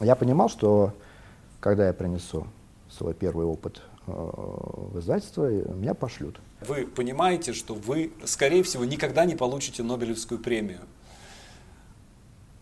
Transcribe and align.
я 0.00 0.14
понимал, 0.14 0.48
что 0.48 0.92
когда 1.60 1.86
я 1.86 1.92
принесу 1.92 2.46
свой 2.90 3.14
первый 3.14 3.46
опыт 3.46 3.82
э, 4.06 4.12
в 4.12 4.98
издательство, 4.98 5.48
меня 5.48 5.94
пошлют. 5.94 6.40
Вы 6.60 6.86
понимаете, 6.86 7.52
что 7.52 7.74
вы, 7.74 8.12
скорее 8.24 8.62
всего, 8.62 8.84
никогда 8.84 9.24
не 9.24 9.36
получите 9.36 9.82
Нобелевскую 9.82 10.40
премию. 10.40 10.80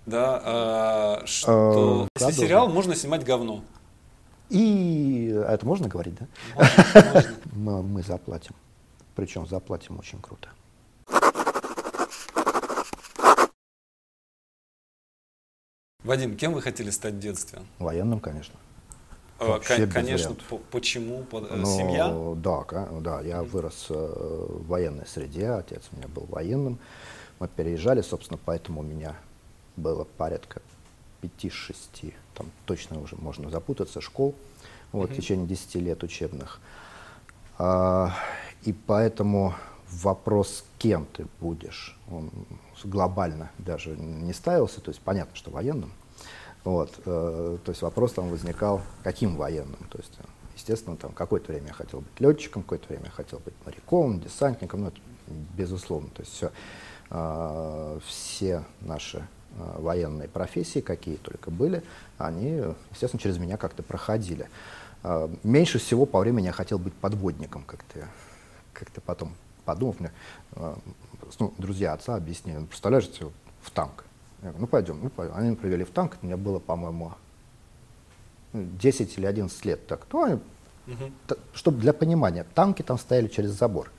Да, 0.06 1.20
э, 1.22 1.26
что 1.26 2.08
Э, 2.14 2.26
если 2.26 2.42
сериал 2.42 2.68
можно 2.68 2.94
снимать 2.94 3.24
говно. 3.24 3.62
И 4.50 5.34
это 5.48 5.66
можно 5.66 5.88
говорить, 5.88 6.14
да? 6.16 6.26
Можно, 6.54 7.12
можно. 7.54 7.82
Мы 7.82 8.02
заплатим. 8.02 8.54
Причем 9.14 9.46
заплатим 9.46 9.98
очень 9.98 10.20
круто. 10.20 10.48
Вадим, 16.04 16.36
кем 16.36 16.52
вы 16.52 16.60
хотели 16.60 16.90
стать 16.90 17.14
в 17.14 17.18
детстве? 17.18 17.60
Военным, 17.78 18.20
конечно. 18.20 18.54
Э, 19.40 19.48
Вообще 19.48 19.86
Конечно, 19.86 20.36
почему? 20.70 21.24
По- 21.24 21.38
э, 21.38 21.56
Но, 21.56 21.64
Семья? 21.64 22.34
Да, 22.36 22.88
да, 23.00 23.20
я 23.22 23.42
вырос 23.42 23.86
э, 23.88 23.94
в 23.94 24.66
военной 24.66 25.06
среде, 25.06 25.48
отец 25.48 25.82
у 25.92 25.96
меня 25.96 26.08
был 26.08 26.26
военным. 26.28 26.78
Мы 27.40 27.48
переезжали, 27.48 28.02
собственно, 28.02 28.38
поэтому 28.44 28.80
у 28.80 28.84
меня 28.84 29.16
было 29.76 30.04
порядка 30.04 30.60
5-6, 31.22 32.12
там 32.34 32.50
точно 32.66 33.00
уже 33.00 33.16
можно 33.16 33.50
запутаться, 33.50 34.00
школ 34.02 34.34
вот, 34.92 35.10
в 35.10 35.16
течение 35.16 35.46
10 35.46 35.74
лет 35.76 36.02
учебных. 36.04 36.60
А, 37.58 38.12
и 38.62 38.72
поэтому 38.72 39.54
вопрос, 40.02 40.64
кем 40.78 41.06
ты 41.06 41.26
будешь, 41.40 41.96
он 42.10 42.30
глобально 42.84 43.50
даже 43.58 43.96
не 43.96 44.32
ставился, 44.32 44.80
то 44.80 44.90
есть 44.90 45.00
понятно, 45.00 45.34
что 45.36 45.50
военным. 45.50 45.92
Вот, 46.64 46.92
э, 47.04 47.58
то 47.62 47.70
есть 47.70 47.82
вопрос 47.82 48.12
там 48.14 48.30
возникал, 48.30 48.80
каким 49.02 49.36
военным. 49.36 49.78
То 49.90 49.98
есть, 49.98 50.12
естественно, 50.56 50.96
там 50.96 51.12
какое-то 51.12 51.52
время 51.52 51.68
я 51.68 51.72
хотел 51.74 52.00
быть 52.00 52.20
летчиком, 52.20 52.62
какое-то 52.62 52.88
время 52.88 53.06
я 53.06 53.10
хотел 53.10 53.38
быть 53.40 53.54
моряком, 53.66 54.20
десантником, 54.20 54.80
ну, 54.82 54.88
это 54.88 54.98
безусловно. 55.56 56.08
То 56.10 56.22
есть 56.22 56.32
все, 56.32 56.52
э, 57.10 58.00
все 58.06 58.64
наши 58.80 59.18
э, 59.18 59.76
военные 59.78 60.28
профессии, 60.28 60.80
какие 60.80 61.16
только 61.16 61.50
были, 61.50 61.82
они, 62.16 62.62
естественно, 62.92 63.20
через 63.20 63.36
меня 63.38 63.58
как-то 63.58 63.82
проходили. 63.82 64.48
Э, 65.02 65.28
меньше 65.42 65.78
всего 65.78 66.06
по 66.06 66.18
времени 66.18 66.46
я 66.46 66.52
хотел 66.52 66.78
быть 66.78 66.94
подводником, 66.94 67.62
как-то 67.66 67.98
я- 67.98 68.08
как-то 68.72 69.02
потом 69.02 69.34
подумав, 69.64 70.00
мне 70.00 70.12
э, 70.52 70.74
ну, 71.38 71.54
друзья 71.58 71.92
отца 71.92 72.16
объяснили, 72.16 72.58
«Ну, 72.58 72.66
представляешь, 72.66 73.08
в 73.62 73.70
танк. 73.70 74.04
Я 74.42 74.48
говорю, 74.50 74.60
ну 74.60 74.66
пойдем, 74.66 75.00
ну 75.02 75.10
пойдем. 75.10 75.34
Они 75.34 75.48
меня 75.48 75.56
привели 75.56 75.84
в 75.84 75.90
танк, 75.90 76.18
мне 76.22 76.36
было, 76.36 76.58
по-моему, 76.58 77.12
ну, 78.52 78.66
10 78.78 79.18
или 79.18 79.26
11 79.26 79.64
лет. 79.64 79.86
Так, 79.86 80.06
ну, 80.12 80.22
они, 80.22 80.40
чтобы 81.54 81.80
для 81.80 81.92
понимания, 81.92 82.46
танки 82.54 82.82
там 82.82 82.98
стояли 82.98 83.28
через 83.28 83.50
забор. 83.50 83.90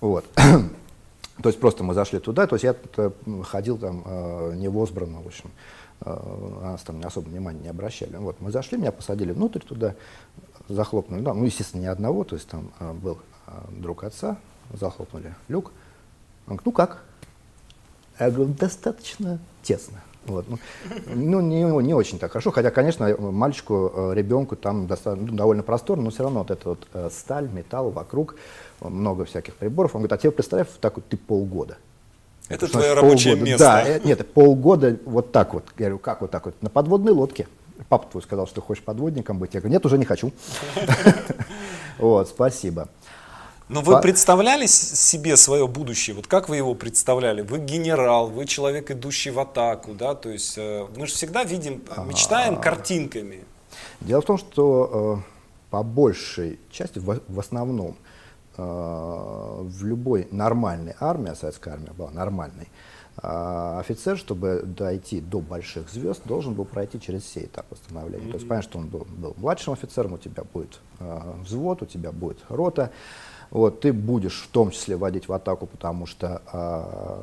Вот. 0.00 0.24
То 1.42 1.48
есть 1.48 1.60
просто 1.60 1.84
мы 1.84 1.94
зашли 1.94 2.18
туда, 2.18 2.48
то 2.48 2.56
есть 2.56 2.64
я 2.64 2.74
э, 2.96 3.10
ходил 3.44 3.78
там 3.78 4.02
э, 4.04 4.54
не 4.56 4.68
в 4.68 4.80
общем, 4.80 5.50
э, 6.00 6.58
на 6.60 6.72
нас 6.72 6.82
там 6.82 7.00
особо 7.04 7.28
внимания 7.28 7.60
не 7.60 7.68
обращали. 7.68 8.16
Вот 8.16 8.40
мы 8.40 8.50
зашли, 8.50 8.76
меня 8.76 8.90
посадили 8.90 9.30
внутрь 9.30 9.60
туда, 9.60 9.94
захлопнули, 10.68 11.20
да, 11.20 11.34
ну, 11.34 11.44
естественно, 11.44 11.82
ни 11.82 11.86
одного, 11.86 12.24
то 12.24 12.34
есть 12.34 12.48
там 12.48 12.72
э, 12.80 12.92
был 12.92 13.18
э, 13.46 13.52
друг 13.70 14.02
отца, 14.02 14.36
захлопнули 14.72 15.34
люк. 15.48 15.72
Он 16.46 16.56
говорит, 16.56 16.66
ну 16.66 16.72
как? 16.72 17.02
Я 18.18 18.30
говорю, 18.30 18.52
достаточно 18.52 19.38
тесно. 19.62 20.00
Вот. 20.26 20.46
Ну, 20.48 20.58
ну, 21.14 21.40
не, 21.40 21.62
не 21.62 21.94
очень 21.94 22.18
так 22.18 22.32
хорошо, 22.32 22.50
хотя, 22.50 22.70
конечно, 22.70 23.16
мальчику, 23.18 23.92
э, 23.94 24.14
ребенку 24.14 24.56
там 24.56 24.86
доста- 24.86 25.14
ну, 25.14 25.32
довольно 25.32 25.62
просторно, 25.62 26.04
но 26.04 26.10
все 26.10 26.24
равно 26.24 26.40
вот 26.40 26.50
эта 26.50 26.68
вот 26.70 26.86
э, 26.92 27.08
сталь, 27.12 27.48
металл 27.50 27.90
вокруг, 27.90 28.34
много 28.80 29.24
всяких 29.24 29.54
приборов. 29.54 29.94
Он 29.94 30.00
говорит, 30.02 30.12
а 30.12 30.18
тебе 30.18 30.32
представь, 30.32 30.68
так 30.80 30.96
вот 30.96 31.06
ты 31.08 31.16
полгода. 31.16 31.78
Это 32.48 32.66
Что 32.66 32.78
твое 32.78 32.94
рабочее 32.94 33.34
полгода? 33.34 33.50
место. 33.50 33.64
Да, 33.64 33.88
э, 33.88 34.00
нет, 34.04 34.32
полгода 34.32 34.98
вот 35.06 35.32
так 35.32 35.54
вот. 35.54 35.64
Я 35.78 35.86
говорю, 35.86 35.98
как 35.98 36.20
вот 36.20 36.30
так 36.30 36.44
вот? 36.46 36.62
На 36.62 36.68
подводной 36.68 37.12
лодке. 37.12 37.46
Папа 37.88 38.06
твой 38.10 38.22
сказал, 38.22 38.46
что 38.46 38.60
хочешь 38.60 38.82
подводником 38.84 39.38
быть. 39.38 39.54
Я 39.54 39.60
говорю, 39.60 39.72
нет, 39.72 39.86
уже 39.86 39.96
не 39.96 40.04
хочу. 40.04 40.32
Вот, 41.98 42.28
спасибо. 42.28 42.88
Но 43.68 43.82
вы 43.82 43.94
По- 43.94 44.00
представляли 44.02 44.66
себе 44.66 45.36
свое 45.36 45.68
будущее? 45.68 46.16
Вот 46.16 46.26
как 46.26 46.48
вы 46.48 46.56
его 46.56 46.74
представляли? 46.74 47.42
Вы 47.42 47.58
генерал, 47.58 48.28
вы 48.28 48.46
человек, 48.46 48.90
идущий 48.90 49.30
в 49.30 49.38
атаку, 49.38 49.92
да? 49.92 50.14
То 50.14 50.30
есть 50.30 50.56
э, 50.56 50.86
мы 50.96 51.06
же 51.06 51.12
всегда 51.12 51.44
видим, 51.44 51.82
А. 51.94 52.02
мечтаем 52.04 52.56
картинками. 52.56 53.44
Дело 54.00 54.22
в 54.22 54.24
том, 54.24 54.38
что 54.38 55.20
э, 55.20 55.30
по 55.70 55.82
большей 55.82 56.58
части, 56.70 56.98
в, 56.98 57.20
в 57.28 57.40
основном, 57.40 57.96
э, 58.56 58.62
в 58.62 59.84
любой 59.84 60.28
нормальной 60.30 60.94
армии, 60.98 61.30
а 61.30 61.34
советская 61.34 61.74
армия 61.74 61.92
была 61.92 62.10
нормальной, 62.10 62.68
э, 63.22 63.76
офицер, 63.80 64.16
чтобы 64.16 64.62
дойти 64.64 65.20
до 65.20 65.40
больших 65.40 65.90
звезд, 65.90 66.22
должен 66.24 66.54
был 66.54 66.64
пройти 66.64 66.98
через 66.98 67.22
все 67.24 67.40
этапы 67.44 67.76
становления. 67.76 68.30
То 68.30 68.38
есть 68.38 68.48
понятно, 68.48 68.70
что 68.70 68.78
он 68.78 68.86
был, 68.86 69.06
был 69.10 69.34
младшим 69.36 69.74
офицером, 69.74 70.14
у 70.14 70.18
тебя 70.18 70.44
будет 70.54 70.80
э, 71.00 71.20
взвод, 71.42 71.82
у 71.82 71.86
тебя 71.86 72.12
будет 72.12 72.38
рота. 72.48 72.90
Вот, 73.50 73.80
ты 73.80 73.92
будешь 73.92 74.42
в 74.42 74.48
том 74.48 74.70
числе 74.70 74.96
водить 74.96 75.28
в 75.28 75.32
атаку, 75.32 75.66
потому 75.66 76.06
что 76.06 76.42
э, 76.52 77.22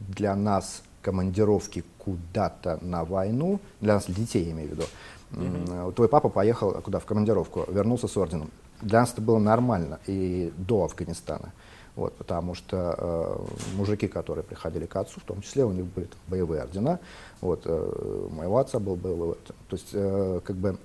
для 0.00 0.34
нас 0.36 0.82
командировки 1.02 1.84
куда-то 1.98 2.78
на 2.82 3.04
войну, 3.04 3.60
для 3.80 3.94
нас, 3.94 4.06
для 4.06 4.14
детей 4.14 4.44
я 4.44 4.52
имею 4.52 4.68
в 4.68 4.72
виду, 4.72 4.84
м, 5.32 5.92
твой 5.92 6.08
папа 6.08 6.28
поехал 6.28 6.72
куда, 6.82 6.98
в 6.98 7.04
командировку, 7.04 7.64
вернулся 7.68 8.08
с 8.08 8.16
орденом. 8.16 8.50
Для 8.82 9.00
нас 9.00 9.12
это 9.12 9.22
было 9.22 9.38
нормально 9.38 9.98
и 10.06 10.52
до 10.56 10.84
Афганистана. 10.84 11.52
Вот, 11.94 12.14
потому 12.16 12.54
что 12.54 12.94
э, 12.98 13.76
мужики, 13.76 14.06
которые 14.06 14.44
приходили 14.44 14.84
к 14.84 14.96
отцу, 14.96 15.18
в 15.18 15.22
том 15.22 15.40
числе 15.40 15.64
у 15.64 15.72
них 15.72 15.86
были 15.86 16.04
там 16.04 16.18
боевые 16.28 16.60
ордена. 16.60 16.98
Вот, 17.40 17.62
э, 17.64 18.26
у 18.30 18.34
моего 18.34 18.58
отца 18.58 18.78
был 18.78 18.96
боевой 18.96 19.30
орден. 19.30 19.54
То 19.68 19.76
есть, 19.76 19.88
э, 19.94 20.40
как 20.44 20.56
бы, 20.56 20.76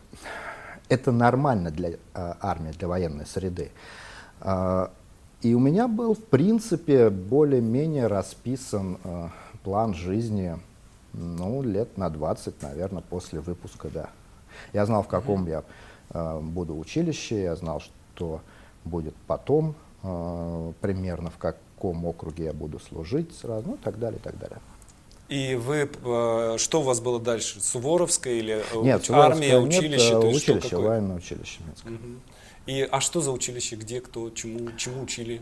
это 0.87 1.11
нормально 1.11 1.69
для 1.69 1.89
э, 1.89 1.95
армии, 2.13 2.71
для 2.71 2.87
военной 2.87 3.25
среды. 3.25 3.71
И 5.41 5.55
у 5.55 5.59
меня 5.59 5.87
был, 5.87 6.13
в 6.13 6.23
принципе, 6.23 7.09
более-менее 7.09 8.07
расписан 8.07 8.99
э, 9.03 9.29
план 9.63 9.95
жизни, 9.95 10.55
ну, 11.13 11.63
лет 11.63 11.97
на 11.97 12.09
20, 12.09 12.61
наверное, 12.61 13.01
после 13.01 13.39
выпуска, 13.39 13.89
да. 13.89 14.09
Я 14.71 14.85
знал, 14.85 15.01
в 15.01 15.07
каком 15.07 15.47
я 15.47 15.63
э, 16.11 16.39
буду 16.41 16.77
училище, 16.77 17.41
я 17.41 17.55
знал, 17.55 17.81
что 17.81 18.41
будет 18.85 19.15
потом, 19.25 19.73
э, 20.03 20.73
примерно 20.79 21.31
в 21.31 21.37
каком 21.37 22.05
округе 22.05 22.45
я 22.45 22.53
буду 22.53 22.79
служить 22.79 23.35
сразу, 23.35 23.67
ну, 23.67 23.73
и 23.75 23.79
так 23.79 23.97
далее, 23.97 24.19
и 24.19 24.23
так 24.23 24.37
далее. 24.37 24.59
И 25.27 25.55
вы, 25.55 25.89
что 26.57 26.81
у 26.81 26.83
вас 26.83 26.99
было 26.99 27.19
дальше? 27.19 27.61
Суворовская 27.61 28.33
или 28.33 28.63
Нет, 28.83 28.99
армия, 28.99 29.01
Суворовская 29.01 29.59
нет, 29.61 29.63
училище? 29.63 30.19
То 30.19 30.27
есть 30.27 30.43
что, 30.43 30.53
училище, 30.53 30.75
военное 30.75 31.15
училище 31.15 31.61
Минское. 31.65 31.93
Мгм. 31.93 32.21
И, 32.67 32.87
а 32.91 33.01
что 33.01 33.21
за 33.21 33.31
училище? 33.31 33.75
Где, 33.75 34.01
кто, 34.01 34.29
чему, 34.29 34.71
чему 34.77 35.03
учили? 35.03 35.41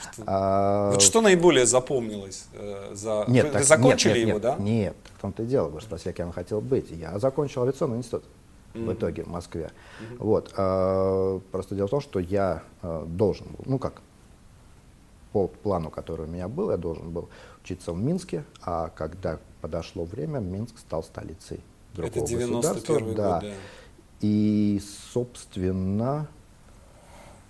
Что, 0.00 0.22
А, 0.26 0.90
вот 0.92 1.02
что 1.02 1.20
наиболее 1.20 1.66
запомнилось? 1.66 2.46
э, 2.52 2.90
за... 2.94 3.24
Нет, 3.28 3.46
вы, 3.46 3.52
так- 3.52 3.64
закончили 3.64 4.10
нет, 4.10 4.18
нет, 4.18 4.28
его, 4.28 4.38
нет, 4.38 4.42
да? 4.42 4.56
Нет, 4.62 4.96
в 5.16 5.20
том-то 5.22 5.42
и 5.42 5.46
дело. 5.46 5.68
Вы 5.68 5.80
спросили, 5.80 6.12
кем 6.12 6.28
я 6.28 6.32
хотел 6.32 6.60
быть. 6.60 6.90
Я 6.90 7.18
закончил 7.18 7.62
авиационный 7.62 7.98
институт 7.98 8.24
в 8.74 8.92
итоге 8.92 9.24
в 9.24 9.28
Москве. 9.28 9.70
Вот. 10.18 10.52
а, 10.56 11.40
Просто 11.50 11.74
дело 11.74 11.86
в 11.86 11.90
том, 11.90 12.00
что 12.00 12.20
я 12.20 12.62
а, 12.82 13.04
должен 13.06 13.46
был, 13.46 13.64
ну 13.66 13.78
как, 13.78 14.02
по 15.32 15.46
плану, 15.48 15.90
который 15.90 16.26
у 16.26 16.28
меня 16.28 16.48
был, 16.48 16.70
я 16.70 16.76
должен 16.76 17.10
был 17.10 17.28
учиться 17.62 17.92
в 17.92 17.98
Минске, 17.98 18.44
а 18.62 18.90
когда 18.94 19.38
подошло 19.60 20.04
время, 20.04 20.38
Минск 20.38 20.78
стал 20.78 21.02
столицей 21.02 21.60
Это 21.94 22.02
другого 22.02 22.26
91 22.28 22.52
государства. 22.60 22.98
год, 23.00 23.14
да. 23.16 23.40
да. 23.40 23.52
И, 24.20 24.80
собственно, 25.12 26.26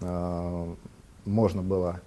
э, 0.00 0.74
можно 1.24 1.62
было 1.62 2.00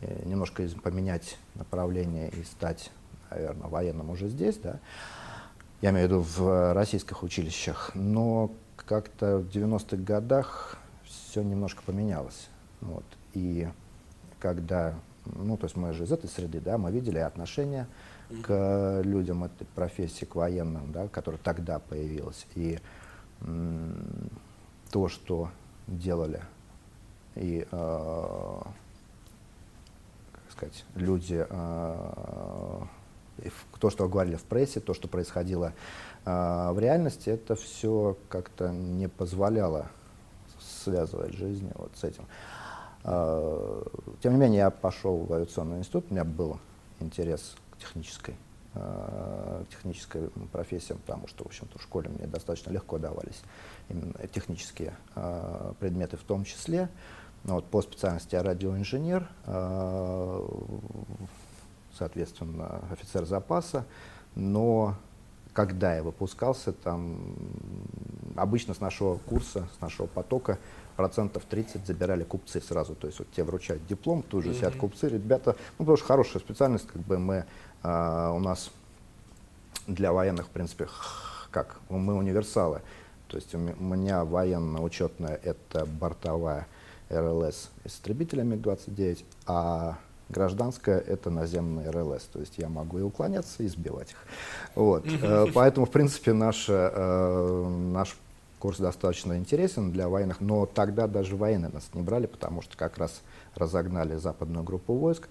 э, 0.00 0.22
немножко 0.24 0.66
поменять 0.82 1.36
направление 1.54 2.30
и 2.30 2.42
стать, 2.44 2.90
наверное, 3.30 3.68
военным 3.68 4.10
уже 4.10 4.28
здесь, 4.28 4.56
да. 4.56 4.80
Я 5.80 5.90
имею 5.90 6.08
в 6.08 6.10
виду 6.10 6.20
в 6.22 6.74
российских 6.74 7.22
училищах. 7.22 7.92
Но 7.94 8.50
как-то 8.76 9.38
в 9.38 9.48
90-х 9.48 9.96
годах 9.98 10.78
все 11.04 11.42
немножко 11.42 11.82
поменялось. 11.84 12.48
Вот. 12.80 13.04
И 13.34 13.68
когда, 14.40 14.94
ну, 15.24 15.56
то 15.56 15.66
есть 15.66 15.76
мы 15.76 15.92
же 15.92 16.04
из 16.04 16.12
этой 16.12 16.28
среды, 16.28 16.60
да, 16.60 16.78
мы 16.78 16.90
видели 16.90 17.18
отношение 17.18 17.86
к 18.42 19.02
людям 19.04 19.44
этой 19.44 19.66
профессии, 19.74 20.24
к 20.24 20.34
военным, 20.34 20.92
да, 20.92 21.08
которая 21.08 21.40
тогда 21.42 21.78
появилась. 21.78 22.46
И 22.54 22.78
то, 23.40 25.08
что 25.08 25.50
делали 25.86 26.42
и, 27.38 27.66
э, 27.70 28.60
как 30.32 30.52
сказать, 30.52 30.84
люди, 30.94 31.46
э, 31.48 32.80
то, 33.78 33.90
что 33.90 34.08
говорили 34.08 34.36
в 34.36 34.42
прессе, 34.42 34.80
то, 34.80 34.92
что 34.92 35.06
происходило 35.08 35.72
э, 36.24 36.70
в 36.72 36.78
реальности 36.78 37.30
это 37.30 37.54
все 37.54 38.16
как-то 38.28 38.70
не 38.70 39.08
позволяло 39.08 39.86
связывать 40.60 41.32
жизнь 41.34 41.70
вот 41.74 41.92
с 41.94 42.04
этим. 42.04 42.24
Тем 44.20 44.32
не 44.32 44.38
менее, 44.38 44.58
я 44.58 44.70
пошел 44.70 45.18
в 45.18 45.32
авиационный 45.32 45.78
институт, 45.78 46.06
у 46.10 46.12
меня 46.12 46.24
был 46.24 46.58
интерес 46.98 47.54
к 47.70 47.78
технической, 47.78 48.36
технической 49.70 50.28
профессиям, 50.52 50.98
потому 50.98 51.26
что, 51.26 51.44
в 51.44 51.46
общем-то, 51.46 51.78
в 51.78 51.82
школе 51.82 52.10
мне 52.10 52.26
достаточно 52.26 52.70
легко 52.70 52.98
давались 52.98 53.42
именно 53.88 54.14
технические 54.32 54.94
а, 55.14 55.72
предметы 55.80 56.16
в 56.16 56.22
том 56.22 56.44
числе. 56.44 56.88
Но 57.44 57.56
вот 57.56 57.64
по 57.66 57.82
специальности 57.82 58.34
я 58.34 58.42
радиоинженер, 58.42 59.28
соответственно, 61.96 62.82
офицер 62.90 63.24
запаса, 63.24 63.84
но 64.34 64.96
когда 65.58 65.96
я 65.96 66.04
выпускался, 66.04 66.72
там 66.72 67.34
обычно 68.36 68.74
с 68.74 68.80
нашего 68.80 69.16
курса, 69.18 69.68
с 69.76 69.80
нашего 69.80 70.06
потока 70.06 70.58
процентов 70.94 71.44
30 71.50 71.84
забирали 71.84 72.22
купцы 72.22 72.60
сразу. 72.60 72.94
То 72.94 73.08
есть 73.08 73.18
вот 73.18 73.30
тебе 73.32 73.42
вручают 73.42 73.84
диплом, 73.86 74.22
тут 74.22 74.44
же 74.44 74.54
сидят 74.54 74.76
купцы, 74.76 75.08
ребята, 75.08 75.56
ну 75.78 75.84
потому 75.84 75.96
что 75.96 76.06
хорошая 76.06 76.40
специальность, 76.40 76.86
как 76.86 77.02
бы 77.02 77.18
мы, 77.18 77.44
а, 77.82 78.32
у 78.32 78.38
нас 78.38 78.70
для 79.86 80.12
военных, 80.12 80.46
в 80.46 80.50
принципе, 80.50 80.88
как, 81.50 81.76
мы 81.88 82.14
универсалы. 82.14 82.82
То 83.28 83.36
есть 83.36 83.54
у 83.54 83.58
меня 83.58 84.24
военно-учетная 84.24 85.38
это 85.42 85.84
бортовая 85.84 86.66
РЛС 87.10 87.70
истребителя 87.84 88.42
МиГ-29, 88.42 89.24
а 89.46 89.98
Гражданская— 90.28 90.98
это 91.06 91.30
наземный 91.30 91.90
РЛС, 91.90 92.24
то 92.24 92.40
есть 92.40 92.58
я 92.58 92.68
могу 92.68 92.98
и 92.98 93.02
уклоняться, 93.02 93.62
и 93.62 93.68
сбивать 93.68 94.10
их. 94.10 94.18
Вот. 94.74 95.06
Э, 95.22 95.46
поэтому, 95.54 95.86
в 95.86 95.90
принципе, 95.90 96.32
наш, 96.32 96.66
э, 96.68 97.68
наш 97.92 98.16
курс 98.58 98.78
достаточно 98.78 99.38
интересен 99.38 99.90
для 99.90 100.08
военных, 100.08 100.40
но 100.40 100.66
тогда 100.66 101.06
даже 101.06 101.36
военные 101.36 101.70
нас 101.70 101.88
не 101.94 102.02
брали, 102.02 102.26
потому 102.26 102.62
что 102.62 102.76
как 102.76 102.98
раз 102.98 103.22
разогнали 103.54 104.16
западную 104.16 104.64
группу 104.64 104.94
войск. 104.94 105.28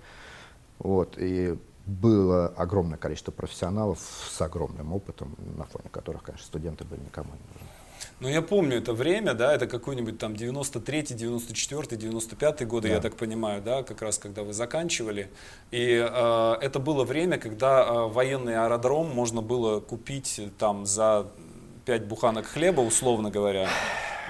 Вот, 0.80 1.16
и 1.18 1.58
было 1.88 2.48
огромное 2.50 2.98
количество 2.98 3.32
профессионалов 3.32 4.00
с 4.30 4.42
огромным 4.42 4.94
опытом, 4.94 5.36
на 5.58 5.64
фоне 5.66 5.90
которых, 5.90 6.24
конечно, 6.24 6.46
студенты 6.46 6.84
были 6.84 7.00
никому 7.00 7.32
не 7.32 7.54
нужны. 7.54 7.68
Ну, 8.20 8.28
я 8.28 8.42
помню 8.42 8.78
это 8.78 8.94
время, 8.94 9.34
да, 9.34 9.54
это 9.54 9.68
какой-нибудь 9.68 10.18
там 10.18 10.34
93-й, 10.34 11.16
94-й, 11.16 11.98
95-й 11.98 12.66
годы, 12.66 12.90
да. 12.90 12.96
я 12.96 13.02
так 13.02 13.16
понимаю, 13.16 13.62
да, 13.62 13.84
как 13.84 14.02
раз 14.02 14.18
когда 14.18 14.44
вы 14.44 14.54
заканчивали. 14.54 15.30
И 15.72 15.94
э, 15.94 16.54
это 16.62 16.80
было 16.80 17.04
время, 17.04 17.38
когда 17.38 17.84
э, 17.84 18.08
военный 18.08 18.58
аэродром 18.58 19.10
можно 19.14 19.42
было 19.42 19.80
купить 19.80 20.42
там 20.58 20.86
за 20.86 21.28
5 21.86 22.06
буханок 22.06 22.46
хлеба, 22.48 22.82
условно 22.82 23.30
говоря 23.32 23.70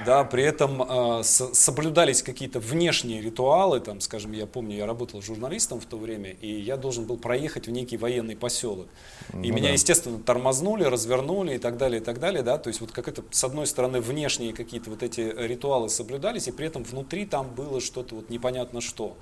да, 0.05 0.23
при 0.23 0.44
этом 0.44 0.81
э, 0.81 1.23
соблюдались 1.23 2.21
какие-то 2.21 2.59
внешние 2.59 3.21
ритуалы, 3.21 3.79
там, 3.79 4.01
скажем, 4.01 4.31
я 4.31 4.45
помню, 4.45 4.77
я 4.77 4.85
работал 4.85 5.21
журналистом 5.21 5.79
в 5.79 5.85
то 5.85 5.97
время, 5.97 6.31
и 6.31 6.47
я 6.47 6.77
должен 6.77 7.05
был 7.05 7.17
проехать 7.17 7.67
в 7.67 7.71
некий 7.71 7.97
военный 7.97 8.35
поселок. 8.35 8.88
Ну, 9.33 9.44
и 9.44 9.51
меня, 9.51 9.67
да. 9.67 9.73
естественно, 9.73 10.19
тормознули, 10.19 10.83
развернули 10.83 11.55
и 11.55 11.57
так 11.57 11.77
далее, 11.77 12.01
и 12.01 12.03
так 12.03 12.19
далее, 12.19 12.44
да, 12.44 12.57
то 12.57 12.67
есть 12.69 12.81
вот 12.81 12.91
как 12.91 13.07
это, 13.07 13.23
с 13.31 13.44
одной 13.44 13.67
стороны, 13.67 14.01
внешние 14.01 14.53
какие-то 14.53 14.89
вот 14.89 15.03
эти 15.03 15.21
ритуалы 15.21 15.89
соблюдались, 15.89 16.47
и 16.47 16.51
при 16.51 16.67
этом 16.67 16.83
внутри 16.83 17.25
там 17.25 17.49
было 17.55 17.81
что-то 17.81 18.15
вот 18.15 18.29
непонятно 18.29 18.81
что. 18.81 19.17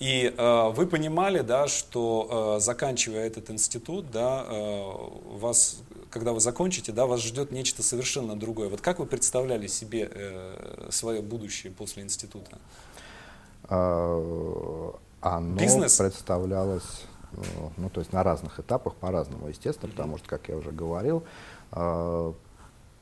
И 0.00 0.32
э, 0.36 0.70
вы 0.70 0.86
понимали, 0.86 1.40
да, 1.40 1.66
что 1.66 2.56
э, 2.56 2.60
заканчивая 2.60 3.26
этот 3.26 3.50
институт, 3.50 4.10
да, 4.12 4.46
э, 4.48 4.82
вас 5.32 5.78
когда 6.10 6.32
вы 6.32 6.40
закончите, 6.40 6.92
да, 6.92 7.06
вас 7.06 7.22
ждет 7.22 7.52
нечто 7.52 7.82
совершенно 7.82 8.38
другое. 8.38 8.68
Вот 8.68 8.80
как 8.80 8.98
вы 8.98 9.06
представляли 9.06 9.66
себе 9.66 10.10
э, 10.12 10.88
свое 10.90 11.22
будущее 11.22 11.72
после 11.72 12.02
института? 12.02 12.58
А, 13.64 14.94
оно 15.20 15.56
Бизнес? 15.56 15.96
представлялось, 15.96 17.04
э, 17.32 17.42
ну, 17.76 17.90
то 17.90 18.00
есть 18.00 18.12
на 18.12 18.22
разных 18.22 18.60
этапах, 18.60 18.94
по-разному, 18.94 19.48
естественно, 19.48 19.88
mm-hmm. 19.88 19.96
потому 19.96 20.18
что, 20.18 20.28
как 20.28 20.48
я 20.48 20.56
уже 20.56 20.70
говорил, 20.70 21.24
э, 21.72 22.32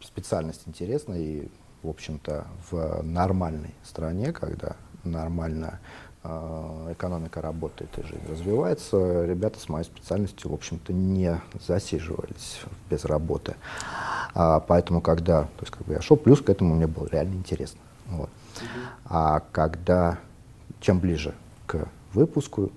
специальность 0.01 0.63
интересна 0.67 1.15
и, 1.15 1.49
в 1.83 1.89
общем-то, 1.89 2.47
в 2.71 3.03
нормальной 3.03 3.75
стране, 3.85 4.33
когда 4.33 4.77
нормально 5.05 5.81
а, 6.16 6.16
экономика 6.93 7.41
работает 7.41 7.91
и 7.99 8.03
жизнь 8.03 8.27
развивается, 8.29 9.25
ребята 9.25 9.59
с 9.61 9.69
моей 9.69 9.85
специальностью, 9.85 10.51
в 10.51 10.55
общем-то, 10.55 10.93
не 10.93 11.41
засиживались 11.67 12.61
без 12.91 13.05
работы. 13.05 13.57
А, 14.35 14.61
поэтому, 14.61 15.01
когда 15.01 15.43
то 15.43 15.63
есть, 15.63 15.73
как 15.73 15.87
бы 15.87 15.95
я 15.95 16.01
шел, 16.01 16.17
плюс 16.17 16.41
к 16.41 16.51
этому 16.51 16.75
мне 16.75 16.87
было 16.87 17.07
реально 17.07 17.35
интересно. 17.35 17.81
Вот. 18.07 18.31
А 19.05 19.41
когда, 19.53 20.19
чем 20.81 21.01
ближе 21.01 21.35
к 21.67 21.89
выпуску, 22.13 22.71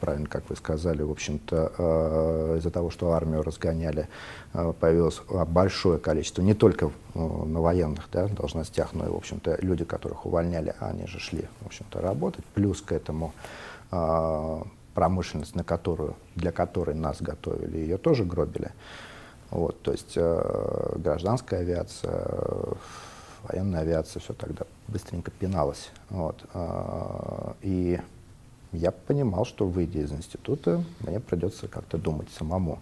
правильно, 0.00 0.26
как 0.26 0.48
вы 0.48 0.56
сказали, 0.56 1.02
в 1.02 1.10
общем-то, 1.10 1.72
э, 1.76 2.56
из-за 2.58 2.70
того, 2.70 2.90
что 2.90 3.12
армию 3.12 3.42
разгоняли, 3.42 4.08
э, 4.54 4.72
появилось 4.80 5.20
большое 5.46 5.98
количество, 5.98 6.42
не 6.42 6.54
только 6.54 6.86
э, 6.86 7.18
на 7.18 7.60
военных 7.60 8.08
да, 8.10 8.26
должностях, 8.28 8.94
но 8.94 9.06
и, 9.06 9.08
в 9.08 9.16
общем-то, 9.16 9.58
люди, 9.60 9.84
которых 9.84 10.26
увольняли, 10.26 10.74
они 10.80 11.06
же 11.06 11.20
шли, 11.20 11.46
в 11.60 11.66
общем-то, 11.66 12.00
работать. 12.00 12.44
Плюс 12.54 12.80
к 12.82 12.92
этому 12.92 13.32
промышленность, 14.94 15.56
на 15.56 15.64
которую, 15.64 16.14
для 16.36 16.52
которой 16.52 16.94
нас 16.94 17.20
готовили, 17.20 17.78
ее 17.78 17.98
тоже 17.98 18.24
гробили. 18.24 18.70
Вот, 19.50 19.82
то 19.82 19.90
есть 19.90 20.16
гражданская 20.16 21.60
авиация, 21.60 22.24
военная 23.42 23.80
авиация, 23.80 24.20
все 24.20 24.32
тогда 24.32 24.64
быстренько 24.86 25.32
пиналось. 25.32 25.90
Вот, 26.08 26.44
и 27.62 27.98
я 28.72 28.90
понимал, 28.92 29.44
что 29.44 29.66
выйдя 29.66 30.00
из 30.00 30.12
института, 30.12 30.84
мне 31.00 31.20
придется 31.20 31.68
как-то 31.68 31.98
думать 31.98 32.28
самому, 32.36 32.80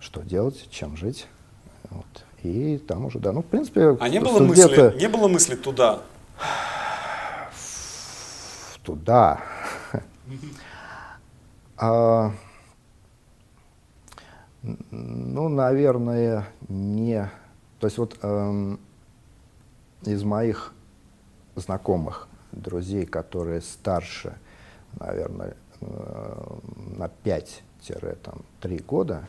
что 0.00 0.22
делать, 0.22 0.68
чем 0.70 0.96
жить. 0.96 1.26
Вот. 1.90 2.24
И 2.42 2.78
там 2.78 3.06
уже, 3.06 3.18
да, 3.18 3.32
ну, 3.32 3.42
в 3.42 3.46
принципе... 3.46 3.96
А 4.00 4.08
не 4.08 4.20
было, 4.20 4.40
мысли, 4.40 4.98
не 4.98 5.08
было 5.08 5.28
мысли 5.28 5.54
туда? 5.54 6.02
Туда. 8.82 9.40
а, 11.76 12.32
ну, 14.90 15.48
наверное, 15.48 16.46
не... 16.68 17.30
То 17.80 17.88
есть 17.88 17.98
вот 17.98 18.16
эм, 18.22 18.80
из 20.04 20.22
моих 20.22 20.72
знакомых, 21.56 22.28
друзей, 22.52 23.06
которые 23.06 23.60
старше 23.60 24.36
наверное, 25.00 25.54
э, 25.80 26.58
на 26.96 27.10
5-3 27.24 28.82
года, 28.84 29.24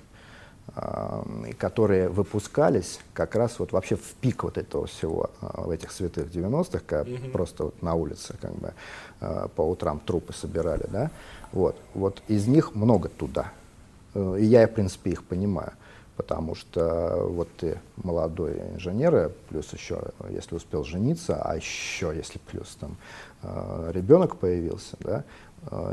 э, 0.75 1.23
которые 1.57 2.09
выпускались 2.09 2.99
как 3.13 3.35
раз 3.35 3.59
вот 3.59 3.71
вообще 3.71 3.95
в 3.95 4.13
пик 4.15 4.43
вот 4.43 4.57
этого 4.57 4.87
всего, 4.87 5.29
э, 5.41 5.47
в 5.61 5.69
этих 5.69 5.91
святых 5.91 6.27
90-х, 6.27 6.81
когда 6.85 7.09
mm-hmm. 7.09 7.31
просто 7.31 7.63
вот 7.65 7.81
на 7.81 7.95
улице 7.95 8.35
как 8.41 8.53
бы 8.55 8.73
по 9.55 9.61
утрам 9.61 9.99
трупы 9.99 10.31
собирали, 10.31 10.85
да, 10.89 11.09
вот, 11.51 11.75
вот 11.95 12.21
из 12.27 12.45
них 12.45 12.75
много 12.75 13.09
туда. 13.09 13.51
И 14.13 14.43
я, 14.43 14.67
в 14.67 14.71
принципе, 14.71 15.11
их 15.11 15.23
понимаю 15.23 15.73
потому 16.15 16.55
что 16.55 17.27
вот 17.29 17.47
ты 17.57 17.79
молодой 17.95 18.59
инженер, 18.73 19.31
плюс 19.49 19.71
еще, 19.71 20.01
если 20.31 20.55
успел 20.55 20.83
жениться, 20.83 21.39
а 21.39 21.55
еще, 21.55 22.11
если 22.15 22.39
плюс 22.39 22.75
там 22.79 22.97
ребенок 23.91 24.37
появился, 24.37 24.97
да, 24.99 25.23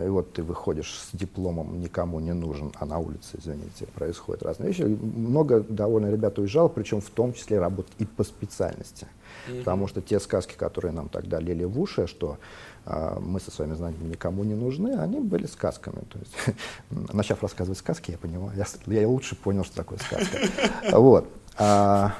и 0.05 0.09
вот 0.09 0.33
ты 0.33 0.43
выходишь 0.43 0.95
с 0.95 1.17
дипломом, 1.17 1.81
никому 1.81 2.21
не 2.21 2.33
нужен, 2.33 2.73
а 2.79 2.87
на 2.87 2.99
улице, 2.99 3.39
извините, 3.39 3.87
происходят 3.95 4.43
разные 4.43 4.69
вещи. 4.69 4.83
Много 4.83 5.61
довольно 5.61 6.11
ребят 6.11 6.39
уезжало, 6.39 6.69
причем 6.69 7.01
в 7.01 7.11
том 7.11 7.33
числе 7.33 7.59
работать 7.59 7.93
и 7.99 8.05
по 8.05 8.23
специальности. 8.23 9.07
Mm-hmm. 9.49 9.59
Потому 9.61 9.89
что 9.89 10.01
те 10.01 10.21
сказки, 10.21 10.55
которые 10.55 10.93
нам 10.93 11.09
тогда 11.09 11.41
лили 11.41 11.65
в 11.65 11.81
уши, 11.81 12.07
что 12.07 12.39
э, 12.87 13.19
мы 13.21 13.41
со 13.41 13.51
своими 13.51 13.75
знаниями 13.75 14.11
никому 14.11 14.45
не 14.45 14.55
нужны, 14.55 14.95
они 14.95 15.19
были 15.19 15.47
сказками. 15.47 16.05
То 16.09 16.19
есть, 16.19 16.59
начав 17.13 17.43
рассказывать 17.43 17.79
сказки, 17.79 18.13
я 18.13 18.19
понимаю, 18.19 18.57
я, 18.57 18.67
я 18.87 19.09
лучше 19.09 19.35
понял, 19.35 19.65
что 19.65 19.77
такое 19.77 19.99
сказка. 19.99 20.39
Вот. 20.93 21.29
А, 21.57 22.15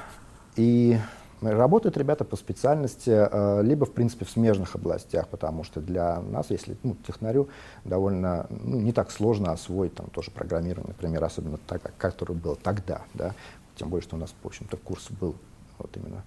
и 0.55 0.97
Работают 1.41 1.97
ребята 1.97 2.23
по 2.23 2.37
специальности, 2.37 3.09
э, 3.09 3.61
либо, 3.61 3.85
в 3.85 3.91
принципе, 3.91 4.25
в 4.25 4.29
смежных 4.29 4.75
областях, 4.75 5.27
потому 5.27 5.63
что 5.63 5.81
для 5.81 6.21
нас, 6.21 6.49
если 6.49 6.77
ну, 6.83 6.95
технарю 7.05 7.49
довольно 7.83 8.47
ну, 8.49 8.79
не 8.79 8.93
так 8.93 9.11
сложно 9.11 9.51
освоить 9.51 9.93
там, 9.93 10.07
тоже 10.07 10.31
программирование, 10.31 10.87
например, 10.87 11.23
особенно 11.23 11.57
так, 11.67 11.93
который 11.97 12.35
был 12.35 12.55
тогда, 12.55 13.01
да, 13.13 13.33
тем 13.75 13.89
более, 13.89 14.03
что 14.03 14.15
у 14.15 14.19
нас, 14.19 14.33
в 14.41 14.47
общем-то, 14.47 14.77
курс 14.77 15.07
был 15.09 15.35
вот 15.77 15.95
именно 15.97 16.23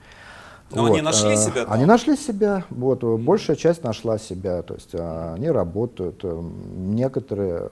но 0.71 0.83
вот. 0.83 0.93
они 0.93 1.01
нашли 1.01 1.33
э, 1.33 1.37
себя? 1.37 1.65
Там? 1.65 1.73
Они 1.73 1.87
нашли 1.87 2.15
себя, 2.15 2.65
вот, 2.69 3.03
большая 3.03 3.57
часть 3.57 3.83
нашла 3.83 4.19
себя, 4.19 4.61
то 4.61 4.75
есть 4.75 4.91
э, 4.93 5.33
они 5.35 5.51
работают, 5.51 6.23
некоторые 6.23 7.71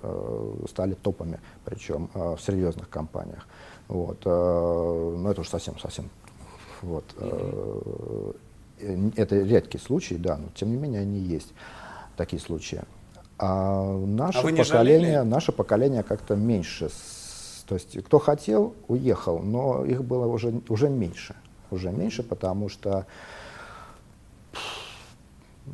стали 0.70 0.94
топами, 0.94 1.38
причем 1.66 2.08
в 2.14 2.38
серьезных 2.38 2.88
компаниях. 2.88 3.46
Вот, 3.88 4.24
но 4.24 5.30
это 5.30 5.42
уже 5.42 5.50
совсем-совсем. 5.50 6.08
Вот. 6.82 7.04
Это 9.16 9.36
редкий 9.36 9.78
случай, 9.78 10.16
да, 10.16 10.36
но 10.36 10.48
тем 10.54 10.70
не 10.70 10.76
менее 10.76 11.00
они 11.02 11.18
есть, 11.18 11.52
такие 12.16 12.40
случаи. 12.40 12.82
А 13.38 13.92
наше, 13.98 14.38
а 14.38 14.42
поколение, 14.42 15.22
наше 15.22 15.52
поколение 15.52 16.02
как-то 16.02 16.36
меньше. 16.36 16.90
То 17.66 17.74
есть 17.74 18.02
кто 18.04 18.18
хотел, 18.18 18.74
уехал, 18.88 19.40
но 19.40 19.84
их 19.84 20.04
было 20.04 20.26
уже, 20.26 20.60
уже 20.68 20.88
меньше. 20.88 21.34
Уже 21.70 21.90
меньше, 21.90 22.22
потому 22.22 22.68
что 22.68 23.06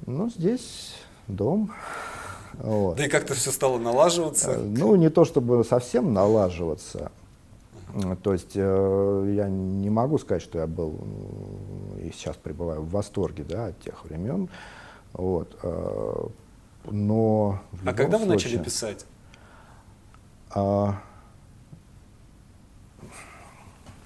ну, 0.06 0.30
здесь 0.30 0.94
дом. 1.28 1.72
Вот. 2.54 2.96
Да 2.96 3.06
и 3.06 3.08
как-то 3.08 3.34
все 3.34 3.50
стало 3.50 3.78
налаживаться? 3.78 4.52
Э, 4.52 4.58
ну, 4.58 4.94
не 4.96 5.10
то 5.10 5.24
чтобы 5.24 5.64
совсем 5.64 6.12
налаживаться. 6.12 7.10
То 8.22 8.32
есть 8.32 8.52
э, 8.54 9.32
я 9.36 9.48
не 9.48 9.90
могу 9.90 10.18
сказать, 10.18 10.42
что 10.42 10.58
я 10.58 10.66
был 10.66 10.98
и 12.00 12.10
сейчас 12.12 12.36
пребываю 12.36 12.82
в 12.82 12.90
восторге 12.90 13.44
да, 13.44 13.66
от 13.66 13.80
тех 13.80 14.04
времен. 14.04 14.48
Вот. 15.12 15.58
Э, 15.62 16.26
но 16.90 17.60
а 17.84 17.92
когда 17.92 18.18
вы 18.18 18.26
начали 18.26 18.56
писать? 18.56 19.04
А... 20.50 21.00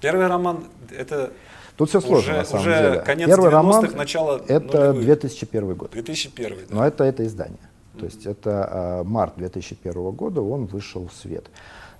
Первый 0.01 0.27
роман 0.27 0.65
это 0.95 1.31
Тут 1.77 1.89
все 1.89 2.01
сложно, 2.01 2.17
уже, 2.17 2.37
на 2.39 2.45
самом 2.45 2.61
уже 2.61 2.77
деле. 2.77 2.99
конец 3.01 3.27
Первый 3.27 3.49
роман 3.49 3.91
начало 3.95 4.41
это 4.47 4.93
нулевых. 4.93 5.05
2001 5.05 5.75
год. 5.75 5.91
2001, 5.91 6.57
да. 6.57 6.75
Но 6.75 6.85
это, 6.85 7.03
это 7.03 7.25
издание. 7.25 7.59
То 7.99 8.05
есть 8.05 8.25
это 8.25 9.01
э, 9.01 9.03
март 9.03 9.33
2001 9.37 10.11
года 10.11 10.41
он 10.41 10.65
вышел 10.65 11.07
в 11.07 11.13
свет. 11.13 11.45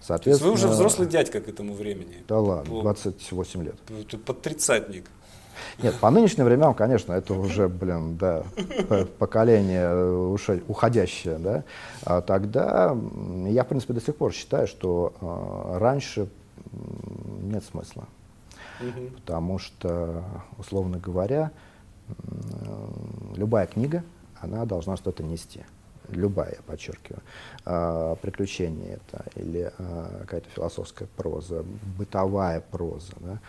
Соответственно, 0.07 0.51
вы 0.51 0.55
уже 0.55 0.67
взрослый 0.69 1.07
дядька 1.07 1.41
к 1.41 1.49
этому 1.49 1.73
времени. 1.73 2.23
Да 2.29 2.39
ладно, 2.39 2.81
28 2.81 3.63
лет. 3.63 3.75
Под 4.25 4.41
тридцатник. 4.41 5.05
Нет, 5.83 5.95
по 5.99 6.09
нынешним 6.09 6.45
временам, 6.45 6.73
конечно, 6.73 7.11
это 7.11 7.33
уже, 7.33 7.67
блин, 7.67 8.15
да, 8.15 8.43
поколение 9.19 10.37
уходящее, 10.67 11.37
да. 11.39 11.63
А 12.03 12.21
тогда 12.21 12.95
я, 13.47 13.63
в 13.63 13.67
принципе, 13.67 13.93
до 13.93 14.01
сих 14.01 14.15
пор 14.15 14.31
считаю, 14.31 14.67
что 14.67 15.13
э, 15.19 15.77
раньше 15.79 16.29
нет 17.41 17.63
смысла. 17.65 18.07
Угу. 18.79 19.15
Потому 19.15 19.59
что, 19.59 20.23
условно 20.57 20.99
говоря, 20.99 21.51
э, 22.07 22.13
любая 23.35 23.67
книга, 23.67 24.03
она 24.39 24.65
должна 24.65 24.95
что-то 24.95 25.23
нести. 25.23 25.65
Любая, 26.09 26.57
подчеркиваю. 26.65 27.21
Э, 27.65 28.15
приключения 28.21 28.95
это 28.95 29.25
или 29.35 29.71
э, 29.77 30.17
какая-то 30.21 30.49
философская 30.49 31.07
проза, 31.17 31.65
бытовая 31.97 32.61
проза. 32.61 33.13
Да? 33.19 33.39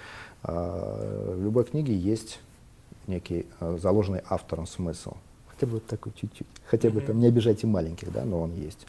Э, 0.44 1.34
в 1.36 1.42
любой 1.42 1.64
книге 1.64 1.96
есть 1.96 2.40
некий 3.06 3.46
заложенный 3.60 4.22
автором 4.28 4.66
смысл. 4.66 5.14
Хотя 5.48 5.66
бы 5.66 5.74
вот 5.74 5.86
такой 5.86 6.12
чуть-чуть. 6.12 6.46
Хотя 6.66 6.90
бы 6.90 7.00
там 7.00 7.18
не 7.20 7.26
обижайте 7.26 7.66
маленьких, 7.66 8.12
да, 8.12 8.24
но 8.24 8.42
он 8.42 8.54
есть. 8.54 8.86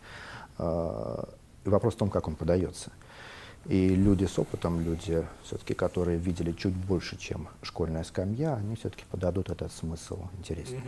И 0.60 1.70
вопрос 1.70 1.94
в 1.94 1.98
том, 1.98 2.10
как 2.10 2.28
он 2.28 2.36
подается. 2.36 2.92
И 3.66 3.90
люди 3.90 4.26
с 4.26 4.40
опытом, 4.40 4.82
люди, 4.82 5.26
все-таки, 5.44 5.74
которые 5.74 6.18
видели 6.18 6.52
чуть 6.52 6.74
больше, 6.74 7.18
чем 7.18 7.50
школьная 7.62 8.04
скамья, 8.04 8.56
они 8.56 8.76
все-таки 8.76 9.04
подадут 9.10 9.50
этот 9.50 9.72
смысл 9.72 10.28
интереснее. 10.38 10.82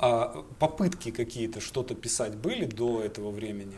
А 0.00 0.44
попытки 0.58 1.10
какие-то 1.10 1.60
что-то 1.60 1.94
писать 1.94 2.36
были 2.36 2.64
до 2.64 3.02
этого 3.02 3.30
времени? 3.30 3.76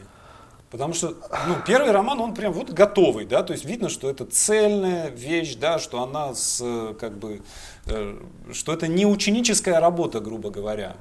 Потому 0.71 0.95
что 0.95 1.17
ну, 1.49 1.57
первый 1.67 1.91
роман, 1.91 2.21
он 2.21 2.33
прям 2.33 2.53
вот 2.53 2.71
готовый, 2.71 3.25
да, 3.25 3.43
то 3.43 3.53
есть 3.53 3.65
видно, 3.65 3.89
что 3.89 4.09
это 4.09 4.25
цельная 4.25 5.09
вещь, 5.09 5.57
да, 5.57 5.81
что 5.81 6.01
она 6.03 6.33
с, 6.33 6.95
как 7.01 7.19
бы, 7.19 7.43
э, 7.87 8.23
что 8.53 8.73
это 8.73 8.87
не 8.87 9.05
ученическая 9.05 9.81
работа, 9.81 10.21
грубо 10.21 10.51
говоря. 10.51 10.95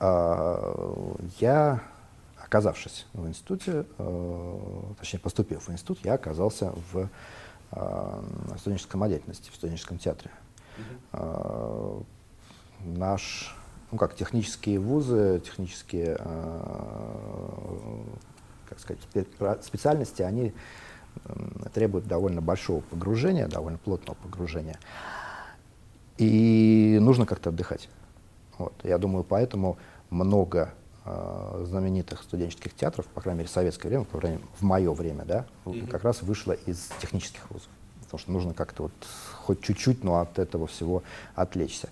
А, 0.00 0.74
я, 1.38 1.80
оказавшись 2.42 3.06
в 3.12 3.28
институте, 3.28 3.86
э, 3.98 4.58
точнее 4.98 5.20
поступив 5.20 5.68
в 5.68 5.70
институт, 5.70 6.00
я 6.02 6.14
оказался 6.14 6.72
в 6.92 7.08
э, 7.70 8.22
студенческой 8.58 8.92
самодеятельности, 8.92 9.48
в 9.52 9.54
студенческом 9.54 9.98
театре. 9.98 10.32
Угу. 11.12 12.06
Наш, 12.84 13.56
ну 13.94 13.98
как, 13.98 14.16
технические 14.16 14.80
вузы, 14.80 15.40
технические 15.44 16.16
как 18.68 18.80
сказать, 18.80 19.64
специальности, 19.64 20.22
они 20.22 20.52
требуют 21.72 22.08
довольно 22.08 22.40
большого 22.40 22.80
погружения, 22.80 23.46
довольно 23.46 23.78
плотного 23.78 24.16
погружения. 24.16 24.80
И 26.18 26.98
нужно 27.00 27.24
как-то 27.24 27.50
отдыхать. 27.50 27.88
Вот. 28.58 28.74
Я 28.82 28.98
думаю, 28.98 29.22
поэтому 29.22 29.78
много 30.10 30.74
э, 31.04 31.64
знаменитых 31.64 32.22
студенческих 32.22 32.74
театров, 32.74 33.06
по 33.06 33.20
крайней 33.20 33.38
мере, 33.38 33.48
в 33.48 33.52
советское 33.52 33.88
время, 33.90 34.04
по 34.06 34.18
крайней 34.18 34.38
мере, 34.38 34.48
в 34.58 34.62
мое 34.62 34.92
время, 34.92 35.24
да, 35.24 35.46
mm-hmm. 35.66 35.86
как 35.86 36.02
раз 36.02 36.22
вышло 36.22 36.52
из 36.52 36.90
технических 37.00 37.48
вузов. 37.48 37.68
Потому 38.00 38.18
что 38.18 38.32
нужно 38.32 38.54
как-то 38.54 38.84
вот 38.84 38.92
хоть 39.44 39.62
чуть-чуть, 39.62 40.02
но 40.02 40.18
от 40.18 40.40
этого 40.40 40.66
всего 40.66 41.04
отвлечься. 41.36 41.88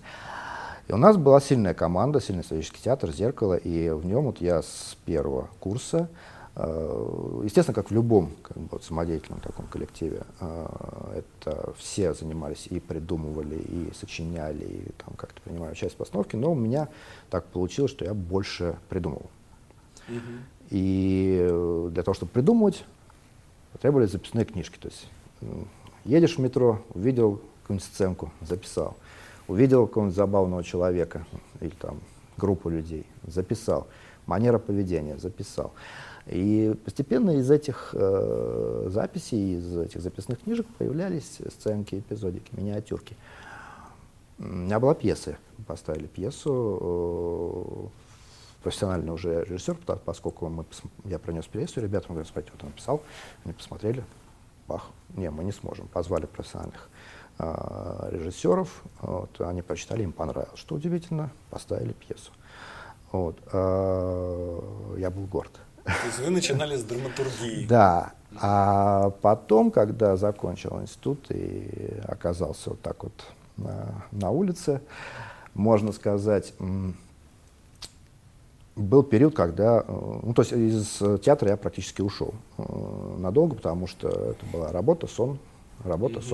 И 0.87 0.93
у 0.93 0.97
нас 0.97 1.17
была 1.17 1.39
сильная 1.39 1.73
команда, 1.73 2.19
сильный 2.19 2.43
студенческий 2.43 2.81
театр 2.81 3.11
«Зеркало», 3.11 3.55
и 3.55 3.89
в 3.89 4.05
нем 4.05 4.25
вот 4.25 4.41
я 4.41 4.61
с 4.61 4.97
первого 5.05 5.49
курса 5.59 6.09
Э, 6.55 7.41
естественно, 7.43 7.73
как 7.73 7.89
в 7.89 7.93
любом 7.93 8.31
как 8.43 8.57
бы, 8.57 8.67
вот, 8.71 8.83
самодеятельном 8.83 9.39
таком 9.39 9.65
коллективе, 9.67 10.21
э, 10.39 11.21
это 11.41 11.73
все 11.77 12.13
занимались 12.13 12.67
и 12.69 12.79
придумывали, 12.79 13.55
и 13.55 13.91
сочиняли, 13.95 14.63
и 14.63 14.91
там 15.03 15.15
как-то 15.15 15.41
принимали 15.41 15.73
часть 15.73 15.95
в 15.95 15.97
постановке, 15.97 16.37
но 16.37 16.51
у 16.51 16.55
меня 16.55 16.89
так 17.31 17.45
получилось, 17.45 17.91
что 17.91 18.05
я 18.05 18.13
больше 18.13 18.77
придумывал. 18.87 19.31
Угу. 20.07 20.17
И 20.69 21.89
для 21.91 22.03
того, 22.03 22.13
чтобы 22.13 22.31
придумывать, 22.31 22.85
требовались 23.81 24.11
записные 24.11 24.45
книжки. 24.45 24.77
То 24.79 24.89
есть 24.89 25.07
едешь 26.05 26.37
в 26.37 26.39
метро, 26.39 26.81
увидел 26.93 27.41
какую-нибудь 27.61 27.87
сценку, 27.87 28.31
записал. 28.41 28.95
Увидел 29.47 29.87
какого-нибудь 29.87 30.15
забавного 30.15 30.63
человека 30.63 31.25
или 31.59 31.71
там 31.71 31.99
группу 32.37 32.69
людей, 32.69 33.05
записал. 33.27 33.87
Манера 34.25 34.57
поведения, 34.57 35.17
записал. 35.17 35.73
И 36.27 36.73
постепенно 36.85 37.31
из 37.31 37.51
этих 37.51 37.89
э, 37.93 38.87
записей, 38.89 39.57
из 39.57 39.77
этих 39.77 40.01
записных 40.01 40.39
книжек 40.41 40.65
появлялись 40.77 41.39
сценки, 41.49 41.95
эпизодики, 41.95 42.55
миниатюрки. 42.55 43.17
У 44.39 44.43
меня 44.43 44.79
была 44.79 44.95
пьеса, 44.95 45.37
поставили 45.67 46.07
пьесу, 46.07 47.91
э, 47.91 48.63
профессиональный 48.63 49.11
уже 49.11 49.43
режиссер, 49.43 49.75
поскольку 50.05 50.47
мы, 50.47 50.65
я 51.03 51.19
принес 51.19 51.45
пьесу, 51.45 51.81
ребятам 51.81 52.11
говорят, 52.11 52.27
смотрите, 52.27 52.51
вот 52.53 52.63
он 52.63 52.69
написал, 52.69 53.01
они 53.43 53.53
посмотрели, 53.53 54.03
бах, 54.67 54.89
не, 55.15 55.29
мы 55.29 55.43
не 55.43 55.51
сможем, 55.51 55.87
позвали 55.87 56.25
профессиональных 56.25 56.89
режиссеров, 57.39 58.83
вот, 59.01 59.41
они 59.41 59.61
прочитали, 59.61 60.03
им 60.03 60.11
понравилось. 60.11 60.59
Что 60.59 60.75
удивительно, 60.75 61.31
поставили 61.49 61.93
пьесу. 61.93 62.31
Вот, 63.11 63.37
э, 63.51 64.59
я 64.97 65.09
был 65.11 65.25
горд. 65.25 65.51
То 65.83 65.91
есть 66.05 66.19
вы 66.19 66.29
начинали 66.29 66.75
с 66.75 66.83
драматургии. 66.83 67.65
Да. 67.69 68.13
А 68.41 69.11
потом, 69.21 69.69
когда 69.69 70.17
закончил 70.17 70.81
институт 70.81 71.29
и 71.29 72.01
оказался 72.07 72.71
вот 72.71 72.81
так 72.81 73.03
вот 73.03 73.13
на, 73.57 74.03
на 74.11 74.31
улице, 74.31 74.81
можно 75.53 75.91
сказать, 75.91 76.53
был 78.75 79.03
период, 79.03 79.35
когда, 79.35 79.83
э, 79.87 80.19
ну, 80.23 80.33
то 80.33 80.41
есть 80.41 80.53
из 80.53 81.21
театра 81.21 81.49
я 81.49 81.57
практически 81.57 82.01
ушел 82.01 82.33
э, 82.57 83.15
надолго, 83.19 83.55
потому 83.55 83.85
что 83.85 84.07
это 84.09 84.45
была 84.51 84.71
работа, 84.71 85.05
сон, 85.05 85.37
работа, 85.83 86.19
mm-hmm. 86.19 86.29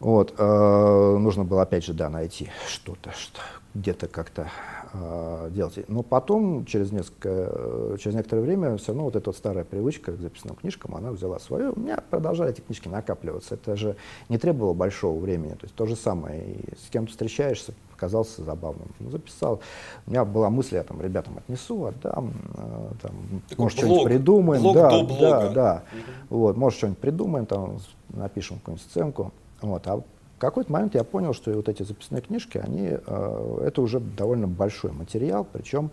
Вот, 0.00 0.34
э, 0.36 1.16
нужно 1.18 1.44
было 1.44 1.62
опять 1.62 1.84
же, 1.84 1.94
да, 1.94 2.10
найти 2.10 2.50
что-то, 2.68 3.12
что, 3.12 3.40
где-то 3.74 4.06
как-то 4.06 4.48
э, 4.92 5.50
делать. 5.52 5.88
Но 5.88 6.02
потом, 6.02 6.64
через, 6.64 6.92
несколько, 6.92 7.96
через 7.98 8.14
некоторое 8.14 8.42
время, 8.42 8.76
все 8.76 8.88
равно 8.88 9.04
вот 9.04 9.16
эта 9.16 9.30
вот 9.30 9.36
старая 9.36 9.64
привычка 9.64 10.12
к 10.12 10.20
записным 10.20 10.56
книжкам, 10.56 10.94
она 10.94 11.10
взяла 11.10 11.38
свое. 11.40 11.70
У 11.70 11.80
меня 11.80 11.98
продолжали 12.10 12.52
эти 12.52 12.60
книжки 12.60 12.88
накапливаться. 12.88 13.54
Это 13.54 13.76
же 13.76 13.96
не 14.28 14.38
требовало 14.38 14.74
большого 14.74 15.18
времени. 15.18 15.52
То 15.52 15.64
есть 15.64 15.74
то 15.74 15.86
же 15.86 15.96
самое. 15.96 16.44
И 16.44 16.76
с 16.76 16.90
кем-то 16.90 17.10
встречаешься, 17.10 17.74
казался 17.96 18.44
забавным. 18.44 18.88
Ну, 19.00 19.10
записал. 19.10 19.60
У 20.06 20.10
меня 20.10 20.24
была 20.24 20.50
мысль, 20.50 20.76
я 20.76 20.84
там 20.84 21.00
ребятам 21.00 21.38
отнесу, 21.38 21.86
отдам, 21.86 22.32
э, 22.56 22.90
там, 23.02 23.12
может, 23.56 23.78
что-нибудь 23.78 24.04
придумаем. 24.04 24.62
Блог 24.62 24.74
да, 24.76 24.90
до 24.90 25.04
блога. 25.04 25.20
да, 25.20 25.48
да. 25.50 25.82
Угу. 26.30 26.38
Вот, 26.38 26.56
может, 26.56 26.78
что-нибудь 26.78 26.98
придумаем, 27.00 27.46
там, 27.46 27.78
напишем 28.10 28.58
какую-нибудь 28.58 28.86
сценку. 28.88 29.32
Вот. 29.64 29.86
А 29.86 29.96
в 29.96 30.04
какой-то 30.38 30.72
момент 30.72 30.94
я 30.94 31.04
понял, 31.04 31.32
что 31.32 31.52
вот 31.52 31.68
эти 31.68 31.82
записные 31.82 32.22
книжки, 32.22 32.58
они, 32.58 32.90
э, 32.90 33.58
это 33.66 33.82
уже 33.82 34.00
довольно 34.00 34.46
большой 34.46 34.92
материал, 34.92 35.46
причем 35.50 35.90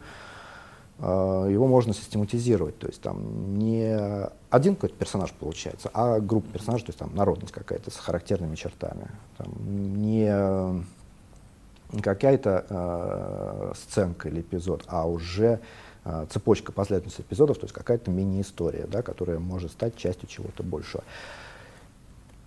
э, 0.99 1.03
его 1.03 1.67
можно 1.67 1.93
систематизировать. 1.93 2.77
То 2.77 2.87
есть 2.87 3.01
там 3.01 3.57
не 3.57 3.97
один 4.49 4.75
какой-то 4.75 4.95
персонаж 4.95 5.31
получается, 5.31 5.89
а 5.93 6.19
группа 6.19 6.51
персонажей, 6.51 6.87
то 6.87 6.89
есть 6.89 6.99
там 6.99 7.15
народность 7.15 7.53
какая-то 7.53 7.91
с 7.91 7.95
характерными 7.95 8.55
чертами. 8.55 9.09
Там, 9.37 9.53
не 10.01 10.83
какая-то 12.01 12.65
э, 12.69 13.73
сценка 13.75 14.29
или 14.29 14.41
эпизод, 14.41 14.83
а 14.87 15.07
уже 15.07 15.59
э, 16.05 16.25
цепочка 16.29 16.71
последовательности 16.71 17.21
эпизодов, 17.21 17.57
то 17.57 17.65
есть 17.65 17.73
какая-то 17.73 18.09
мини-история, 18.11 18.87
да, 18.87 19.01
которая 19.01 19.39
может 19.39 19.71
стать 19.71 19.97
частью 19.97 20.29
чего-то 20.29 20.63
большего. 20.63 21.03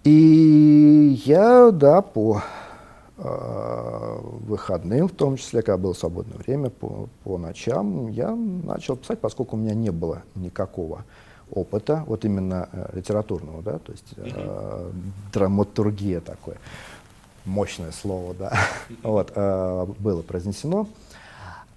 И 0.04 1.18
я, 1.24 1.70
да, 1.70 2.02
по 2.02 2.42
э, 3.16 4.18
выходным, 4.46 5.08
в 5.08 5.12
том 5.12 5.38
числе, 5.38 5.62
когда 5.62 5.78
было 5.78 5.94
свободное 5.94 6.36
время, 6.36 6.68
по, 6.68 7.08
по 7.24 7.38
ночам, 7.38 8.08
я 8.08 8.34
начал 8.34 8.96
писать, 8.96 9.20
поскольку 9.20 9.56
у 9.56 9.58
меня 9.58 9.74
не 9.74 9.90
было 9.90 10.22
никакого 10.34 11.04
опыта, 11.50 12.04
вот 12.06 12.26
именно 12.26 12.68
э, 12.70 12.90
литературного, 12.92 13.62
да, 13.62 13.78
то 13.78 13.92
есть 13.92 14.12
э, 14.16 14.90
драматургия 15.32 16.20
такое, 16.20 16.58
мощное 17.46 17.92
слово, 17.92 18.34
да, 18.34 18.52
вот, 19.02 19.32
э, 19.34 19.86
было 19.98 20.20
произнесено. 20.20 20.86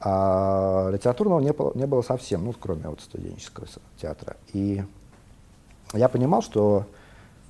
А 0.01 0.89
литературного 0.91 1.39
не 1.39 1.53
было, 1.53 1.71
не 1.75 1.87
было 1.87 2.01
совсем, 2.01 2.43
ну, 2.43 2.53
кроме 2.59 2.89
вот 2.89 2.99
студенческого 2.99 3.67
театра. 3.99 4.35
И 4.53 4.83
я 5.93 6.07
понимал, 6.07 6.43
что 6.43 6.85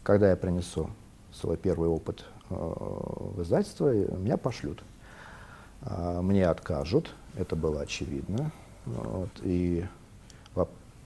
когда 0.07 0.29
я 0.29 0.37
принесу 0.37 0.89
свой 1.33 1.57
первый 1.57 1.89
опыт 1.89 2.23
э, 2.49 2.55
в 2.55 3.41
издательство, 3.41 3.91
меня 3.91 4.37
пошлют. 4.37 4.81
Э, 5.81 6.21
мне 6.21 6.47
откажут, 6.47 7.13
это 7.35 7.57
было 7.57 7.81
очевидно. 7.81 8.51
Вот, 8.85 9.29
и 9.43 9.85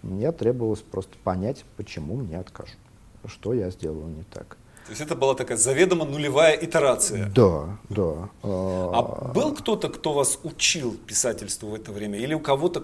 мне 0.03 0.31
требовалось 0.31 0.81
просто 0.81 1.17
понять, 1.23 1.65
почему 1.77 2.15
мне 2.15 2.37
откажут, 2.37 2.77
что 3.25 3.55
я 3.55 3.71
сделал 3.71 4.05
не 4.05 4.21
так. 4.21 4.57
То 4.85 4.91
есть 4.91 5.01
это 5.01 5.15
была 5.15 5.33
такая 5.33 5.57
заведомо 5.57 6.05
нулевая 6.05 6.55
итерация. 6.55 7.27
Да, 7.29 7.77
да. 7.89 8.29
А 8.43 9.31
был 9.33 9.55
кто-то, 9.55 9.89
кто 9.89 10.13
вас 10.13 10.39
учил 10.43 10.95
писательству 10.95 11.69
в 11.69 11.73
это 11.73 11.91
время? 11.91 12.19
Или 12.19 12.35
у 12.35 12.39
кого-то 12.39 12.83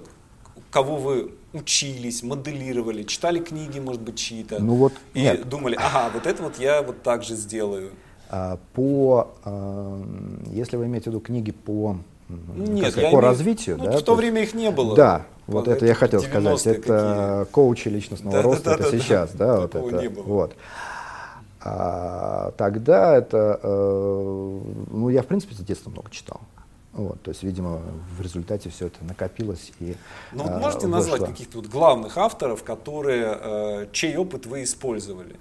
кого 0.72 0.98
вы 0.98 1.32
учились, 1.54 2.24
моделировали, 2.24 3.04
читали 3.04 3.40
книги, 3.40 3.80
может 3.80 4.02
быть, 4.02 4.16
чьи-то, 4.18 4.60
ну 4.60 4.76
вот, 4.76 4.94
и 5.14 5.22
нет. 5.22 5.48
думали, 5.48 5.76
ага, 5.76 6.12
вот 6.14 6.28
это 6.28 6.44
вот 6.44 6.60
я 6.60 6.82
вот 6.82 7.02
так 7.04 7.24
же 7.24 7.36
сделаю. 7.36 7.92
А, 8.30 8.60
по, 8.74 9.30
а, 9.44 10.04
если 10.52 10.76
вы 10.76 10.86
имеете 10.86 11.10
в 11.10 11.14
виду 11.14 11.22
книги 11.22 11.52
по, 11.52 11.98
нет, 12.30 12.92
сказать, 12.92 13.12
по 13.12 13.16
имею, 13.16 13.20
развитию, 13.22 13.78
ну, 13.78 13.86
да, 13.86 13.98
в 13.98 14.02
то 14.02 14.16
время 14.16 14.44
их 14.44 14.54
не 14.54 14.70
было. 14.72 14.96
Да, 14.96 15.26
вот 15.48 15.68
это 15.68 15.86
я 15.86 15.94
хотел 15.94 16.22
сказать, 16.22 16.68
это 16.68 17.40
какие? 17.40 17.54
коучи 17.54 17.88
личностного 17.88 18.38
да, 18.38 18.42
роста, 18.42 18.64
да, 18.66 18.74
это 18.76 18.92
да, 18.92 18.98
сейчас, 18.98 19.32
да, 19.32 19.46
да 19.46 19.62
вот 19.62 19.76
это, 19.76 20.02
не 20.02 20.10
было. 20.10 20.24
вот. 20.24 20.56
А, 21.62 22.52
тогда 22.58 23.18
это, 23.18 23.60
э, 23.62 24.60
ну 24.92 25.10
я 25.10 25.22
в 25.24 25.26
принципе 25.26 25.56
с 25.56 25.58
детства 25.58 25.90
много 25.90 26.12
читал. 26.12 26.42
Вот, 26.98 27.22
то 27.22 27.30
есть, 27.30 27.44
видимо, 27.44 27.80
в 28.18 28.22
результате 28.22 28.72
все 28.72 28.88
это 28.88 29.06
накопилось 29.06 29.72
и 29.80 29.96
Ну, 30.32 30.44
вот 30.46 30.54
можете 30.54 30.88
вышло. 30.88 31.12
назвать 31.12 31.26
каких-то 31.30 31.60
вот 31.60 31.68
главных 31.68 32.18
авторов, 32.18 32.64
которые, 32.64 33.38
э, 33.40 33.88
чей 33.92 34.18
опыт 34.18 34.48
вы 34.48 34.64
использовали? 34.64 35.36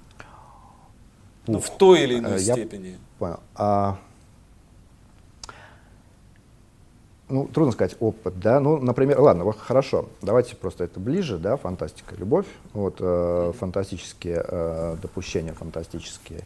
Ух, 1.46 1.54
ну, 1.54 1.58
в 1.60 1.70
той 1.78 2.02
или 2.02 2.18
иной 2.18 2.42
я 2.42 2.52
степени. 2.52 2.98
Понял. 3.18 3.40
А, 3.54 3.96
ну, 7.30 7.46
трудно 7.48 7.72
сказать 7.72 7.96
опыт, 8.00 8.38
да. 8.38 8.60
Ну, 8.60 8.76
например, 8.76 9.18
ладно, 9.18 9.50
хорошо, 9.52 10.10
давайте 10.20 10.56
просто 10.56 10.84
это 10.84 11.00
ближе, 11.00 11.38
да, 11.38 11.56
фантастика, 11.56 12.16
любовь, 12.16 12.46
вот, 12.74 12.96
э, 13.00 13.52
фантастические 13.58 14.44
э, 14.46 14.96
допущения, 15.00 15.54
фантастические 15.54 16.40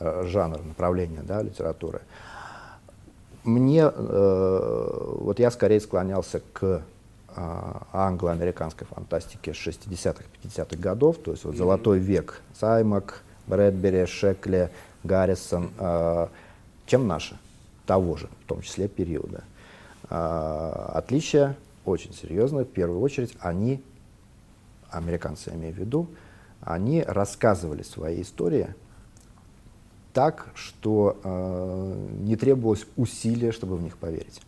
э, 0.00 0.24
жанры, 0.26 0.64
направления, 0.64 1.22
да, 1.22 1.40
литературы. 1.40 2.00
Э, 2.00 2.35
мне, 3.46 3.82
э, 3.82 5.14
вот 5.20 5.38
я 5.38 5.50
скорее 5.50 5.80
склонялся 5.80 6.40
к 6.52 6.82
э, 7.36 7.72
англо-американской 7.92 8.86
фантастике 8.86 9.52
60-х, 9.52 10.24
50-х 10.42 10.76
годов, 10.76 11.18
то 11.18 11.30
есть 11.30 11.44
вот 11.44 11.56
золотой 11.56 11.98
век, 11.98 12.42
Саймак, 12.58 13.22
Брэдбери, 13.46 14.06
Шекли, 14.06 14.70
Гаррисон, 15.04 15.70
э, 15.78 16.26
чем 16.86 17.06
наши, 17.06 17.38
того 17.86 18.16
же, 18.16 18.28
в 18.44 18.48
том 18.48 18.62
числе 18.62 18.88
периода. 18.88 19.44
Отличие 20.08 21.56
очень 21.84 22.12
серьезное, 22.14 22.64
в 22.64 22.68
первую 22.68 23.00
очередь, 23.00 23.34
они, 23.40 23.82
американцы 24.90 25.50
я 25.50 25.56
имею 25.56 25.74
в 25.74 25.78
виду, 25.78 26.08
они 26.60 27.02
рассказывали 27.02 27.82
свои 27.82 28.22
истории– 28.22 28.74
так, 30.16 30.48
что 30.54 31.18
э, 31.22 32.08
не 32.20 32.36
требовалось 32.36 32.86
усилия, 32.96 33.52
чтобы 33.52 33.76
в 33.76 33.82
них 33.82 33.98
поверить. 33.98 34.40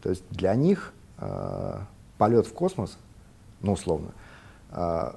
То 0.00 0.08
есть 0.08 0.24
для 0.30 0.54
них 0.54 0.94
э, 1.18 1.80
полет 2.16 2.46
в 2.46 2.54
космос, 2.54 2.96
ну 3.60 3.72
условно, 3.72 4.08
э, 4.70 5.12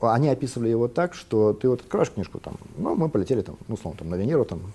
они 0.00 0.30
описывали 0.30 0.70
его 0.70 0.88
так, 0.88 1.12
что 1.12 1.52
ты 1.52 1.68
вот 1.68 1.82
открываешь 1.82 2.10
книжку, 2.10 2.38
там, 2.38 2.56
ну, 2.78 2.94
мы 2.94 3.10
полетели 3.10 3.42
там, 3.42 3.58
ну, 3.68 3.74
условно, 3.74 3.98
там, 3.98 4.08
на 4.08 4.14
Венеру, 4.14 4.46
там, 4.46 4.72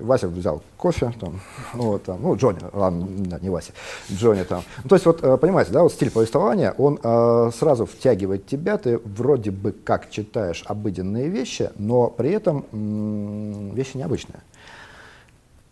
Вася 0.00 0.28
взял 0.28 0.62
кофе, 0.76 1.12
там, 1.20 1.40
вот, 1.74 2.02
там, 2.04 2.20
ну, 2.22 2.36
Джонни, 2.36 2.60
ладно, 2.72 3.38
не 3.40 3.50
Вася, 3.50 3.72
Джонни 4.10 4.44
там. 4.44 4.62
Ну, 4.82 4.88
то 4.88 4.96
есть, 4.96 5.06
вот, 5.06 5.22
э, 5.22 5.36
понимаете, 5.36 5.72
да, 5.72 5.82
вот 5.82 5.92
стиль 5.92 6.10
повествования, 6.10 6.72
он 6.78 6.98
э, 7.02 7.50
сразу 7.54 7.86
втягивает 7.86 8.46
тебя, 8.46 8.78
ты 8.78 8.98
вроде 8.98 9.50
бы 9.50 9.72
как 9.72 10.10
читаешь 10.10 10.62
обыденные 10.66 11.28
вещи, 11.28 11.70
но 11.76 12.08
при 12.08 12.30
этом 12.30 12.66
м- 12.72 13.74
вещи 13.74 13.96
необычные. 13.96 14.40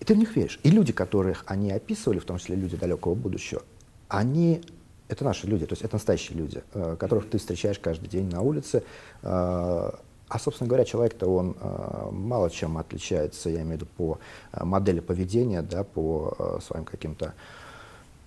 И 0.00 0.04
ты 0.04 0.14
в 0.14 0.18
них 0.18 0.34
веришь. 0.36 0.58
И 0.62 0.70
люди, 0.70 0.92
которых 0.92 1.44
они 1.46 1.70
описывали, 1.72 2.18
в 2.18 2.24
том 2.24 2.38
числе 2.38 2.56
люди 2.56 2.76
далекого 2.76 3.14
будущего, 3.14 3.62
они 4.08 4.62
это 5.08 5.24
наши 5.24 5.46
люди, 5.46 5.66
то 5.66 5.72
есть 5.72 5.82
это 5.82 5.96
настоящие 5.96 6.38
люди, 6.38 6.62
э, 6.72 6.96
которых 6.98 7.28
ты 7.28 7.38
встречаешь 7.38 7.78
каждый 7.78 8.08
день 8.08 8.30
на 8.30 8.42
улице, 8.42 8.82
э, 9.22 9.90
а, 10.30 10.38
собственно 10.38 10.68
говоря, 10.68 10.84
человек-то 10.84 11.26
он 11.26 11.56
э, 11.60 12.08
мало 12.12 12.50
чем 12.50 12.78
отличается, 12.78 13.50
я 13.50 13.62
имею 13.62 13.70
в 13.70 13.72
виду 13.72 13.86
по 13.96 14.18
э, 14.52 14.64
модели 14.64 15.00
поведения, 15.00 15.60
да, 15.60 15.82
по 15.82 16.36
э, 16.38 16.58
своим 16.62 16.84
каким-то 16.84 17.34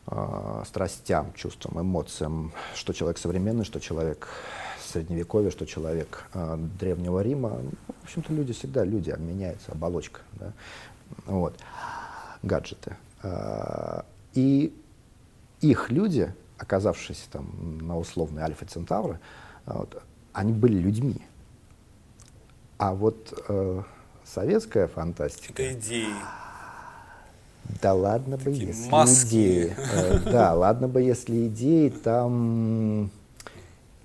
э, 0.07 0.63
страстям, 0.67 1.31
чувствам, 1.33 1.79
эмоциям, 1.79 2.51
что 2.75 2.91
человек 2.91 3.17
современный, 3.17 3.63
что 3.63 3.79
человек 3.79 4.27
средневековья, 4.85 5.49
что 5.49 5.65
человек 5.65 6.25
э, 6.33 6.57
древнего 6.77 7.21
Рима. 7.21 7.61
Ну, 7.63 7.71
в 8.01 8.03
общем-то, 8.03 8.33
люди 8.33 8.51
всегда 8.51 8.83
люди, 8.83 9.15
меняется 9.17 9.71
оболочка, 9.71 10.19
да, 10.33 10.51
вот, 11.25 11.57
гаджеты. 12.41 12.97
Э, 13.21 14.01
и 14.33 14.75
их 15.61 15.89
люди, 15.89 16.35
оказавшиеся 16.57 17.29
там 17.31 17.77
на 17.77 17.97
условной 17.97 18.41
Альфа 18.41 18.65
Центавра, 18.65 19.21
вот, 19.65 20.03
они 20.33 20.51
были 20.51 20.77
людьми. 20.77 21.21
А 22.83 22.93
вот 22.93 23.41
э, 23.47 23.81
советская 24.25 24.89
фантастика... 24.89 25.53
Это 25.53 25.71
идеи. 25.71 26.13
Да 27.81 27.93
ладно 27.93 28.35
бы, 28.35 28.43
Такие 28.43 28.67
если 28.67 28.89
маски. 28.89 29.25
идеи. 29.25 29.75
Э, 29.77 30.19
да, 30.29 30.53
ладно 30.53 30.89
бы, 30.89 31.01
если 31.01 31.47
идеи, 31.47 31.87
там 31.87 33.09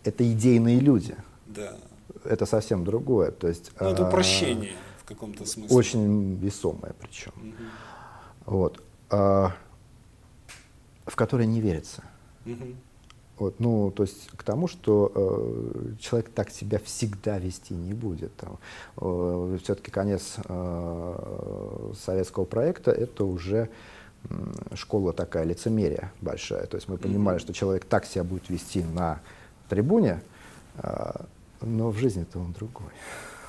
это 0.05 0.33
идейные 0.33 0.79
люди. 0.79 1.17
Да. 1.47 1.73
Это 2.25 2.47
совсем 2.47 2.85
другое. 2.85 3.33
То 3.33 3.49
есть, 3.49 3.73
ну, 3.81 3.89
это 3.89 4.07
упрощение 4.07 4.75
в 4.99 5.05
каком-то 5.07 5.45
смысле. 5.45 5.77
Очень 5.77 6.37
весомое 6.37 6.95
причем. 7.01 7.33
Угу. 7.35 8.59
Вот. 8.59 8.81
Э, 9.11 9.49
в 11.05 11.17
которое 11.17 11.47
не 11.47 11.61
верится. 11.61 12.05
Угу. 12.47 12.77
Вот, 13.39 13.61
ну, 13.61 13.93
то 13.93 14.03
есть 14.03 14.31
к 14.37 14.43
тому, 14.43 14.67
что 14.67 15.13
э, 15.15 15.93
человек 16.01 16.31
так 16.31 16.51
себя 16.51 16.81
всегда 16.85 17.39
вести 17.39 17.73
не 17.73 17.95
будет. 17.95 18.35
Там, 18.37 18.59
э, 18.97 19.59
все-таки 19.63 19.91
конец 19.91 20.37
э, 20.45 21.93
советского 22.05 22.45
проекта 22.45 22.91
это 22.91 23.25
уже 23.25 23.71
э, 24.25 24.35
школа 24.75 25.13
такая 25.13 25.45
лицемерия 25.45 26.13
большая. 26.21 26.67
То 26.67 26.77
есть 26.77 26.89
мы 26.89 26.99
понимали, 26.99 27.39
mm-hmm. 27.39 27.43
что 27.43 27.53
человек 27.53 27.85
так 27.85 28.07
себя 28.07 28.25
будет 28.25 28.49
вести 28.49 28.83
на 28.83 29.21
трибуне, 29.69 30.21
э, 30.79 31.13
но 31.61 31.91
в 31.91 31.99
жизни-то 31.99 32.41
он 32.41 32.53
другой. 32.53 32.91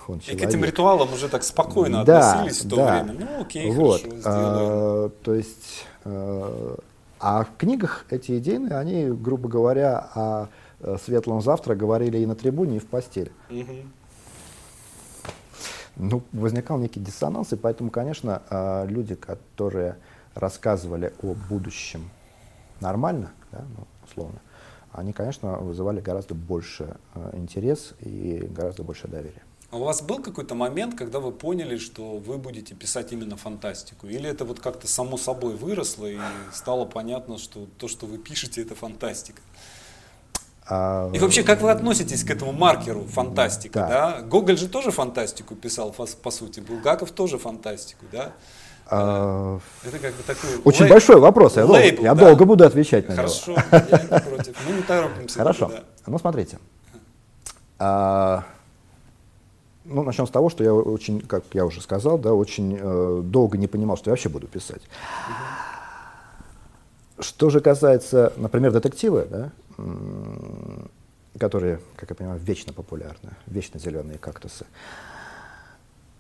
Он 0.08 0.20
человек. 0.20 0.42
И 0.42 0.46
к 0.46 0.50
этим 0.50 0.64
ритуалам 0.64 1.12
уже 1.14 1.30
так 1.30 1.44
спокойно 1.44 2.04
да, 2.04 2.34
относились 2.34 2.64
в 2.64 2.70
то 2.70 2.76
да. 2.76 3.04
время. 3.04 3.20
Ну, 3.20 3.42
окей, 3.42 3.72
вот, 3.72 4.02
хорошо, 4.02 4.18
сделаем. 4.20 4.26
А, 4.26 5.10
то 5.24 5.34
есть 5.34 5.86
э, 6.06 6.76
а 7.20 7.44
в 7.44 7.58
книгах 7.58 8.06
эти 8.10 8.38
идейные, 8.38 8.78
они, 8.78 9.08
грубо 9.10 9.50
говоря, 9.50 10.10
о 10.16 10.48
э, 10.80 10.98
светлом 11.04 11.42
завтра 11.42 11.76
говорили 11.76 12.18
и 12.18 12.26
на 12.26 12.36
трибуне, 12.36 12.78
и 12.78 12.80
в 12.80 12.88
постели. 12.88 13.32
Угу. 13.50 13.76
Ну, 15.98 16.24
возникал 16.32 16.78
некий 16.78 17.02
диссонанс, 17.02 17.52
и 17.52 17.58
поэтому, 17.58 17.92
конечно, 17.92 18.42
э, 18.50 18.86
люди, 18.88 19.16
которые 19.16 19.98
рассказывали 20.34 21.14
о 21.22 21.36
будущем 21.50 22.10
нормально, 22.80 23.32
да, 23.52 23.66
ну, 23.78 23.86
условно, 24.08 24.40
они, 24.94 25.12
конечно, 25.12 25.58
вызывали 25.58 26.00
гораздо 26.00 26.36
больше 26.36 26.96
э, 27.16 27.32
интерес 27.34 27.96
и 28.00 28.48
гораздо 28.50 28.84
больше 28.84 29.10
доверия. 29.10 29.44
А 29.72 29.78
у 29.78 29.84
вас 29.84 30.02
был 30.02 30.20
какой-то 30.20 30.56
момент, 30.56 30.98
когда 30.98 31.20
вы 31.20 31.32
поняли, 31.32 31.78
что 31.78 32.18
вы 32.18 32.38
будете 32.40 32.74
писать 32.74 33.12
именно 33.12 33.38
фантастику? 33.38 34.08
Или 34.08 34.28
это 34.28 34.44
вот 34.44 34.60
как-то 34.60 34.88
само 34.88 35.18
собой 35.18 35.56
выросло 35.56 36.08
и 36.08 36.18
стало 36.52 36.86
понятно, 36.86 37.38
что 37.38 37.68
то, 37.78 37.88
что 37.88 38.08
вы 38.08 38.18
пишете, 38.18 38.64
это 38.64 38.74
фантастика? 38.74 39.42
А... 40.68 41.12
И 41.14 41.20
вообще, 41.20 41.44
как 41.44 41.62
вы 41.62 41.70
относитесь 41.70 42.24
к 42.24 42.32
этому 42.32 42.52
маркеру 42.52 43.04
фантастика? 43.06 43.80
Да. 43.80 43.88
Да? 43.88 44.22
Гоголь 44.22 44.58
же 44.58 44.68
тоже 44.68 44.90
фантастику 44.90 45.56
писал, 45.56 45.92
по 45.92 46.32
сути. 46.32 46.62
Булгаков 46.62 47.12
тоже 47.12 47.38
фантастику, 47.38 48.06
да? 48.12 48.34
А... 48.88 49.60
Это 49.84 50.00
как 50.00 50.16
бы 50.16 50.24
такой 50.24 50.50
Очень 50.64 50.82
лейб... 50.82 50.92
большой 50.94 51.20
вопрос. 51.20 51.58
Я, 51.58 51.66
лейбл, 51.66 52.04
я 52.04 52.16
да? 52.16 52.26
долго 52.26 52.46
буду 52.46 52.66
отвечать 52.66 53.08
на 53.08 53.16
Хорошо, 53.16 53.52
него. 53.52 53.62
Хорошо, 53.70 53.88
я 53.92 54.20
не 54.20 54.26
против. 54.30 54.56
Мы 54.68 54.74
не 54.76 54.82
торопимся. 54.82 55.38
Хорошо. 55.38 55.68
Да. 55.68 55.84
Ну, 56.08 56.18
смотрите. 56.18 56.58
А, 57.78 58.46
ну, 59.90 60.04
начнем 60.04 60.28
с 60.28 60.30
того, 60.30 60.50
что 60.50 60.64
я 60.64 60.74
очень, 60.74 61.22
как 61.22 61.44
я 61.54 61.66
уже 61.66 61.82
сказал, 61.82 62.18
да, 62.18 62.34
очень 62.34 62.78
э, 62.80 63.22
долго 63.24 63.58
не 63.58 63.68
понимал, 63.68 63.98
что 63.98 64.10
я 64.10 64.14
вообще 64.14 64.30
буду 64.30 64.48
писать. 64.48 64.82
Что 67.20 67.50
же 67.50 67.60
касается, 67.60 68.32
например, 68.38 68.72
детективы, 68.72 69.28
да, 69.30 69.52
которые, 71.38 71.80
как 71.96 72.10
я 72.10 72.16
понимаю, 72.16 72.40
вечно 72.40 72.74
популярны, 72.74 73.32
вечно 73.48 73.80
зеленые 73.80 74.18
кактусы. 74.18 74.66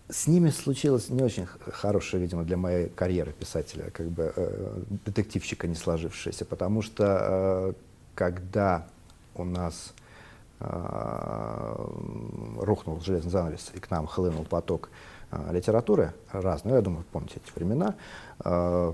С 0.09 0.27
ними 0.27 0.49
случилось 0.49 1.09
не 1.09 1.21
очень 1.21 1.45
хорошее, 1.45 2.21
видимо, 2.21 2.43
для 2.43 2.57
моей 2.57 2.89
карьеры 2.89 3.31
писателя, 3.31 3.91
как 3.91 4.07
бы 4.07 4.33
э, 4.35 4.81
детективщика 5.05 5.67
не 5.67 5.75
сложившееся, 5.75 6.45
потому 6.45 6.81
что 6.81 7.03
э, 7.21 7.73
когда 8.15 8.87
у 9.35 9.43
нас 9.43 9.93
рухнул 12.59 12.99
железный 13.01 13.31
занавес, 13.31 13.71
и 13.73 13.79
к 13.79 13.89
нам 13.89 14.07
хлынул 14.07 14.43
поток 14.43 14.89
э, 15.31 15.53
литературы 15.53 16.13
разной, 16.31 16.75
я 16.75 16.81
думаю, 16.81 17.05
помните 17.11 17.39
эти 17.43 17.53
времена, 17.57 17.95
э, 18.43 18.93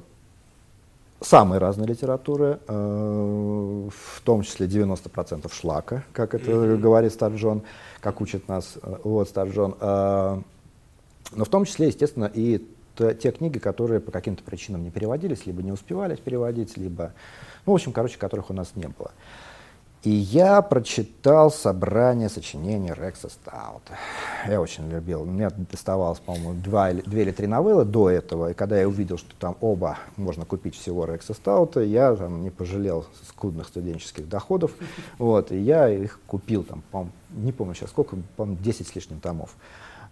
самой 1.21 1.57
разной 1.57 1.87
литературы, 1.87 2.59
в 2.67 4.21
том 4.23 4.43
числе 4.43 4.67
90% 4.67 5.51
шлака, 5.51 6.03
как 6.13 6.35
это 6.35 6.51
mm-hmm. 6.51 6.77
говорит 6.77 7.13
Старджон, 7.13 7.63
как 8.01 8.21
учит 8.21 8.47
нас 8.47 8.77
вот 9.03 9.27
Старджон, 9.29 9.75
но 9.79 10.43
в 11.31 11.49
том 11.49 11.65
числе, 11.65 11.87
естественно, 11.87 12.29
и 12.31 12.63
те 12.95 13.31
книги, 13.31 13.59
которые 13.59 13.99
по 13.99 14.11
каким-то 14.11 14.43
причинам 14.43 14.83
не 14.83 14.91
переводились, 14.91 15.45
либо 15.45 15.61
не 15.61 15.71
успевались 15.71 16.19
переводить, 16.19 16.77
либо, 16.77 17.13
ну, 17.65 17.73
в 17.73 17.75
общем, 17.75 17.91
короче, 17.91 18.17
которых 18.17 18.49
у 18.49 18.53
нас 18.53 18.71
не 18.75 18.87
было. 18.87 19.11
И 20.05 20.11
я 20.11 20.61
прочитал 20.61 21.49
собрание 21.49 22.29
сочинений 22.29 22.93
Рекса 22.95 23.27
Стаута. 23.27 23.97
Я 24.47 24.61
очень 24.61 24.87
любил. 24.87 25.25
Мне 25.25 25.49
доставалось, 25.49 26.19
по-моему, 26.19 26.53
два 26.53 26.91
или, 26.91 27.01
две 27.01 27.23
или 27.23 27.31
три 27.31 27.47
новеллы 27.47 27.85
до 27.85 28.11
этого. 28.11 28.51
И 28.51 28.53
когда 28.53 28.79
я 28.79 28.87
увидел, 28.87 29.17
что 29.17 29.33
там 29.39 29.57
оба 29.61 29.97
можно 30.15 30.45
купить 30.45 30.75
всего 30.75 31.05
Рекса 31.05 31.33
Стаута, 31.33 31.79
я 31.79 32.15
там, 32.15 32.43
не 32.43 32.51
пожалел 32.51 33.07
скудных 33.27 33.67
студенческих 33.67 34.29
доходов. 34.29 34.71
Вот, 35.17 35.51
и 35.51 35.57
я 35.57 35.89
их 35.89 36.19
купил, 36.27 36.63
там, 36.63 36.83
по 36.91 37.07
не 37.31 37.51
помню 37.51 37.73
сейчас 37.73 37.89
сколько, 37.89 38.15
по-моему, 38.37 38.61
10 38.61 38.87
с 38.87 38.95
лишним 38.95 39.19
томов. 39.19 39.55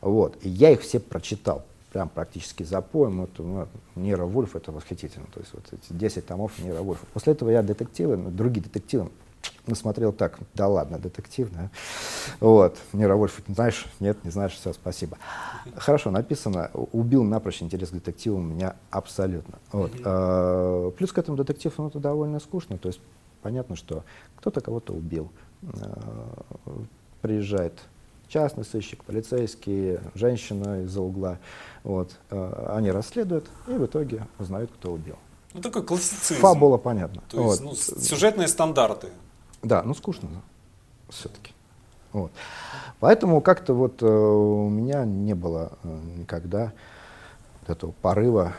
Вот, 0.01 0.37
и 0.41 0.49
я 0.49 0.71
их 0.71 0.81
все 0.81 0.99
прочитал 0.99 1.63
прям 1.91 2.09
практически 2.09 2.63
запоем. 2.63 3.21
Вот, 3.21 3.29
ну, 3.37 3.67
Нира 3.95 4.25
Вульф 4.25 4.55
это 4.55 4.71
восхитительно. 4.71 5.27
То 5.31 5.39
есть 5.39 5.53
вот 5.53 5.65
эти 5.71 5.93
10 5.93 6.25
томов 6.25 6.57
Нира 6.57 6.81
Вульфа. 6.81 7.05
После 7.13 7.33
этого 7.33 7.51
я 7.51 7.61
детективы, 7.61 8.17
другие 8.17 8.63
детективы 8.63 9.09
насмотрел 9.67 10.11
так, 10.11 10.39
да 10.53 10.67
ладно, 10.67 10.99
детектив, 10.99 11.49
да. 11.51 11.69
Вот, 12.39 12.77
Нира 12.91 13.15
Вольф, 13.15 13.41
знаешь, 13.47 13.85
нет, 13.99 14.23
не 14.23 14.31
знаешь, 14.31 14.53
все, 14.53 14.73
спасибо. 14.73 15.17
Хорошо 15.75 16.11
написано, 16.11 16.69
убил 16.73 17.23
напрочь 17.23 17.61
интерес 17.61 17.89
к 17.89 17.93
детективу 17.93 18.37
у 18.37 18.41
меня 18.41 18.75
абсолютно. 18.89 19.59
Вот. 19.71 19.91
А, 20.03 20.91
плюс 20.91 21.11
к 21.11 21.17
этому 21.17 21.37
детектив, 21.37 21.73
ну, 21.77 21.87
это 21.87 21.99
довольно 21.99 22.39
скучно, 22.39 22.77
то 22.77 22.87
есть 22.87 22.99
понятно, 23.41 23.75
что 23.75 24.03
кто-то 24.37 24.61
кого-то 24.61 24.93
убил. 24.93 25.31
А, 25.61 26.43
приезжает 27.21 27.73
частный 28.27 28.65
сыщик, 28.65 29.03
полицейский, 29.03 29.99
женщина 30.15 30.83
из-за 30.83 31.01
угла. 31.01 31.37
Вот. 31.83 32.17
А, 32.29 32.75
они 32.77 32.91
расследуют 32.91 33.47
и 33.67 33.71
в 33.71 33.85
итоге 33.85 34.27
узнают, 34.39 34.71
кто 34.71 34.91
убил. 34.91 35.15
Ну, 35.53 35.61
такой 35.61 35.83
классицизм. 35.83 36.41
Фабула 36.41 36.77
понятно. 36.77 37.21
То 37.29 37.41
есть, 37.43 37.61
вот. 37.61 37.71
ну, 37.71 37.75
сюжетные 37.75 38.47
стандарты. 38.47 39.09
Да, 39.63 39.81
ну 39.83 39.93
скучно 39.93 40.29
все-таки. 41.09 41.53
Вот. 42.11 42.31
Поэтому 42.99 43.41
как-то 43.41 43.73
вот 43.73 44.03
э, 44.03 44.05
у 44.05 44.69
меня 44.69 45.03
не 45.03 45.33
было 45.33 45.73
э, 45.83 45.99
никогда 46.17 46.73
этого 47.67 47.91
порыва, 47.91 48.53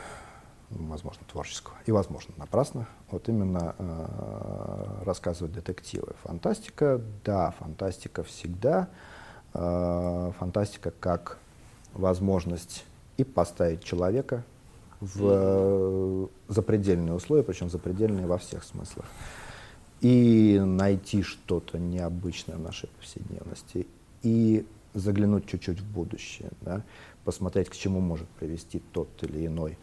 возможно, 0.70 1.22
творческого, 1.30 1.74
и, 1.86 1.92
возможно, 1.92 2.34
напрасно, 2.36 2.88
вот 3.10 3.28
именно 3.28 3.76
э, 3.78 5.02
рассказывать 5.04 5.52
детективы. 5.52 6.14
Фантастика, 6.24 7.00
да, 7.24 7.52
фантастика 7.52 8.24
всегда. 8.24 8.88
Э, 9.52 10.32
фантастика 10.38 10.92
как 10.98 11.38
возможность 11.92 12.84
и 13.16 13.22
поставить 13.22 13.84
человека 13.84 14.42
в 15.00 15.20
э, 15.22 16.26
запредельные 16.48 17.14
условия, 17.14 17.44
причем 17.44 17.70
запредельные 17.70 18.26
во 18.26 18.38
всех 18.38 18.64
смыслах 18.64 19.06
и 20.04 20.60
найти 20.60 21.22
что-то 21.22 21.78
необычное 21.78 22.56
в 22.56 22.60
нашей 22.60 22.90
повседневности, 22.90 23.86
и 24.22 24.66
заглянуть 24.92 25.46
чуть-чуть 25.46 25.80
в 25.80 25.90
будущее, 25.90 26.50
да, 26.60 26.82
посмотреть, 27.24 27.70
к 27.70 27.74
чему 27.74 28.00
может 28.00 28.28
привести 28.28 28.82
тот 28.92 29.08
или 29.22 29.46
иной 29.46 29.78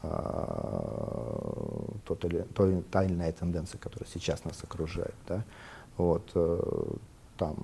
а, 0.00 1.40
тот 2.04 2.24
или, 2.24 2.42
той, 2.54 2.82
та 2.82 3.02
или 3.02 3.14
иная 3.14 3.32
тенденция, 3.32 3.80
которая 3.80 4.08
сейчас 4.08 4.44
нас 4.44 4.62
окружает. 4.62 5.14
Да. 5.26 5.44
Вот, 5.96 6.30
э, 6.36 6.94
там, 7.36 7.56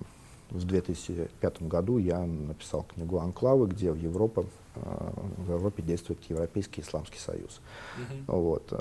в 0.50 0.64
2005 0.64 1.62
году 1.62 1.98
я 1.98 2.18
написал 2.26 2.82
книгу 2.92 3.20
«Анклавы», 3.20 3.68
где 3.68 3.92
в 3.92 3.96
Европе, 3.96 4.46
э, 4.74 5.10
в 5.46 5.50
Европе 5.52 5.80
действует 5.84 6.18
Европейский 6.28 6.80
Исламский 6.80 7.20
Союз. 7.20 7.60
Mm-hmm. 7.98 8.24
Вот, 8.26 8.72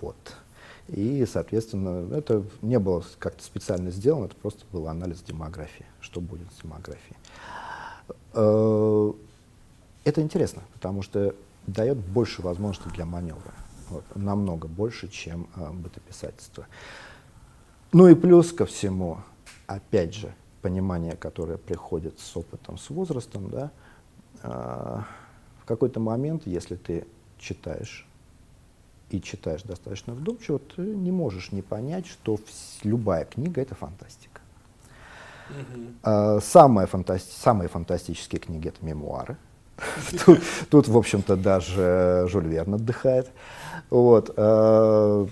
вот. 0.00 0.16
И, 0.88 1.26
соответственно, 1.30 2.14
это 2.14 2.42
не 2.62 2.78
было 2.78 3.04
как-то 3.18 3.42
специально 3.42 3.90
сделано, 3.90 4.26
это 4.26 4.36
просто 4.36 4.64
был 4.72 4.88
анализ 4.88 5.20
демографии, 5.20 5.84
что 6.00 6.20
будет 6.20 6.50
с 6.52 6.62
демографией. 6.62 7.16
Э, 8.32 9.12
это 10.04 10.22
интересно, 10.22 10.62
потому 10.72 11.02
что 11.02 11.34
дает 11.66 11.98
больше 11.98 12.40
возможностей 12.40 12.90
для 12.94 13.04
маневра. 13.04 13.52
Вот, 13.90 14.04
намного 14.14 14.66
больше, 14.66 15.08
чем 15.08 15.48
э, 15.56 15.70
бытописательство. 15.70 16.66
Ну 17.92 18.08
и 18.08 18.14
плюс 18.14 18.52
ко 18.52 18.64
всему, 18.64 19.18
опять 19.66 20.14
же, 20.14 20.34
понимание, 20.62 21.16
которое 21.16 21.58
приходит 21.58 22.18
с 22.18 22.36
опытом, 22.36 22.78
с 22.78 22.88
возрастом, 22.88 23.50
да, 23.50 23.70
э, 24.42 25.00
в 25.62 25.64
какой-то 25.66 26.00
момент, 26.00 26.46
если 26.46 26.76
ты 26.76 27.06
читаешь 27.38 28.07
и 29.10 29.20
читаешь 29.20 29.62
достаточно 29.62 30.14
вдумчиво, 30.14 30.58
ты 30.58 30.82
не 30.82 31.10
можешь 31.10 31.52
не 31.52 31.62
понять, 31.62 32.06
что 32.06 32.38
любая 32.82 33.24
книга— 33.24 33.60
это 33.62 33.74
фантастика. 33.74 34.40
Mm-hmm. 35.48 35.94
А, 36.02 36.40
самые, 36.40 36.86
фантасти- 36.86 37.32
самые 37.40 37.68
фантастические 37.68 38.40
книги— 38.40 38.68
это 38.68 38.84
мемуары. 38.84 39.36
тут, 40.26 40.40
тут, 40.70 40.88
в 40.88 40.96
общем-то, 40.96 41.36
даже 41.36 42.26
Жюль 42.28 42.48
Верн 42.48 42.74
отдыхает. 42.74 43.30
Вот. 43.90 44.32
А, 44.36 45.26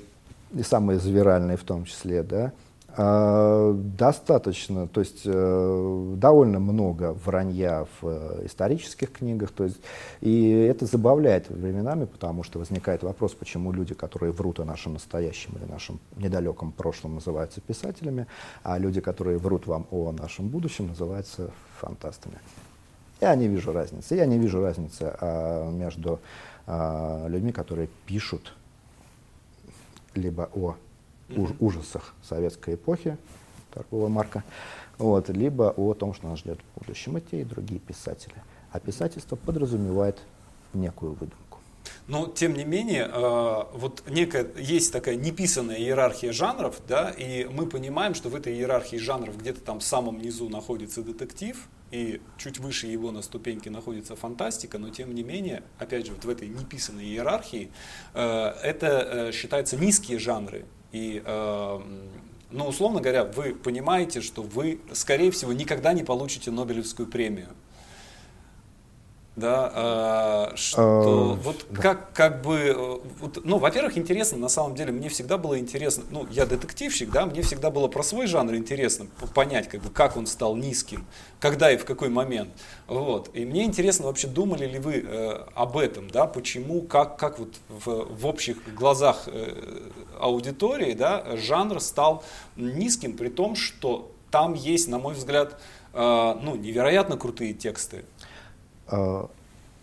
и 0.54 0.62
самые 0.62 0.98
завиральные 0.98 1.56
в 1.56 1.64
том 1.64 1.84
числе, 1.84 2.22
да. 2.22 2.52
А, 2.98 3.74
достаточно, 3.74 4.88
то 4.88 5.00
есть 5.00 5.22
э, 5.26 6.14
довольно 6.16 6.58
много 6.60 7.12
вранья 7.12 7.86
в 8.00 8.06
э, 8.08 8.46
исторических 8.46 9.12
книгах, 9.12 9.50
то 9.50 9.64
есть, 9.64 9.76
и 10.22 10.50
это 10.50 10.86
забавляет 10.86 11.50
временами, 11.50 12.06
потому 12.06 12.42
что 12.42 12.58
возникает 12.58 13.02
вопрос, 13.02 13.34
почему 13.34 13.70
люди, 13.70 13.92
которые 13.92 14.32
врут 14.32 14.60
о 14.60 14.64
нашем 14.64 14.94
настоящем 14.94 15.52
или 15.58 15.70
нашем 15.70 16.00
недалеком 16.16 16.72
прошлом, 16.72 17.16
называются 17.16 17.60
писателями, 17.60 18.26
а 18.62 18.78
люди, 18.78 19.02
которые 19.02 19.36
врут 19.36 19.66
вам 19.66 19.86
о 19.90 20.12
нашем 20.12 20.48
будущем, 20.48 20.88
называются 20.88 21.50
фантастами. 21.78 22.38
Я 23.20 23.34
не 23.34 23.46
вижу 23.46 23.72
разницы. 23.72 24.14
Я 24.14 24.24
не 24.24 24.38
вижу 24.38 24.62
разницы 24.62 25.14
а, 25.20 25.70
между 25.70 26.20
а, 26.66 27.26
людьми, 27.28 27.52
которые 27.52 27.88
пишут 28.06 28.54
либо 30.14 30.48
о 30.54 30.76
уж, 31.30 31.50
ужасах 31.60 32.14
советской 32.22 32.74
эпохи, 32.74 33.16
торгового 33.72 34.08
марка, 34.08 34.44
вот, 34.98 35.28
либо 35.28 35.74
о 35.76 35.94
том, 35.94 36.14
что 36.14 36.28
нас 36.28 36.38
ждет 36.38 36.58
в 36.58 36.80
будущем. 36.80 37.18
И 37.18 37.20
те, 37.20 37.40
и 37.40 37.44
другие 37.44 37.80
писатели. 37.80 38.34
А 38.72 38.80
писательство 38.80 39.36
подразумевает 39.36 40.18
некую 40.72 41.12
выдумку. 41.12 41.60
Но, 42.08 42.26
тем 42.26 42.54
не 42.54 42.64
менее, 42.64 43.10
э, 43.12 43.64
вот 43.74 44.04
некая, 44.08 44.46
есть 44.58 44.92
такая 44.92 45.16
неписанная 45.16 45.78
иерархия 45.78 46.32
жанров, 46.32 46.80
да, 46.86 47.10
и 47.10 47.46
мы 47.46 47.66
понимаем, 47.66 48.14
что 48.14 48.28
в 48.28 48.36
этой 48.36 48.54
иерархии 48.54 48.96
жанров 48.96 49.36
где-то 49.38 49.60
там 49.60 49.80
в 49.80 49.84
самом 49.84 50.20
низу 50.20 50.48
находится 50.48 51.02
детектив, 51.02 51.68
и 51.90 52.20
чуть 52.36 52.58
выше 52.58 52.86
его 52.86 53.12
на 53.12 53.22
ступеньке 53.22 53.70
находится 53.70 54.16
фантастика, 54.16 54.78
но 54.78 54.90
тем 54.90 55.14
не 55.14 55.22
менее, 55.22 55.62
опять 55.78 56.06
же, 56.06 56.12
вот 56.12 56.24
в 56.24 56.28
этой 56.28 56.48
неписанной 56.48 57.04
иерархии 57.04 57.70
э, 58.14 58.52
это 58.62 58.86
э, 58.86 59.32
считаются 59.32 59.76
низкие 59.76 60.18
жанры. 60.18 60.64
И, 60.96 61.22
ну, 62.50 62.66
условно 62.66 63.02
говоря, 63.02 63.24
вы 63.24 63.54
понимаете, 63.54 64.22
что 64.22 64.42
вы, 64.42 64.80
скорее 64.92 65.30
всего, 65.30 65.52
никогда 65.52 65.92
не 65.92 66.04
получите 66.04 66.50
Нобелевскую 66.50 67.06
премию 67.06 67.48
да, 69.36 70.50
э, 70.52 70.56
что 70.56 71.36
э, 71.38 71.42
вот 71.42 71.66
да. 71.68 71.82
как, 71.82 72.12
как 72.14 72.42
бы, 72.42 72.56
э, 72.56 72.98
вот, 73.20 73.44
ну, 73.44 73.58
во-первых, 73.58 73.98
интересно, 73.98 74.38
на 74.38 74.48
самом 74.48 74.74
деле, 74.74 74.92
мне 74.92 75.10
всегда 75.10 75.36
было 75.36 75.58
интересно, 75.58 76.04
ну, 76.10 76.26
я 76.30 76.46
детективщик, 76.46 77.10
да, 77.10 77.26
мне 77.26 77.42
всегда 77.42 77.70
было 77.70 77.88
про 77.88 78.02
свой 78.02 78.26
жанр 78.26 78.54
интересно 78.54 79.06
понять, 79.34 79.68
как 79.68 79.82
бы, 79.82 79.90
как 79.90 80.16
он 80.16 80.26
стал 80.26 80.56
низким, 80.56 81.04
когда 81.38 81.70
и 81.70 81.76
в 81.76 81.84
какой 81.84 82.08
момент, 82.08 82.48
вот, 82.86 83.28
и 83.34 83.44
мне 83.44 83.64
интересно 83.64 84.06
вообще, 84.06 84.26
думали 84.26 84.66
ли 84.66 84.78
вы 84.78 85.04
э, 85.06 85.44
об 85.54 85.76
этом, 85.76 86.08
да, 86.08 86.26
почему, 86.26 86.80
как, 86.80 87.18
как 87.18 87.38
вот 87.38 87.56
в, 87.68 88.06
в 88.18 88.26
общих 88.26 88.56
глазах 88.74 89.24
э, 89.26 89.90
аудитории, 90.18 90.94
да, 90.94 91.36
жанр 91.36 91.80
стал 91.82 92.24
низким, 92.56 93.14
при 93.14 93.28
том, 93.28 93.54
что 93.54 94.10
там 94.30 94.54
есть, 94.54 94.88
на 94.88 94.98
мой 94.98 95.14
взгляд, 95.14 95.60
э, 95.92 96.36
ну, 96.42 96.56
невероятно 96.56 97.16
крутые 97.16 97.52
тексты, 97.52 98.04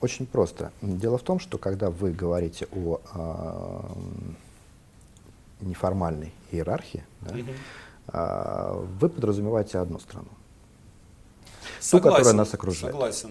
очень 0.04 0.26
просто. 0.26 0.72
Дело 0.82 1.18
в 1.18 1.24
том, 1.24 1.40
что 1.40 1.58
когда 1.58 1.90
вы 1.90 2.12
говорите 2.12 2.68
о 2.74 3.00
э, 3.16 3.80
неформальной 5.62 6.34
иерархии, 6.52 7.06
да, 7.22 7.36
угу. 7.36 7.52
э, 8.12 8.86
вы 9.00 9.10
подразумеваете 9.10 9.80
одну 9.80 10.00
страну. 10.00 10.28
Согласен, 11.80 12.10
ту, 12.10 12.18
которая 12.18 12.34
нас 12.34 12.54
окружает. 12.54 12.94
Согласен. 12.94 13.30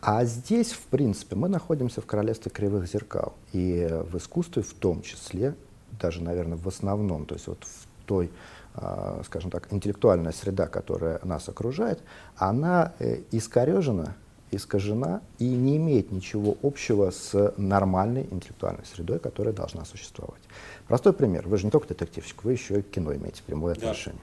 А 0.00 0.24
здесь, 0.24 0.72
в 0.72 0.82
принципе, 0.82 1.34
мы 1.34 1.48
находимся 1.48 2.00
в 2.00 2.06
королевстве 2.06 2.50
кривых 2.50 2.88
зеркал. 2.88 3.34
И 3.52 3.88
в 4.10 4.16
искусстве 4.16 4.62
в 4.62 4.74
том 4.74 5.02
числе, 5.02 5.56
даже, 6.00 6.22
наверное, 6.22 6.56
в 6.56 6.68
основном, 6.68 7.26
то 7.26 7.34
есть 7.34 7.48
вот 7.48 7.64
в 7.64 8.06
той, 8.06 8.30
э, 8.76 9.22
скажем 9.26 9.50
так, 9.50 9.72
интеллектуальная 9.72 10.32
среда, 10.32 10.68
которая 10.68 11.20
нас 11.24 11.48
окружает, 11.48 12.00
она 12.36 12.92
э, 13.00 13.22
искорежена 13.32 14.14
искажена 14.52 15.20
и 15.38 15.48
не 15.48 15.76
имеет 15.78 16.12
ничего 16.12 16.56
общего 16.62 17.10
с 17.10 17.54
нормальной 17.56 18.28
интеллектуальной 18.30 18.84
средой, 18.84 19.18
которая 19.18 19.52
должна 19.52 19.84
существовать. 19.84 20.42
Простой 20.86 21.12
пример. 21.12 21.48
Вы 21.48 21.58
же 21.58 21.64
не 21.64 21.70
только 21.70 21.88
детективщик, 21.88 22.44
вы 22.44 22.52
еще 22.52 22.78
и 22.80 22.82
к 22.82 22.90
кино 22.90 23.14
имеете 23.14 23.42
прямое 23.42 23.72
отношение. 23.72 24.20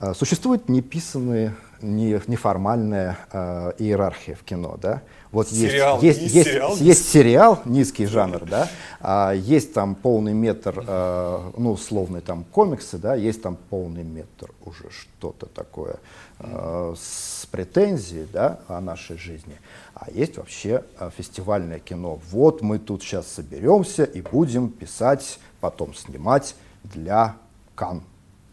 Да. 0.00 0.12
Существует 0.14 0.68
неписанные, 0.68 1.54
не, 1.84 2.20
неформальная 2.26 3.18
э, 3.30 3.72
иерархия 3.78 4.34
в 4.34 4.42
кино, 4.42 4.78
да? 4.80 5.02
Вот 5.30 5.48
сериал, 5.48 6.00
есть, 6.00 6.20
есть, 6.20 6.34
есть, 6.34 6.48
сериал, 6.48 6.76
есть 6.76 7.08
сериал, 7.08 7.62
низкий 7.64 8.06
жанр, 8.06 8.44
да, 8.44 8.68
а 9.00 9.32
есть 9.32 9.74
там 9.74 9.96
полный 9.96 10.32
метр, 10.32 10.84
э, 10.86 11.50
ну, 11.56 11.72
условный 11.72 12.20
там 12.20 12.44
комиксы, 12.44 12.98
да, 12.98 13.16
есть 13.16 13.42
там 13.42 13.56
полный 13.68 14.04
метр 14.04 14.50
уже 14.64 14.90
что-то 14.90 15.46
такое 15.46 15.96
э, 16.38 16.94
с 16.96 17.46
претензией, 17.46 18.28
да, 18.32 18.60
о 18.68 18.80
нашей 18.80 19.18
жизни. 19.18 19.56
А 19.94 20.08
есть 20.10 20.36
вообще 20.36 20.84
э, 21.00 21.10
фестивальное 21.16 21.80
кино. 21.80 22.20
Вот 22.30 22.62
мы 22.62 22.78
тут 22.78 23.02
сейчас 23.02 23.26
соберемся 23.26 24.04
и 24.04 24.20
будем 24.20 24.68
писать, 24.68 25.40
потом 25.60 25.94
снимать 25.94 26.54
для 26.84 27.34
Кан, 27.74 28.02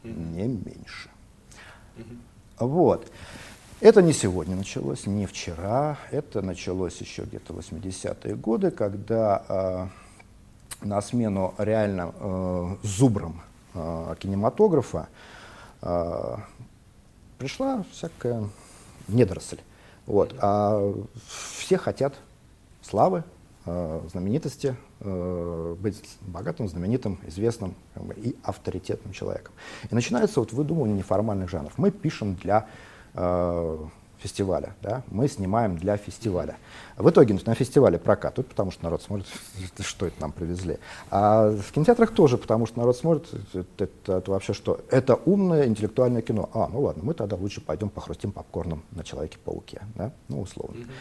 не 0.03 0.47
меньше. 0.47 1.09
Вот. 2.61 3.11
Это 3.79 4.03
не 4.03 4.13
сегодня 4.13 4.55
началось, 4.55 5.07
не 5.07 5.25
вчера, 5.25 5.97
это 6.11 6.43
началось 6.43 7.01
еще 7.01 7.23
где-то 7.23 7.53
80-е 7.53 8.35
годы, 8.35 8.69
когда 8.69 9.43
э, 9.49 10.85
на 10.85 11.01
смену 11.01 11.55
реально 11.57 12.13
э, 12.13 12.75
зубрам 12.83 13.41
э, 13.73 14.15
кинематографа 14.19 15.07
э, 15.81 16.35
пришла 17.39 17.83
всякая 17.91 18.47
недоросль. 19.07 19.59
Вот. 20.05 20.35
А 20.39 20.93
все 21.65 21.79
хотят 21.79 22.13
славы, 22.83 23.23
знаменитости, 23.65 24.75
э, 25.01 25.75
быть 25.79 26.17
богатым, 26.21 26.67
знаменитым, 26.67 27.19
известным 27.27 27.75
и 28.17 28.35
авторитетным 28.43 29.13
человеком. 29.13 29.53
И 29.89 29.93
начинается 29.93 30.39
вот 30.39 30.51
выдумывание 30.51 30.97
неформальных 30.97 31.49
жанров. 31.49 31.73
Мы 31.77 31.91
пишем 31.91 32.35
для 32.35 32.65
э, 33.13 33.77
фестиваля, 34.17 34.75
да, 34.81 35.03
мы 35.09 35.27
снимаем 35.27 35.77
для 35.77 35.97
фестиваля. 35.97 36.57
В 36.97 37.09
итоге 37.09 37.37
на 37.45 37.55
фестивале 37.55 37.97
прокатывают, 37.97 38.47
потому 38.49 38.71
что 38.71 38.83
народ 38.83 39.01
смотрит, 39.01 39.27
что 39.79 40.07
это 40.07 40.21
нам 40.21 40.31
привезли. 40.31 40.77
А 41.09 41.51
в 41.51 41.71
кинотеатрах 41.71 42.11
тоже, 42.13 42.37
потому 42.37 42.65
что 42.65 42.79
народ 42.79 42.97
смотрит, 42.97 43.27
это, 43.53 43.83
это, 43.83 44.17
это 44.17 44.31
вообще 44.31 44.53
что? 44.53 44.79
Это 44.89 45.15
умное 45.15 45.67
интеллектуальное 45.67 46.21
кино. 46.21 46.49
А, 46.53 46.67
ну 46.67 46.81
ладно, 46.81 47.03
мы 47.03 47.13
тогда 47.13 47.35
лучше 47.35 47.61
пойдем 47.61 47.89
похрустим 47.89 48.31
попкорном 48.31 48.83
на 48.91 49.03
Человеке-пауке, 49.03 49.81
да, 49.95 50.11
ну 50.29 50.41
условно. 50.41 50.77
Mm-hmm. 50.77 50.91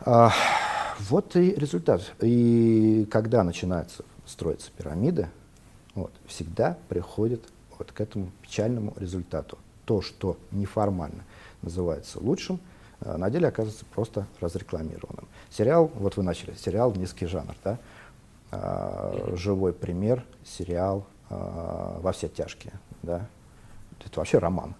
А, 0.00 0.32
вот 0.98 1.36
и 1.36 1.52
результат. 1.54 2.02
И 2.20 3.06
когда 3.10 3.42
начинается 3.42 4.04
строиться 4.26 4.70
пирамида, 4.76 5.28
вот, 5.94 6.12
всегда 6.26 6.76
приходит 6.88 7.42
вот 7.78 7.92
к 7.92 8.00
этому 8.00 8.30
печальному 8.42 8.92
результату 8.96 9.58
то, 9.84 10.02
что 10.02 10.36
неформально 10.50 11.24
называется 11.62 12.18
лучшим, 12.20 12.60
э, 13.00 13.16
на 13.16 13.30
деле 13.30 13.48
оказывается 13.48 13.84
просто 13.86 14.26
разрекламированным. 14.40 15.26
Сериал, 15.50 15.90
вот 15.94 16.16
вы 16.16 16.22
начали, 16.22 16.54
сериал 16.54 16.92
«Низкий 16.94 17.26
жанр», 17.26 17.54
да? 17.64 17.78
А, 18.50 19.34
живой 19.36 19.72
пример, 19.72 20.24
сериал 20.44 21.06
а, 21.30 21.98
«Во 22.00 22.12
все 22.12 22.28
тяжкие», 22.28 22.74
да? 23.02 23.26
Это 24.04 24.18
вообще 24.18 24.38
роман 24.38 24.74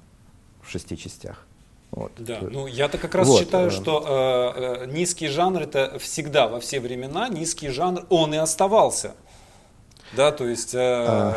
в 0.63 0.71
шести 0.71 0.97
частях. 0.97 1.46
Вот. 1.97 2.13
Да, 2.19 2.41
ну 2.43 2.67
я-то 2.67 2.99
как 2.99 3.15
раз 3.15 3.27
вот, 3.27 3.41
считаю, 3.41 3.69
э, 3.69 3.71
что 3.71 4.05
э, 4.07 4.85
э, 4.85 4.87
низкий 4.87 5.29
жанр 5.29 5.63
это 5.63 5.99
всегда 5.99 6.47
во 6.47 6.61
все 6.61 6.79
времена 6.79 7.29
низкий 7.31 7.71
жанр, 7.71 8.05
он 8.11 8.35
и 8.35 8.37
оставался. 8.37 9.15
Да, 10.15 10.31
то 10.31 10.47
есть 10.47 10.75
э, 10.75 10.79
а... 10.79 11.37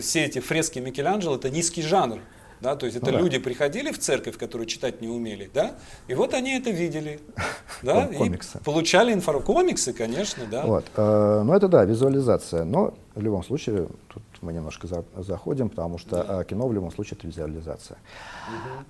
все 0.00 0.24
эти 0.24 0.40
фрески 0.40 0.78
Микеланджело 0.78 1.36
это 1.36 1.50
низкий 1.50 1.82
жанр. 1.82 2.20
Да, 2.62 2.76
то 2.76 2.86
есть 2.86 2.96
это 2.96 3.10
ну, 3.10 3.18
люди 3.18 3.36
да. 3.38 3.44
приходили 3.44 3.92
в 3.92 3.98
церковь, 3.98 4.38
которые 4.38 4.66
читать 4.66 5.00
не 5.02 5.08
умели, 5.08 5.50
да, 5.52 5.72
и 6.08 6.14
вот 6.14 6.34
они 6.34 6.58
это 6.58 6.70
видели, 6.70 7.20
да, 7.82 8.06
и 8.06 8.32
получали 8.64 9.12
информацию. 9.12 9.54
Комиксы, 9.54 9.92
конечно, 9.92 10.44
да. 10.50 10.64
Вот, 10.64 10.84
э, 10.96 11.42
ну 11.44 11.52
это 11.54 11.68
да, 11.68 11.84
визуализация, 11.84 12.64
но 12.64 12.94
в 13.14 13.20
любом 13.22 13.44
случае 13.44 13.88
тут 14.08 14.22
мы 14.40 14.52
немножко 14.52 14.86
за, 14.86 15.04
заходим, 15.16 15.68
потому 15.68 15.98
что. 15.98 16.24
Э, 16.28 16.44
кино 16.44 16.66
в 16.66 16.72
любом 16.72 16.90
случае 16.90 17.18
это 17.18 17.26
визуализация. 17.26 17.98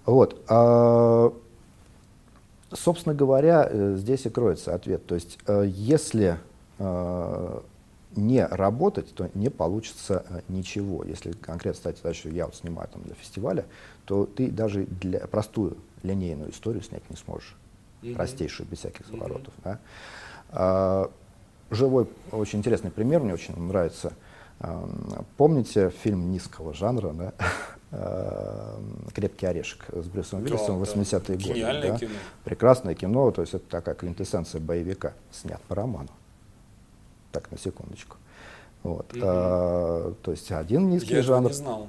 Угу. 0.07 0.15
Вот, 0.15 0.43
э, 0.49 1.31
собственно 2.73 3.15
говоря, 3.15 3.69
э, 3.71 3.97
здесь 3.97 4.27
и 4.27 4.31
кроется 4.31 4.75
ответ. 4.75 5.07
То 5.07 5.15
есть, 5.15 5.39
э, 5.47 5.65
если 5.67 6.39
не 8.17 8.47
работать, 8.47 9.15
то 9.15 9.29
не 9.35 9.51
получится 9.51 10.25
ничего. 10.49 11.05
Если 11.05 11.33
конкретно 11.33 11.79
стать 11.79 11.99
задачу, 11.99 12.31
я 12.31 12.47
вот 12.47 12.57
снимаю 12.57 12.89
там 12.89 13.03
для 13.03 13.15
фестиваля, 13.15 13.67
то 14.07 14.25
ты 14.25 14.51
даже 14.51 14.85
для 14.85 15.21
простую 15.27 15.77
линейную 16.03 16.51
историю 16.51 16.83
снять 16.83 17.09
не 17.11 17.17
сможешь. 17.17 17.55
Mm-hmm. 18.03 18.15
Простейшую, 18.15 18.67
без 18.69 18.79
всяких 18.79 19.07
заворотов. 19.07 19.53
Mm-hmm. 19.59 19.63
Да? 19.65 19.79
А, 20.51 21.11
живой, 21.71 22.09
очень 22.33 22.59
интересный 22.59 22.91
пример, 22.91 23.21
мне 23.21 23.35
очень 23.35 23.57
нравится. 23.59 24.13
А, 24.61 25.25
помните 25.39 25.91
фильм 25.91 26.31
низкого 26.31 26.75
жанра, 26.75 27.13
да? 27.13 27.33
а, 27.93 28.79
«Крепкий 29.15 29.47
орешек» 29.47 29.87
с 29.91 30.07
Брюсом 30.07 30.43
Уиллисом 30.43 30.83
да, 30.83 30.91
80-е 30.91 31.37
да. 31.37 31.47
годы. 31.47 31.89
Да? 31.89 31.99
кино. 31.99 32.11
Прекрасное 32.45 32.95
кино, 32.95 33.31
то 33.31 33.41
есть 33.41 33.55
это 33.55 33.65
такая 33.69 33.95
квинтэссенция 33.95 34.61
боевика, 34.61 35.15
снят 35.33 35.61
по 35.63 35.75
роману. 35.75 36.11
Так, 37.33 37.51
на 37.51 37.59
секундочку. 37.59 38.17
Вот. 38.83 39.11
Угу. 39.15 39.23
А, 39.25 40.15
то 40.23 40.31
есть 40.31 40.53
один 40.53 40.91
низкий 40.91 41.15
Я 41.15 41.23
жанр. 41.23 41.49
не 41.49 41.55
знал. 41.55 41.87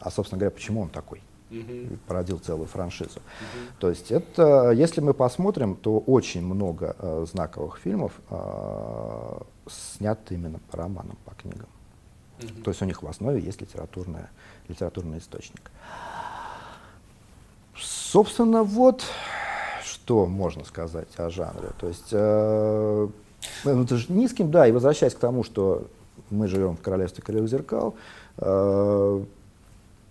А, 0.00 0.10
собственно 0.10 0.38
говоря, 0.38 0.50
почему 0.50 0.82
он 0.82 0.90
такой? 0.90 1.22
Угу. 1.50 1.98
Породил 2.06 2.38
целую 2.38 2.66
франшизу. 2.66 3.18
Угу. 3.18 3.78
То 3.78 3.88
есть 3.88 4.10
это, 4.10 4.72
если 4.72 5.00
мы 5.00 5.14
посмотрим, 5.14 5.74
то 5.74 6.00
очень 6.00 6.44
много 6.44 6.96
э, 6.98 7.26
знаковых 7.30 7.78
фильмов 7.78 8.12
э, 8.28 9.38
снят 9.68 10.18
именно 10.30 10.58
по 10.70 10.78
романам, 10.78 11.16
по 11.24 11.34
книгам. 11.34 11.68
То 12.64 12.70
есть 12.70 12.82
у 12.82 12.84
них 12.84 13.02
в 13.02 13.06
основе 13.06 13.40
есть 13.40 13.60
литературная, 13.60 14.30
литературный 14.68 15.18
источник. 15.18 15.70
Собственно, 17.76 18.62
вот 18.62 19.04
что 19.84 20.26
можно 20.26 20.64
сказать 20.64 21.08
о 21.16 21.30
жанре. 21.30 21.70
То 21.78 21.88
есть 21.88 22.08
э, 22.12 23.08
Ну, 23.64 23.82
это 23.82 23.96
же 23.96 24.12
низким, 24.12 24.50
да, 24.50 24.66
и 24.66 24.72
возвращаясь 24.72 25.14
к 25.14 25.18
тому, 25.18 25.44
что 25.44 25.86
мы 26.30 26.48
живем 26.48 26.76
в 26.76 26.80
королевстве 26.80 27.22
кривых 27.22 27.48
зеркал, 27.48 27.94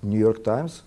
Нью-Йорк 0.02 0.44
Таймс 0.44 0.82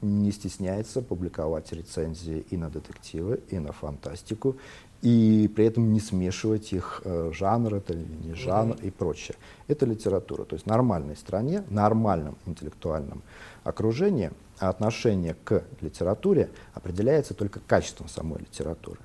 не 0.00 0.32
стесняется 0.32 1.00
публиковать 1.00 1.72
рецензии 1.72 2.44
и 2.50 2.56
на 2.56 2.68
детективы, 2.70 3.40
и 3.50 3.58
на 3.58 3.72
фантастику, 3.72 4.56
и 5.02 5.50
при 5.54 5.66
этом 5.66 5.92
не 5.92 6.00
смешивать 6.00 6.72
их 6.72 7.02
э, 7.04 7.32
жанр, 7.34 7.74
это 7.74 7.94
не 7.94 8.34
жанр 8.34 8.76
и 8.82 8.90
прочее. 8.90 9.36
Это 9.66 9.84
литература. 9.84 10.44
То 10.44 10.54
есть 10.54 10.64
в 10.64 10.68
нормальной 10.68 11.16
стране, 11.16 11.64
нормальном 11.68 12.36
интеллектуальном 12.46 13.22
окружении 13.64 14.30
отношение 14.58 15.34
к 15.44 15.64
литературе 15.80 16.50
определяется 16.72 17.34
только 17.34 17.58
качеством 17.60 18.08
самой 18.08 18.40
литературы. 18.40 19.00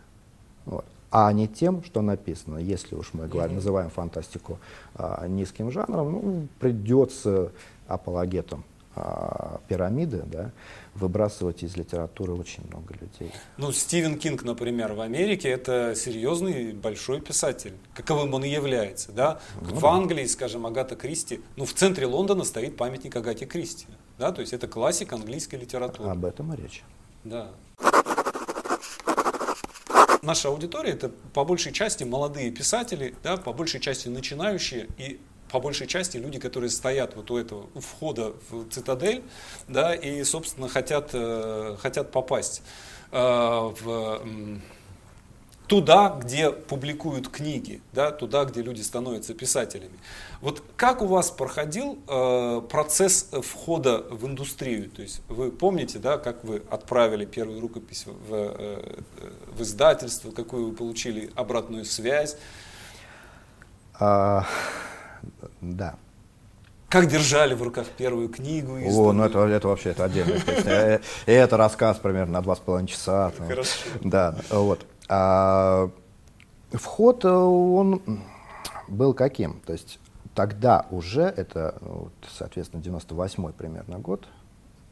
Вот. 0.65 0.86
А 1.10 1.31
не 1.33 1.47
тем, 1.47 1.83
что 1.83 2.01
написано. 2.01 2.60
Если 2.60 2.93
уж 2.93 3.13
мы 3.13 3.27
говорим, 3.27 3.55
называем 3.55 3.89
фантастику 3.89 4.60
а, 4.93 5.25
низким 5.27 5.71
жанром, 5.71 6.12
ну, 6.12 6.47
придется 6.60 7.51
апологетам 7.88 8.65
а, 8.95 9.62
пирамиды, 9.67 10.23
да, 10.25 10.51
выбрасывать 10.99 11.63
из 11.63 11.75
литературы 11.75 12.33
очень 12.33 12.65
много 12.67 12.93
людей. 12.95 13.31
Ну, 13.57 13.71
Стивен 13.71 14.17
Кинг, 14.17 14.43
например, 14.43 14.93
в 14.93 15.01
Америке 15.01 15.49
это 15.49 15.93
серьезный 15.95 16.73
большой 16.73 17.21
писатель, 17.21 17.73
каковым 17.93 18.33
он 18.33 18.43
и 18.43 18.49
является, 18.49 19.12
да. 19.12 19.39
Ну, 19.62 19.75
в 19.75 19.86
Англии, 19.86 20.25
скажем, 20.25 20.65
Агата 20.65 20.95
Кристи, 20.95 21.41
ну, 21.55 21.65
в 21.65 21.73
центре 21.73 22.05
Лондона 22.05 22.43
стоит 22.43 22.77
памятник 22.77 23.15
Агате 23.15 23.45
Кристи, 23.45 23.88
да, 24.17 24.31
то 24.31 24.41
есть 24.41 24.53
это 24.53 24.67
классик 24.67 25.13
английской 25.13 25.55
литературы. 25.55 26.10
Об 26.10 26.25
этом 26.25 26.53
и 26.53 26.57
речь. 26.57 26.83
Да. 27.23 27.51
Наша 30.21 30.49
аудитория 30.49 30.91
это 30.91 31.10
по 31.33 31.45
большей 31.45 31.71
части 31.71 32.03
молодые 32.03 32.51
писатели, 32.51 33.15
да, 33.23 33.38
по 33.38 33.53
большей 33.53 33.79
части 33.79 34.07
начинающие 34.07 34.88
и 34.97 35.19
по 35.51 35.60
большей 35.60 35.88
части 35.88 36.17
люди, 36.17 36.39
которые 36.39 36.69
стоят 36.69 37.15
вот 37.15 37.31
у 37.31 37.38
этого 37.38 37.67
у 37.73 37.79
входа 37.79 38.33
в 38.49 38.69
цитадель, 38.69 39.23
да, 39.67 39.95
и, 39.95 40.23
собственно, 40.23 40.67
хотят, 40.67 41.12
э, 41.13 41.77
хотят 41.79 42.12
попасть 42.12 42.62
э, 43.12 43.17
в, 43.17 44.21
туда, 45.67 46.17
где 46.21 46.51
публикуют 46.51 47.29
книги, 47.29 47.81
да, 47.93 48.12
туда, 48.12 48.45
где 48.45 48.62
люди 48.62 48.81
становятся 48.81 49.33
писателями. 49.33 49.97
Вот 50.41 50.63
как 50.75 51.01
у 51.01 51.05
вас 51.05 51.29
проходил 51.29 51.99
э, 52.07 52.62
процесс 52.69 53.29
входа 53.31 54.05
в 54.10 54.25
индустрию? 54.25 54.89
То 54.89 55.01
есть 55.01 55.21
вы 55.27 55.51
помните, 55.51 55.99
да, 55.99 56.17
как 56.17 56.43
вы 56.43 56.63
отправили 56.69 57.25
первую 57.25 57.60
рукопись 57.60 58.05
в, 58.05 58.33
э, 58.33 58.99
в 59.55 59.62
издательство, 59.62 60.31
какую 60.31 60.69
вы 60.69 60.75
получили 60.75 61.31
обратную 61.36 61.86
связь? 61.86 62.38
А, 63.99 64.45
да. 65.62 65.96
Как 66.89 67.08
держали 67.08 67.54
в 67.54 67.62
руках 67.62 67.88
первую 67.98 68.30
книгу? 68.30 68.78
О, 68.78 69.12
ну 69.12 69.26
это, 69.26 69.39
это 69.39 69.67
вообще 69.67 69.89
это 69.89 70.06
отдельная 70.06 70.39
песня. 70.39 70.72
Э, 70.72 71.00
это 71.26 71.58
рассказ 71.58 71.98
примерно 71.98 72.34
на 72.34 72.41
два 72.41 72.56
с 72.56 72.60
половиной 72.60 72.88
часа. 72.88 73.34
Хорошо. 73.38 73.72
Да, 74.02 74.36
вот. 74.50 74.86
А, 75.10 75.89
вход, 76.72 77.26
э, 77.26 77.30
он 77.30 78.02
был 78.88 79.13
каким? 79.13 79.60
То 79.65 79.74
есть 79.74 80.00
тогда 80.34 80.86
уже, 80.89 81.24
это, 81.24 81.76
соответственно, 82.30 82.82
98-й 82.82 83.54
примерно 83.54 84.00
год, 84.00 84.26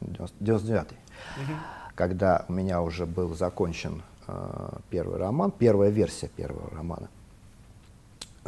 99-й, 0.00 0.96
угу. 0.96 1.52
когда 1.94 2.44
у 2.48 2.52
меня 2.52 2.82
уже 2.82 3.06
был 3.06 3.34
закончен 3.34 4.02
э, 4.26 4.68
первый 4.90 5.18
роман, 5.18 5.50
первая 5.50 5.88
версия 5.88 6.28
первого 6.28 6.68
романа. 6.76 7.08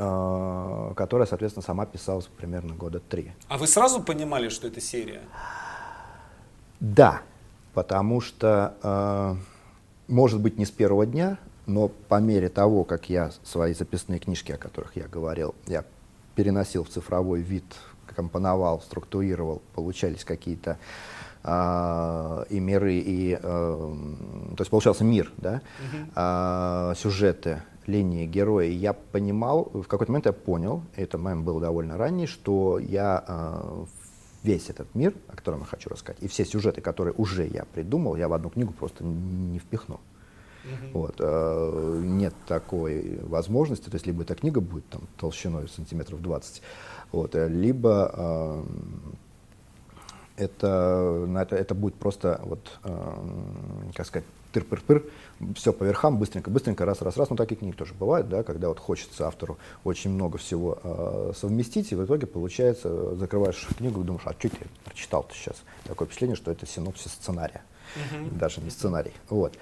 Э, 0.00 0.92
которая, 0.94 1.26
соответственно, 1.26 1.64
сама 1.64 1.84
писалась 1.84 2.26
примерно 2.26 2.72
года 2.72 3.00
три. 3.00 3.32
А 3.48 3.58
вы 3.58 3.66
сразу 3.66 4.00
понимали, 4.00 4.48
что 4.48 4.68
это 4.68 4.80
серия? 4.80 5.22
Да, 6.78 7.22
потому 7.74 8.20
что, 8.20 8.76
э, 8.80 9.34
может 10.06 10.40
быть, 10.40 10.56
не 10.56 10.66
с 10.66 10.70
первого 10.70 11.04
дня, 11.04 11.36
но 11.66 11.88
по 11.88 12.20
мере 12.20 12.48
того, 12.48 12.84
как 12.84 13.10
я 13.10 13.32
свои 13.42 13.74
записные 13.74 14.20
книжки, 14.20 14.52
о 14.52 14.56
которых 14.56 14.94
я 14.94 15.08
говорил, 15.08 15.56
я 15.66 15.84
переносил 16.36 16.84
в 16.84 16.90
цифровой 16.90 17.40
вид, 17.40 17.64
компоновал, 18.14 18.80
структурировал, 18.80 19.62
получались 19.74 20.24
какие-то 20.24 20.78
э, 21.42 22.44
и 22.50 22.60
миры, 22.60 22.94
и, 22.94 23.36
э, 23.36 23.38
то 23.42 24.60
есть 24.60 24.70
получался 24.70 25.02
мир, 25.02 25.32
да, 25.38 25.60
э, 26.14 26.94
сюжеты, 26.96 27.62
линии 27.88 28.26
героя, 28.26 28.68
я 28.68 28.92
понимал, 28.92 29.70
в 29.72 29.86
какой-то 29.86 30.12
момент 30.12 30.26
я 30.26 30.32
понял, 30.32 30.82
это 30.94 31.18
момент 31.18 31.44
был 31.44 31.58
довольно 31.58 31.96
ранний, 31.96 32.26
что 32.26 32.78
я 32.78 33.24
э, 33.26 33.84
весь 34.42 34.68
этот 34.70 34.94
мир, 34.94 35.14
о 35.28 35.36
котором 35.36 35.60
я 35.60 35.66
хочу 35.66 35.88
рассказать, 35.88 36.22
и 36.22 36.28
все 36.28 36.44
сюжеты, 36.44 36.80
которые 36.80 37.14
уже 37.14 37.46
я 37.46 37.64
придумал, 37.64 38.14
я 38.16 38.28
в 38.28 38.34
одну 38.34 38.50
книгу 38.50 38.72
просто 38.72 39.02
не 39.04 39.58
впихну. 39.58 40.00
Mm-hmm. 40.64 40.92
Вот, 40.92 41.14
э, 41.18 42.00
нет 42.04 42.34
такой 42.46 43.18
возможности, 43.22 43.86
то 43.88 43.94
есть 43.94 44.06
либо 44.06 44.22
эта 44.22 44.34
книга 44.34 44.60
будет 44.60 44.86
там 44.90 45.02
толщиной 45.18 45.66
сантиметров 45.68 46.20
20, 46.20 46.62
вот, 47.12 47.34
либо 47.34 48.12
э, 48.14 48.62
это, 50.36 51.26
это, 51.36 51.56
это 51.56 51.74
будет 51.74 51.94
просто, 51.94 52.40
вот, 52.44 52.78
э, 52.84 53.14
как 53.94 54.06
сказать, 54.06 54.26
тыр-пыр-пыр, 54.52 55.04
все 55.54 55.72
по 55.72 55.84
верхам, 55.84 56.18
быстренько-быстренько, 56.18 56.84
раз-раз-раз. 56.84 57.30
Ну, 57.30 57.36
такие 57.36 57.56
книги 57.56 57.74
тоже 57.74 57.94
бывают, 57.94 58.28
да, 58.28 58.42
когда 58.42 58.68
вот 58.68 58.78
хочется 58.78 59.26
автору 59.26 59.58
очень 59.84 60.10
много 60.10 60.38
всего 60.38 60.78
э, 60.82 61.32
совместить, 61.36 61.92
и 61.92 61.94
в 61.94 62.04
итоге 62.04 62.26
получается, 62.26 63.14
закрываешь 63.16 63.66
книгу 63.76 64.00
и 64.00 64.04
думаешь, 64.04 64.26
а 64.26 64.32
что 64.32 64.48
ты 64.48 64.56
прочитал-то 64.84 65.34
сейчас? 65.34 65.56
Такое 65.84 66.06
впечатление, 66.06 66.36
что 66.36 66.50
это 66.50 66.66
синопсис 66.66 67.12
сценария, 67.12 67.62
uh-huh. 67.96 68.38
даже 68.38 68.60
не 68.60 68.70
сценарий. 68.70 69.12
Вот. 69.28 69.54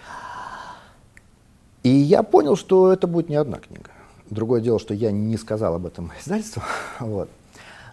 И 1.83 1.89
я 1.89 2.23
понял, 2.23 2.57
что 2.57 2.93
это 2.93 3.07
будет 3.07 3.29
не 3.29 3.37
одна 3.37 3.59
книга. 3.59 3.91
Другое 4.31 4.61
дело, 4.61 4.81
что 4.81 4.93
я 4.93 5.13
не 5.13 5.37
сказал 5.37 5.75
об 5.75 5.87
этом 5.87 6.11
издательству. 6.21 6.63
Вот. 7.01 7.29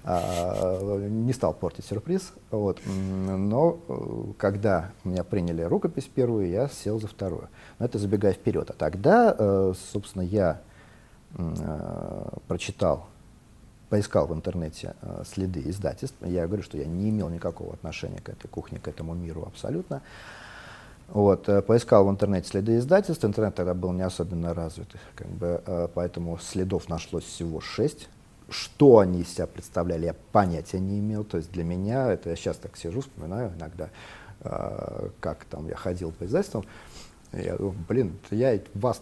А, 0.05 1.07
не 1.07 1.31
стал 1.31 1.53
портить 1.53 1.85
сюрприз. 1.85 2.33
Вот. 2.51 2.81
Но 2.85 3.79
э, 3.87 4.33
когда 4.37 4.91
меня 5.05 5.23
приняли 5.23 5.61
рукопись 5.61 6.09
первую, 6.13 6.49
я 6.49 6.67
сел 6.67 6.99
за 6.99 7.07
вторую. 7.07 7.47
Но 7.79 7.85
это 7.85 7.97
забегая 7.99 8.33
вперед. 8.33 8.69
А 8.69 8.73
тогда, 8.73 9.33
э, 9.37 9.73
собственно, 9.93 10.23
я 10.23 10.59
э, 11.37 12.29
прочитал, 12.49 13.07
поискал 13.89 14.27
в 14.27 14.33
интернете 14.33 14.95
следы 15.25 15.61
издательств. 15.69 16.17
Я 16.21 16.47
говорю, 16.47 16.63
что 16.63 16.77
я 16.77 16.85
не 16.85 17.09
имел 17.09 17.29
никакого 17.29 17.73
отношения 17.73 18.19
к 18.19 18.27
этой 18.27 18.49
кухне, 18.49 18.79
к 18.79 18.87
этому 18.89 19.13
миру 19.13 19.43
абсолютно. 19.43 20.01
Вот, 21.09 21.47
поискал 21.67 22.07
в 22.07 22.09
интернете 22.09 22.49
следы 22.49 22.77
издательств, 22.77 23.23
интернет 23.23 23.53
тогда 23.53 23.73
был 23.73 23.91
не 23.91 24.01
особенно 24.01 24.53
развит, 24.53 24.87
как 25.15 25.27
бы, 25.27 25.61
поэтому 25.93 26.39
следов 26.39 26.87
нашлось 26.87 27.25
всего 27.25 27.59
шесть 27.59 28.07
что 28.53 28.99
они 28.99 29.21
из 29.21 29.33
себя 29.33 29.47
представляли, 29.47 30.05
я 30.05 30.15
понятия 30.31 30.79
не 30.79 30.99
имел. 30.99 31.23
То 31.23 31.37
есть 31.37 31.51
для 31.51 31.63
меня, 31.63 32.11
это 32.11 32.29
я 32.29 32.35
сейчас 32.35 32.57
так 32.57 32.77
сижу, 32.77 33.01
вспоминаю 33.01 33.51
иногда, 33.57 33.89
э, 34.41 35.09
как 35.19 35.45
там 35.45 35.67
я 35.67 35.75
ходил 35.75 36.11
по 36.11 36.25
издательствам, 36.25 36.63
я 37.33 37.57
думаю, 37.57 37.75
блин, 37.87 38.17
я 38.29 38.59
вас 38.75 39.01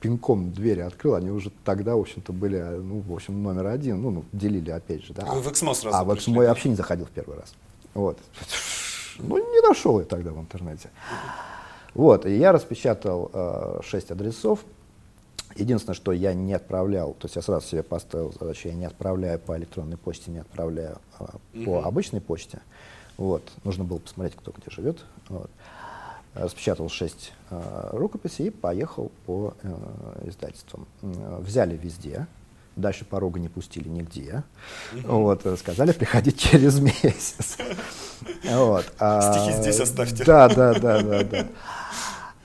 пинком 0.00 0.52
двери 0.52 0.80
открыл, 0.80 1.14
они 1.14 1.30
уже 1.30 1.50
тогда, 1.64 1.96
в 1.96 2.00
общем-то, 2.00 2.32
были, 2.32 2.58
ну, 2.58 3.00
в 3.00 3.12
общем, 3.12 3.42
номер 3.42 3.66
один, 3.66 4.00
ну, 4.00 4.10
ну 4.10 4.24
делили, 4.32 4.70
опять 4.70 5.04
же, 5.04 5.12
да. 5.12 5.24
Вы 5.26 5.40
в 5.40 5.50
Эксмо 5.50 5.74
сразу 5.74 5.96
А 5.96 6.04
в 6.04 6.14
Эксмо 6.14 6.42
я 6.42 6.50
вообще 6.50 6.70
не 6.70 6.74
заходил 6.74 7.06
в 7.06 7.10
первый 7.10 7.38
раз. 7.38 7.54
Вот. 7.94 8.18
Ну, 9.18 9.38
не 9.38 9.66
нашел 9.66 9.98
я 9.98 10.04
тогда 10.04 10.32
в 10.32 10.38
интернете. 10.38 10.90
Вот, 11.94 12.26
и 12.26 12.36
я 12.36 12.52
распечатал 12.52 13.30
э, 13.32 13.80
шесть 13.82 14.10
адресов, 14.10 14.60
Единственное, 15.56 15.94
что 15.94 16.12
я 16.12 16.34
не 16.34 16.52
отправлял, 16.52 17.12
то 17.14 17.26
есть 17.26 17.36
я 17.36 17.42
сразу 17.42 17.66
себе 17.66 17.82
поставил 17.82 18.32
задачу, 18.32 18.68
я 18.68 18.74
не 18.74 18.84
отправляю 18.84 19.38
по 19.38 19.56
электронной 19.56 19.96
почте, 19.96 20.30
не 20.30 20.38
отправляю 20.38 20.98
а, 21.18 21.36
по 21.64 21.82
обычной 21.84 22.20
почте. 22.20 22.60
Вот. 23.16 23.42
Нужно 23.64 23.84
было 23.84 23.98
посмотреть, 23.98 24.36
кто 24.36 24.52
где 24.52 24.70
живет. 24.70 25.04
Вот. 25.28 25.50
Распечатал 26.34 26.90
шесть 26.90 27.32
э, 27.48 27.88
рукописей 27.92 28.48
и 28.48 28.50
поехал 28.50 29.10
по 29.24 29.54
э, 29.62 30.28
издательствам. 30.28 30.86
Взяли 31.00 31.78
везде, 31.78 32.26
дальше 32.76 33.06
порога 33.06 33.40
не 33.40 33.48
пустили 33.48 33.88
нигде. 33.88 34.42
Вот, 35.04 35.46
сказали 35.58 35.92
приходить 35.92 36.38
через 36.38 36.78
месяц. 36.78 37.56
Вот. 38.44 38.86
А, 38.98 39.32
Стихи 39.32 39.52
здесь 39.60 39.78
оставьте. 39.78 40.24
Да, 40.24 40.48
да, 40.48 40.72
да, 40.74 41.02
да, 41.02 41.22
да. 41.22 41.46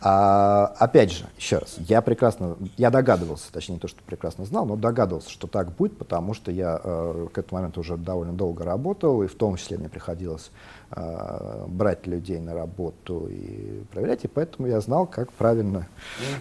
А, 0.04 0.74
опять 0.80 1.12
же, 1.12 1.26
еще 1.38 1.60
раз, 1.60 1.76
я 1.78 2.02
прекрасно, 2.02 2.58
я 2.76 2.90
догадывался, 2.90 3.52
точнее 3.52 3.76
не 3.76 3.80
то, 3.80 3.88
что 3.88 4.02
прекрасно 4.04 4.46
знал, 4.46 4.66
но 4.66 4.76
догадывался, 4.76 5.30
что 5.30 5.46
так 5.46 5.72
будет, 5.74 5.96
потому 5.96 6.34
что 6.34 6.52
я 6.52 6.82
э, 6.84 7.28
к 7.32 7.38
этому 7.38 7.60
моменту 7.60 7.82
уже 7.82 7.98
довольно 7.98 8.34
долго 8.34 8.64
работал, 8.64 9.22
и 9.22 9.28
в 9.28 9.36
том 9.36 9.58
числе 9.58 9.78
мне 9.78 9.90
приходилось 9.90 10.50
э, 10.90 11.66
брать 11.68 12.08
людей 12.08 12.40
на 12.40 12.56
работу 12.56 13.28
и 13.30 13.84
проверять, 13.92 14.24
и 14.24 14.28
поэтому 14.28 14.68
я 14.68 14.82
знал, 14.82 15.06
как 15.06 15.32
правильно 15.34 15.88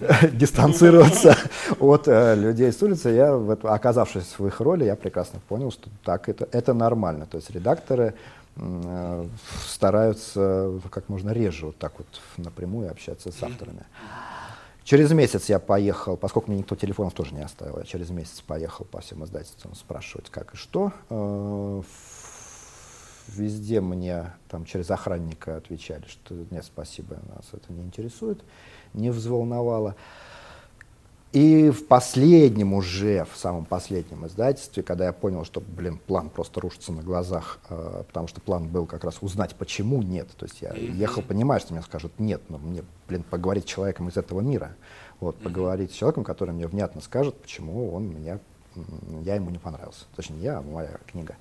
дистанцироваться 0.32 1.36
от 1.78 2.08
э, 2.08 2.36
людей 2.36 2.72
с 2.72 2.82
улицы. 2.82 3.10
Я, 3.10 3.34
оказавшись 3.64 4.38
в 4.38 4.46
их 4.46 4.58
роли, 4.60 4.84
я 4.84 4.96
прекрасно 4.96 5.38
понял, 5.50 5.70
что 5.70 5.90
так 6.02 6.30
это, 6.30 6.48
это 6.50 6.72
нормально. 6.72 7.26
То 7.30 7.36
есть 7.36 7.50
редакторы 7.50 8.14
стараются 9.66 10.80
как 10.90 11.08
можно 11.08 11.30
реже 11.30 11.66
вот 11.66 11.78
так 11.78 11.98
вот 11.98 12.06
напрямую 12.36 12.90
общаться 12.90 13.32
с 13.32 13.42
авторами. 13.42 13.84
Через 14.84 15.12
месяц 15.12 15.48
я 15.48 15.58
поехал, 15.58 16.16
поскольку 16.16 16.50
мне 16.50 16.60
никто 16.60 16.74
телефонов 16.74 17.14
тоже 17.14 17.34
не 17.34 17.42
оставил, 17.42 17.78
я 17.78 17.84
через 17.84 18.10
месяц 18.10 18.40
поехал 18.40 18.84
по 18.84 19.00
всем 19.00 19.24
издательствам 19.24 19.74
спрашивать, 19.74 20.30
как 20.30 20.54
и 20.54 20.56
что. 20.56 20.92
Э, 21.10 21.82
везде 23.28 23.80
мне 23.80 24.32
там 24.48 24.64
через 24.64 24.90
охранника 24.90 25.56
отвечали, 25.56 26.06
что 26.06 26.34
нет, 26.50 26.64
спасибо, 26.64 27.18
нас 27.28 27.46
это 27.52 27.72
не 27.72 27.82
интересует, 27.82 28.42
не 28.92 29.10
взволновало. 29.10 29.94
И 31.32 31.70
в 31.70 31.86
последнем 31.86 32.74
уже, 32.74 33.24
в 33.32 33.36
самом 33.36 33.64
последнем 33.64 34.26
издательстве, 34.26 34.82
когда 34.82 35.04
я 35.04 35.12
понял, 35.12 35.44
что, 35.44 35.60
блин, 35.60 36.00
план 36.04 36.28
просто 36.28 36.60
рушится 36.60 36.92
на 36.92 37.02
глазах, 37.02 37.60
э, 37.68 38.02
потому 38.04 38.26
что 38.26 38.40
план 38.40 38.66
был 38.66 38.84
как 38.86 39.04
раз 39.04 39.18
узнать, 39.20 39.54
почему 39.54 40.02
нет. 40.02 40.28
То 40.36 40.46
есть 40.46 40.60
я 40.60 40.70
mm-hmm. 40.70 40.96
ехал, 40.96 41.22
понимая, 41.22 41.60
что 41.60 41.72
мне 41.72 41.82
скажут 41.82 42.18
нет, 42.18 42.42
но 42.48 42.58
мне, 42.58 42.82
блин, 43.06 43.22
поговорить 43.22 43.64
с 43.64 43.68
человеком 43.68 44.08
из 44.08 44.16
этого 44.16 44.40
мира. 44.40 44.72
Вот, 45.20 45.36
mm-hmm. 45.36 45.42
поговорить 45.44 45.92
с 45.92 45.94
человеком, 45.94 46.24
который 46.24 46.52
мне 46.52 46.66
внятно 46.66 47.00
скажет, 47.00 47.40
почему 47.40 47.94
он 47.94 48.08
меня, 48.08 48.40
я 49.22 49.36
ему 49.36 49.50
не 49.50 49.58
понравился. 49.58 50.06
Точнее, 50.16 50.42
я, 50.42 50.58
а 50.58 50.62
моя 50.62 50.98
книга. 51.06 51.36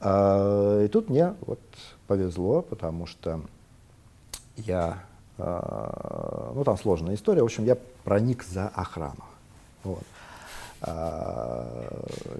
Э, 0.00 0.84
и 0.84 0.88
тут 0.88 1.10
мне 1.10 1.34
вот 1.40 1.60
повезло, 2.06 2.62
потому 2.62 3.06
что 3.06 3.40
я 4.56 5.02
ну 6.54 6.64
там 6.64 6.76
сложная 6.78 7.14
история. 7.14 7.42
В 7.42 7.46
общем, 7.46 7.64
я 7.64 7.76
проник 8.04 8.44
за 8.44 8.68
охрану. 8.68 9.24
Вот. 9.84 10.02
А, 10.82 11.66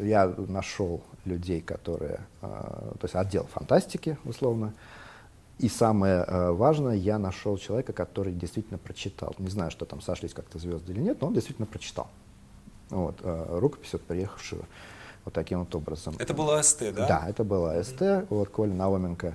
я 0.01 0.27
нашел 0.49 1.01
людей, 1.25 1.61
которые, 1.61 2.21
а, 2.41 2.93
то 2.99 3.05
есть 3.05 3.15
отдел 3.15 3.45
фантастики, 3.53 4.19
условно, 4.25 4.73
и 5.59 5.69
самое 5.69 6.25
важное, 6.53 6.97
я 6.97 7.19
нашел 7.19 7.57
человека, 7.57 7.93
который 7.93 8.33
действительно 8.33 8.79
прочитал. 8.79 9.35
Не 9.39 9.49
знаю, 9.49 9.71
что 9.71 9.85
там 9.85 10.01
сошлись 10.01 10.35
как-то 10.35 10.59
звезды 10.59 10.93
или 10.93 11.01
нет, 11.01 11.21
но 11.21 11.29
он 11.29 11.35
действительно 11.35 11.67
прочитал. 11.67 12.09
Вот, 12.91 13.17
рукопись 13.23 13.95
от 13.95 14.03
приехавшего 14.03 14.65
вот 15.25 15.35
таким 15.35 15.61
вот 15.61 15.75
образом. 15.75 16.15
Это 16.19 16.35
было 16.35 16.61
СТ, 16.63 16.93
да? 16.95 17.07
Да, 17.07 17.25
это 17.29 17.45
было 17.45 17.83
СТ, 17.83 18.01
mm-hmm. 18.03 18.27
вот 18.31 18.49
Коля 18.49 18.73
Науменко. 18.73 19.35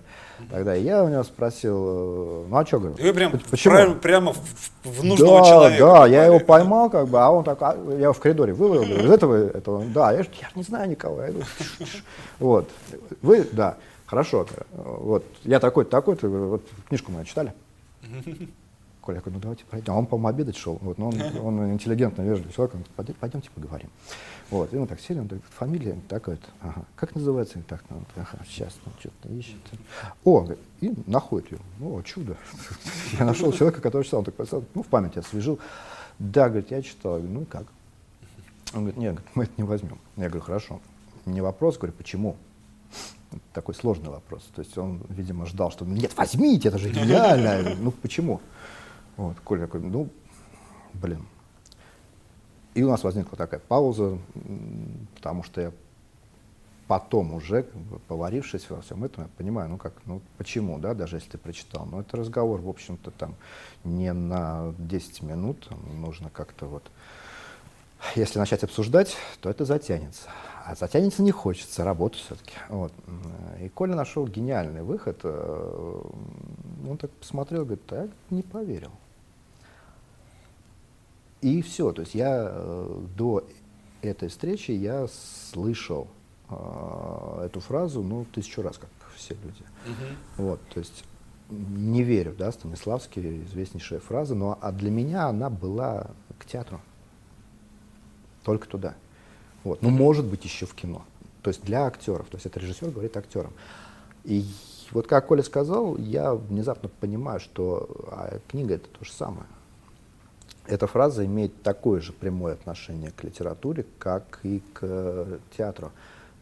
Тогда 0.49 0.73
я 0.73 1.03
у 1.03 1.09
него 1.09 1.23
спросил, 1.23 2.45
ну 2.47 2.57
а 2.57 2.65
что, 2.65 2.79
говорю, 2.79 2.97
И 2.97 3.03
вы 3.03 3.13
прям, 3.13 3.39
почему? 3.49 3.75
Прямо, 3.75 3.95
прямо 3.95 4.33
в, 4.33 4.39
в 4.83 5.03
нужного 5.03 5.39
да, 5.39 5.49
человека. 5.49 5.85
Да, 5.85 5.93
попали. 5.93 6.11
я 6.11 6.25
его 6.25 6.39
поймал, 6.39 6.89
как 6.89 7.07
бы, 7.07 7.19
а 7.19 7.29
он 7.29 7.43
так, 7.43 7.61
а, 7.61 7.77
я 7.91 8.03
его 8.03 8.13
в 8.13 8.19
коридоре 8.19 8.53
вывел, 8.53 8.83
говорю, 8.83 9.05
из 9.05 9.11
этого, 9.11 9.35
этого, 9.35 9.83
да, 9.85 10.11
я, 10.11 10.19
я 10.19 10.49
не 10.55 10.63
знаю 10.63 10.89
никого. 10.89 11.21
Я 11.21 11.29
говорю, 11.29 11.45
вот, 12.39 12.69
вы, 13.21 13.47
да, 13.51 13.77
хорошо, 14.05 14.45
вот, 14.73 15.23
я 15.43 15.59
такой-то, 15.59 15.89
такой-то, 15.89 16.27
вот 16.27 16.63
книжку 16.87 17.11
мы 17.11 17.25
читали? 17.25 17.53
Коля, 19.07 19.19
я 19.19 19.21
говорю, 19.21 19.35
ну 19.35 19.41
давайте 19.41 19.63
пройдем. 19.63 19.93
А 19.93 19.97
он, 19.99 20.05
по-моему, 20.05 20.27
обедать 20.27 20.57
шел. 20.57 20.79
Вот, 20.81 20.97
но 20.97 21.07
он, 21.07 21.21
он 21.41 21.71
интеллигентно, 21.71 22.23
вежливый 22.23 22.51
человек. 22.51 22.75
Он 22.75 22.83
говорит, 22.97 23.15
пойдемте 23.15 23.49
поговорим. 23.55 23.89
Вот, 24.49 24.73
и 24.73 24.77
мы 24.77 24.85
так 24.85 24.99
сели, 24.99 25.19
он 25.19 25.27
говорит, 25.27 25.45
фамилия 25.49 25.97
такая-то, 26.09 26.45
ага. 26.59 26.83
как 26.97 27.15
называется? 27.15 27.61
Так, 27.69 27.85
ну, 27.89 28.01
ага, 28.17 28.43
сейчас, 28.45 28.75
ну, 28.85 28.91
что-то 28.99 29.33
ищет. 29.33 29.55
О, 30.25 30.41
говорит, 30.41 30.59
и 30.81 30.93
находит 31.05 31.53
ее. 31.53 31.59
О, 31.81 32.01
чудо. 32.01 32.35
Я 33.17 33.23
нашел 33.23 33.53
человека, 33.53 33.79
который 33.79 34.03
читал. 34.03 34.19
Он 34.19 34.25
так 34.25 34.35
поставил, 34.35 34.65
ну, 34.73 34.83
в 34.83 34.87
памяти 34.87 35.19
освежил. 35.19 35.57
Да, 36.19 36.49
говорит, 36.49 36.69
я 36.71 36.81
читал. 36.81 37.13
Я 37.13 37.19
говорю, 37.19 37.33
ну 37.33 37.41
и 37.43 37.45
как? 37.45 37.63
Он 38.73 38.81
говорит, 38.81 38.97
нет, 38.97 39.19
мы 39.35 39.45
это 39.45 39.53
не 39.55 39.63
возьмем. 39.63 39.99
Я 40.17 40.27
говорю, 40.27 40.41
хорошо. 40.41 40.81
Не 41.25 41.39
вопрос, 41.39 41.77
говорю, 41.77 41.93
почему? 41.93 42.35
Такой 43.53 43.73
сложный 43.73 44.09
вопрос. 44.09 44.49
То 44.53 44.61
есть 44.61 44.77
он, 44.77 44.99
видимо, 45.07 45.45
ждал, 45.45 45.71
что 45.71 45.85
нет, 45.85 46.11
возьмите, 46.17 46.67
это 46.67 46.77
же 46.77 46.89
гениально. 46.91 47.73
Ну 47.79 47.91
почему? 47.91 48.41
Вот, 49.17 49.39
Коля 49.39 49.61
такой, 49.61 49.81
ну, 49.81 50.09
блин. 50.93 51.25
И 52.75 52.83
у 52.83 52.89
нас 52.89 53.03
возникла 53.03 53.37
такая 53.37 53.59
пауза, 53.59 54.19
потому 55.15 55.43
что 55.43 55.61
я 55.61 55.71
потом 56.87 57.33
уже, 57.33 57.65
поварившись 58.07 58.69
во 58.69 58.81
всем 58.81 59.03
этом, 59.03 59.23
я 59.23 59.29
понимаю, 59.37 59.69
ну 59.69 59.77
как, 59.77 59.93
ну 60.05 60.21
почему, 60.37 60.79
да, 60.79 60.93
даже 60.93 61.17
если 61.17 61.31
ты 61.31 61.37
прочитал. 61.37 61.85
Но 61.85 62.01
это 62.01 62.17
разговор, 62.17 62.61
в 62.61 62.69
общем-то, 62.69 63.11
там 63.11 63.35
не 63.83 64.13
на 64.13 64.73
10 64.77 65.21
минут, 65.23 65.69
нужно 65.93 66.29
как-то 66.29 66.65
вот... 66.65 66.83
Если 68.15 68.37
начать 68.37 68.63
обсуждать, 68.63 69.17
то 69.41 69.49
это 69.49 69.65
затянется. 69.65 70.29
А 70.63 70.75
затянется 70.75 71.23
не 71.23 71.31
хочется, 71.31 71.83
работать 71.83 72.19
все-таки. 72.19 72.53
Вот. 72.69 72.93
И 73.59 73.69
Коля 73.69 73.95
нашел 73.95 74.27
гениальный 74.27 74.83
выход. 74.83 75.19
Э, 75.23 76.01
он 76.87 76.97
так 76.97 77.09
посмотрел, 77.09 77.65
говорит, 77.65 77.85
так 77.87 78.11
не 78.29 78.43
поверил. 78.43 78.91
И 81.41 81.61
все. 81.61 81.91
То 81.91 82.01
есть 82.01 82.15
я 82.15 82.49
э, 82.51 83.05
до 83.15 83.45
этой 84.01 84.29
встречи 84.29 84.71
я 84.71 85.07
слышал 85.07 86.07
э, 86.49 87.43
эту 87.45 87.59
фразу, 87.59 88.01
ну, 88.01 88.25
тысячу 88.25 88.61
раз, 88.61 88.77
как 88.77 88.89
все 89.15 89.35
люди. 89.35 89.63
Угу. 89.85 90.45
Вот, 90.45 90.61
то 90.73 90.79
есть 90.79 91.03
не 91.49 92.03
верю, 92.03 92.35
да, 92.37 92.51
Станиславский, 92.51 93.43
известнейшая 93.43 93.99
фраза, 93.99 94.35
но 94.35 94.57
а 94.61 94.71
для 94.71 94.91
меня 94.91 95.27
она 95.27 95.49
была 95.49 96.07
к 96.37 96.45
театру. 96.45 96.81
Только 98.43 98.67
туда. 98.67 98.95
Вот. 99.63 99.81
Ну, 99.81 99.89
может 99.89 100.25
быть, 100.25 100.43
еще 100.43 100.65
в 100.65 100.73
кино. 100.73 101.03
То 101.41 101.49
есть 101.49 101.63
для 101.63 101.85
актеров. 101.85 102.27
То 102.27 102.35
есть 102.35 102.45
это 102.45 102.59
режиссер 102.59 102.89
говорит 102.89 103.15
актерам. 103.15 103.53
И 104.23 104.45
вот 104.91 105.07
как 105.07 105.27
Коля 105.27 105.43
сказал, 105.43 105.97
я 105.97 106.33
внезапно 106.33 106.89
понимаю, 106.89 107.39
что 107.39 107.89
а, 108.09 108.39
книга 108.47 108.75
это 108.75 108.87
то 108.89 109.05
же 109.05 109.11
самое 109.11 109.45
эта 110.67 110.87
фраза 110.87 111.25
имеет 111.25 111.63
такое 111.63 112.01
же 112.01 112.13
прямое 112.13 112.53
отношение 112.53 113.11
к 113.11 113.23
литературе, 113.23 113.85
как 113.99 114.39
и 114.43 114.61
к 114.73 114.79
э, 114.81 115.39
театру. 115.55 115.91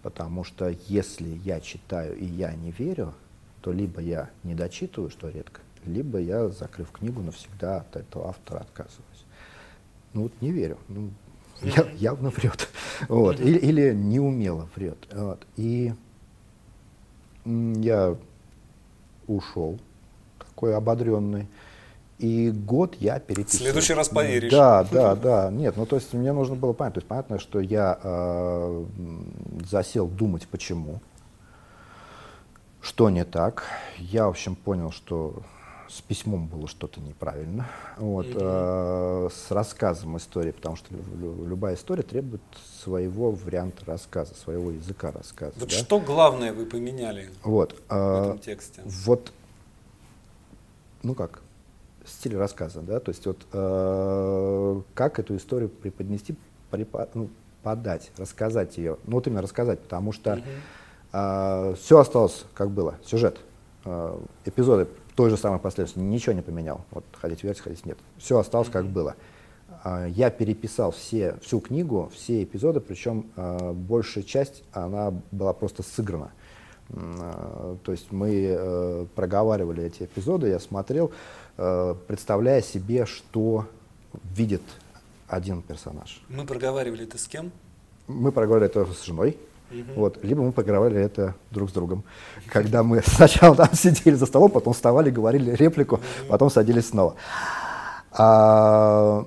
Потому 0.01 0.43
что 0.43 0.75
если 0.87 1.29
я 1.43 1.59
читаю 1.59 2.17
и 2.17 2.25
я 2.25 2.53
не 2.53 2.71
верю, 2.71 3.13
то 3.61 3.71
либо 3.71 4.01
я 4.01 4.29
не 4.43 4.53
дочитываю, 4.53 5.09
что 5.09 5.29
редко, 5.29 5.61
либо 5.85 6.19
я, 6.19 6.49
закрыв 6.49 6.91
книгу, 6.91 7.21
навсегда 7.21 7.77
от 7.77 7.95
этого 7.95 8.29
автора 8.29 8.59
отказываюсь. 8.59 9.25
Ну 10.13 10.23
вот 10.23 10.33
не 10.41 10.51
верю. 10.51 10.77
Ну, 10.87 11.09
я, 11.61 11.87
явно 11.95 12.29
врет. 12.29 12.69
Вот. 13.09 13.39
Или, 13.39 13.57
или 13.57 13.93
неумело 13.93 14.69
врет. 14.75 14.97
Вот. 15.11 15.45
И 15.57 15.93
я 17.45 18.15
ушел 19.27 19.79
такой 20.39 20.75
ободренный. 20.75 21.47
И 22.17 22.49
год 22.49 22.95
я 22.99 23.19
переписывал. 23.19 23.57
В 23.57 23.61
следующий 23.63 23.93
раз 23.93 24.07
поверишь. 24.07 24.51
Да, 24.51 24.83
да, 24.85 25.15
да. 25.15 25.49
Нет, 25.51 25.75
ну 25.75 25.85
то 25.85 25.97
есть 25.97 26.13
мне 26.13 26.31
нужно 26.31 26.55
было 26.55 26.71
понять. 26.71 26.93
То 26.93 26.99
есть 26.99 27.07
понятно, 27.07 27.39
что 27.39 27.59
я 27.59 27.99
э, 28.01 28.85
засел 29.69 30.07
думать, 30.07 30.47
почему, 30.47 31.01
что 32.81 33.09
не 33.09 33.25
так. 33.25 33.63
Я, 33.97 34.27
в 34.27 34.29
общем, 34.29 34.55
понял, 34.55 34.91
что 34.91 35.41
с 35.89 36.01
письмом 36.01 36.47
было 36.47 36.67
что-то 36.67 36.99
неправильно. 36.99 37.67
Вот, 37.97 38.27
э, 38.29 39.29
с 39.31 39.51
рассказом 39.51 40.17
истории, 40.17 40.51
потому 40.51 40.75
что 40.75 40.93
любая 41.47 41.75
история 41.75 42.03
требует 42.03 42.41
своего 42.81 43.31
варианта 43.31 43.85
рассказа, 43.85 44.35
своего 44.35 44.71
языка 44.71 45.11
рассказа. 45.11 45.53
Вот 45.57 45.69
да? 45.69 45.75
что 45.75 45.99
главное 45.99 46.53
вы 46.53 46.65
поменяли 46.65 47.29
вот, 47.43 47.81
э, 47.89 47.95
в 47.95 48.23
этом 48.23 48.39
тексте? 48.39 48.81
Вот, 48.85 49.31
ну 51.03 51.13
как, 51.13 51.41
стиль 52.05 52.37
рассказа, 52.37 52.81
да, 52.81 52.99
то 52.99 53.09
есть 53.09 53.25
вот 53.25 53.45
э, 53.51 54.81
как 54.93 55.19
эту 55.19 55.35
историю 55.35 55.69
преподнести, 55.69 56.35
препод, 56.69 57.09
ну, 57.13 57.29
подать, 57.65 58.11
рассказать 58.17 58.77
ее, 58.77 58.97
ну 59.05 59.15
вот 59.15 59.27
именно 59.27 59.41
рассказать, 59.41 59.79
потому 59.79 60.11
что 60.11 60.33
mm 60.33 60.43
э, 61.13 61.75
все 61.79 61.99
осталось 61.99 62.45
как 62.53 62.69
было, 62.69 62.95
сюжет, 63.03 63.39
э, 63.85 64.17
эпизоды 64.45 64.87
той 65.15 65.29
же 65.29 65.37
самой 65.37 65.59
последовательности, 65.59 66.13
ничего 66.13 66.33
не 66.33 66.41
поменял, 66.41 66.81
вот 66.91 67.05
хотите 67.13 67.47
верить, 67.47 67.59
хотите 67.59 67.81
нет, 67.85 67.97
все 68.17 68.37
осталось 68.37 68.67
mm 68.67 68.71
как 68.71 68.85
было. 68.85 69.15
Э, 69.83 70.07
я 70.09 70.29
переписал 70.29 70.91
все, 70.91 71.37
всю 71.41 71.59
книгу, 71.59 72.11
все 72.13 72.43
эпизоды, 72.43 72.81
причем 72.81 73.31
э, 73.35 73.71
большая 73.71 74.23
часть, 74.23 74.63
она 74.71 75.11
была 75.31 75.53
просто 75.53 75.83
сыграна. 75.83 76.31
То 76.87 77.91
есть 77.91 78.11
мы 78.11 79.07
проговаривали 79.15 79.85
эти 79.85 80.03
эпизоды, 80.03 80.49
я 80.49 80.59
смотрел, 80.59 81.11
представляя 81.55 82.61
себе, 82.61 83.05
что 83.05 83.67
видит 84.35 84.61
один 85.27 85.61
персонаж. 85.61 86.21
Мы 86.29 86.45
проговаривали 86.45 87.03
это 87.03 87.17
с 87.17 87.27
кем? 87.27 87.51
Мы 88.07 88.31
проговаривали 88.31 88.69
это 88.69 88.93
с 88.93 89.03
женой. 89.03 89.37
Угу. 89.71 89.93
Вот, 89.95 90.23
либо 90.23 90.43
мы 90.43 90.51
проговаривали 90.51 91.03
это 91.03 91.35
друг 91.51 91.69
с 91.69 91.73
другом. 91.73 92.03
Когда 92.47 92.83
мы 92.83 93.01
сначала 93.05 93.55
там 93.55 93.73
сидели 93.73 94.15
за 94.15 94.25
столом, 94.25 94.51
потом 94.51 94.73
вставали, 94.73 95.09
говорили 95.09 95.51
реплику, 95.51 95.95
угу. 95.95 96.03
потом 96.29 96.49
садились 96.49 96.89
снова. 96.89 97.15
А, 98.11 99.25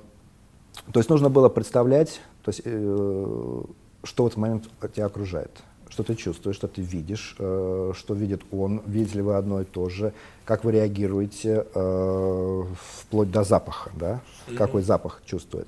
то 0.91 0.99
есть 0.99 1.09
нужно 1.09 1.29
было 1.29 1.49
представлять, 1.49 2.21
то 2.43 2.49
есть, 2.49 2.61
э, 2.63 3.61
что 4.03 4.23
в 4.23 4.27
этот 4.27 4.37
момент 4.37 4.63
тебя 4.93 5.05
окружает, 5.05 5.51
что 5.89 6.03
ты 6.03 6.15
чувствуешь, 6.15 6.55
что 6.55 6.67
ты 6.67 6.81
видишь, 6.81 7.35
э, 7.39 7.93
что 7.95 8.13
видит 8.13 8.41
он, 8.51 8.81
видите 8.85 9.17
ли 9.17 9.21
вы 9.21 9.35
одно 9.35 9.61
и 9.61 9.65
то 9.65 9.89
же, 9.89 10.13
как 10.45 10.63
вы 10.63 10.71
реагируете, 10.71 11.65
э, 11.73 12.63
вплоть 13.01 13.31
до 13.31 13.43
запаха, 13.43 13.91
да, 13.95 14.21
mm-hmm. 14.47 14.55
какой 14.55 14.81
запах 14.83 15.21
чувствует. 15.25 15.67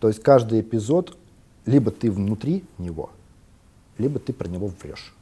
То 0.00 0.08
есть 0.08 0.22
каждый 0.22 0.60
эпизод, 0.60 1.16
либо 1.64 1.90
ты 1.90 2.10
внутри 2.10 2.64
него, 2.78 3.10
либо 3.98 4.18
ты 4.18 4.32
про 4.32 4.48
него 4.48 4.70
врешь. 4.82 5.14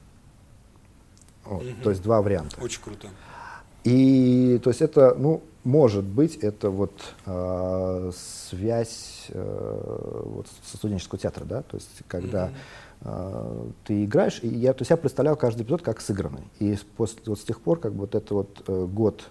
Вот, 1.45 1.62
mm-hmm. 1.62 1.83
То 1.83 1.91
есть 1.91 2.03
два 2.03 2.22
варианта. 2.22 2.61
Очень 2.61 2.83
круто. 2.83 3.09
И 3.85 4.59
то 4.64 4.70
есть 4.70 4.81
это, 4.81 5.14
ну, 5.14 5.43
может 5.62 6.05
быть, 6.05 6.37
это 6.37 6.70
вот 6.70 6.93
э, 7.27 8.11
связь 8.49 9.27
э, 9.29 10.22
вот 10.25 10.47
со 10.64 10.79
студенческого 10.79 11.18
театра, 11.18 11.45
да, 11.45 11.62
то 11.62 11.77
есть 11.77 11.91
когда 12.09 12.49
mm-hmm. 12.49 12.55
Ты 13.85 14.05
играешь, 14.05 14.41
и 14.43 14.49
я, 14.49 14.73
то 14.73 14.81
есть 14.81 14.91
я 14.91 14.97
представлял 14.97 15.37
каждый 15.37 15.63
эпизод 15.63 15.83
как 15.83 16.01
сыгранный. 16.01 16.45
И 16.59 16.77
после, 16.97 17.21
вот 17.27 17.39
с 17.39 17.45
тех 17.45 17.61
пор, 17.61 17.79
как 17.79 17.93
бы 17.93 18.01
вот 18.01 18.15
это 18.15 18.35
вот 18.35 18.63
э, 18.67 18.87
год 18.87 19.25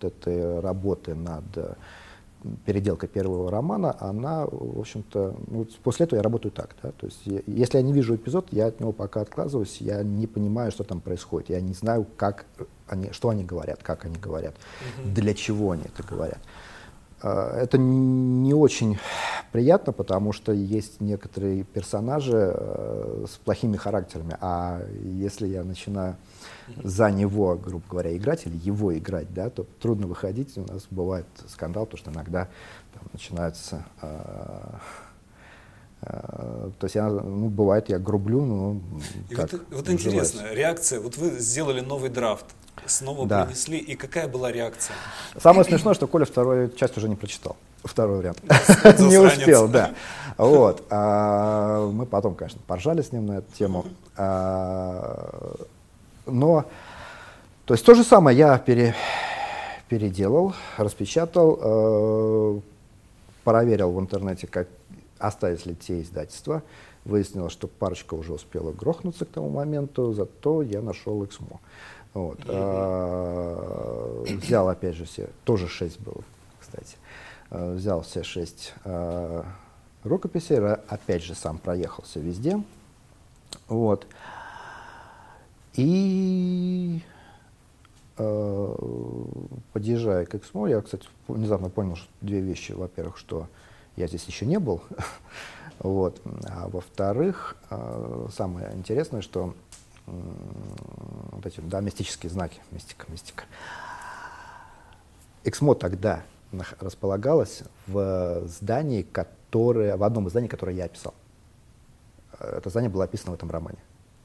вот 0.00 0.12
этой 0.12 0.60
работы 0.60 1.14
над 1.14 1.44
э, 1.56 1.74
переделка 2.66 3.06
первого 3.06 3.50
романа, 3.50 3.96
она, 4.00 4.46
в 4.46 4.78
общем-то, 4.78 5.34
ну, 5.48 5.66
после 5.82 6.04
этого 6.04 6.18
я 6.18 6.22
работаю 6.22 6.52
так, 6.52 6.76
да, 6.82 6.92
то 6.92 7.06
есть 7.06 7.20
я, 7.24 7.40
если 7.46 7.78
я 7.78 7.82
не 7.82 7.94
вижу 7.94 8.14
эпизод, 8.14 8.48
я 8.50 8.66
от 8.66 8.80
него 8.80 8.92
пока 8.92 9.22
отказываюсь, 9.22 9.78
я 9.80 10.02
не 10.02 10.26
понимаю, 10.26 10.70
что 10.70 10.84
там 10.84 11.00
происходит, 11.00 11.48
я 11.50 11.60
не 11.60 11.72
знаю, 11.72 12.06
как 12.16 12.44
они, 12.86 13.12
что 13.12 13.30
они 13.30 13.44
говорят, 13.44 13.82
как 13.82 14.04
они 14.04 14.18
говорят, 14.18 14.54
угу. 14.54 15.14
для 15.14 15.32
чего 15.32 15.70
они 15.70 15.84
это 15.84 16.06
говорят. 16.06 16.38
А, 16.38 16.65
это 17.26 17.78
не 17.78 18.54
очень 18.54 18.98
приятно, 19.52 19.92
потому 19.92 20.32
что 20.32 20.52
есть 20.52 21.00
некоторые 21.00 21.64
персонажи 21.64 22.52
э, 22.54 23.24
с 23.30 23.36
плохими 23.36 23.76
характерами, 23.76 24.36
а 24.40 24.82
если 25.02 25.46
я 25.46 25.64
начинаю 25.64 26.16
за 26.82 27.10
него, 27.10 27.56
грубо 27.56 27.84
говоря, 27.88 28.16
играть 28.16 28.46
или 28.46 28.56
его 28.56 28.96
играть, 28.96 29.32
да, 29.32 29.50
то 29.50 29.66
трудно 29.80 30.06
выходить. 30.06 30.56
У 30.56 30.72
нас 30.72 30.86
бывает 30.90 31.26
скандал, 31.48 31.86
потому 31.86 31.98
что 31.98 32.10
иногда 32.10 32.48
там, 32.94 33.02
начинается... 33.12 33.84
Э, 34.02 34.78
э, 36.02 36.70
то 36.78 36.84
есть 36.84 36.94
я, 36.94 37.08
ну, 37.08 37.48
бывает, 37.48 37.88
я 37.88 37.98
грублю, 37.98 38.44
но 38.44 38.80
и 39.30 39.34
вот, 39.34 39.54
вот 39.70 39.90
интересно, 39.90 40.52
реакция. 40.52 41.00
Вот 41.00 41.16
вы 41.16 41.38
сделали 41.38 41.80
новый 41.80 42.10
драфт, 42.10 42.46
снова 42.86 43.26
да. 43.26 43.44
принесли, 43.44 43.78
и 43.78 43.94
какая 43.96 44.28
была 44.28 44.52
реакция? 44.52 44.94
Самое 45.40 45.64
смешное, 45.64 45.94
что 45.94 46.06
Коля 46.06 46.24
вторую 46.24 46.70
часть 46.70 46.96
уже 46.96 47.08
не 47.08 47.16
прочитал. 47.16 47.56
Второй 47.84 48.18
вариант. 48.18 48.42
Не 48.98 49.18
успел, 49.18 49.68
да. 49.68 49.94
Вот. 50.36 50.82
А, 50.90 51.88
мы 51.90 52.04
потом, 52.04 52.34
конечно, 52.34 52.60
поржали 52.66 53.02
с 53.02 53.12
ним 53.12 53.26
на 53.26 53.38
эту 53.38 53.52
тему. 53.52 53.86
А, 54.16 55.54
но, 56.26 56.64
то 57.64 57.74
есть 57.74 57.86
то 57.86 57.94
же 57.94 58.02
самое 58.02 58.36
я 58.36 58.58
пере, 58.58 58.94
переделал, 59.88 60.54
распечатал, 60.76 61.58
э, 61.60 62.60
проверил 63.44 63.92
в 63.92 64.00
интернете, 64.00 64.46
как 64.46 64.68
остались 65.18 65.64
ли 65.66 65.74
те 65.74 66.02
издательства. 66.02 66.62
Выяснилось, 67.04 67.52
что 67.52 67.68
парочка 67.68 68.14
уже 68.14 68.32
успела 68.32 68.72
грохнуться 68.72 69.24
к 69.24 69.28
тому 69.28 69.48
моменту, 69.48 70.12
зато 70.12 70.62
я 70.62 70.82
нашел 70.82 71.24
Эксмо. 71.24 71.60
Вот. 72.16 72.38
А, 72.48 74.24
взял, 74.24 74.70
опять 74.70 74.94
же, 74.94 75.04
все, 75.04 75.28
тоже 75.44 75.68
шесть 75.68 76.00
было, 76.00 76.22
кстати. 76.58 76.96
А, 77.50 77.74
взял 77.74 78.00
все 78.00 78.22
шесть 78.22 78.72
а, 78.84 79.44
рукописей, 80.02 80.56
опять 80.56 81.22
же, 81.22 81.34
сам 81.34 81.58
проехался 81.58 82.18
везде. 82.18 82.62
Вот. 83.68 84.06
И 85.74 87.02
э, 88.16 88.74
подъезжая 89.74 90.24
к 90.24 90.34
Эксмо, 90.36 90.68
я, 90.68 90.80
кстати, 90.80 91.06
внезапно 91.28 91.68
понял 91.68 91.96
что 91.96 92.08
две 92.22 92.40
вещи. 92.40 92.72
Во-первых, 92.72 93.18
что 93.18 93.46
я 93.96 94.06
здесь 94.06 94.24
еще 94.24 94.46
не 94.46 94.58
был. 94.58 94.80
вот. 95.80 96.18
А 96.48 96.68
во-вторых, 96.68 97.58
э, 97.68 98.28
самое 98.34 98.74
интересное, 98.74 99.20
что 99.20 99.54
вот 100.06 101.46
эти 101.46 101.60
да, 101.60 101.80
мистические 101.80 102.30
знаки, 102.30 102.60
мистика, 102.70 103.06
мистика. 103.08 103.44
Эксмо 105.44 105.74
тогда 105.74 106.22
располагалось 106.80 107.62
в 107.86 108.46
здании, 108.46 109.02
которое, 109.02 109.96
в 109.96 110.02
одном 110.04 110.26
из 110.26 110.30
зданий, 110.30 110.48
которое 110.48 110.76
я 110.76 110.84
описал. 110.84 111.14
Это 112.38 112.70
здание 112.70 112.90
было 112.90 113.04
описано 113.04 113.32
в 113.32 113.34
этом 113.34 113.50
романе. 113.50 113.78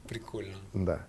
Прикольно. 0.08 0.54
Да. 0.74 1.00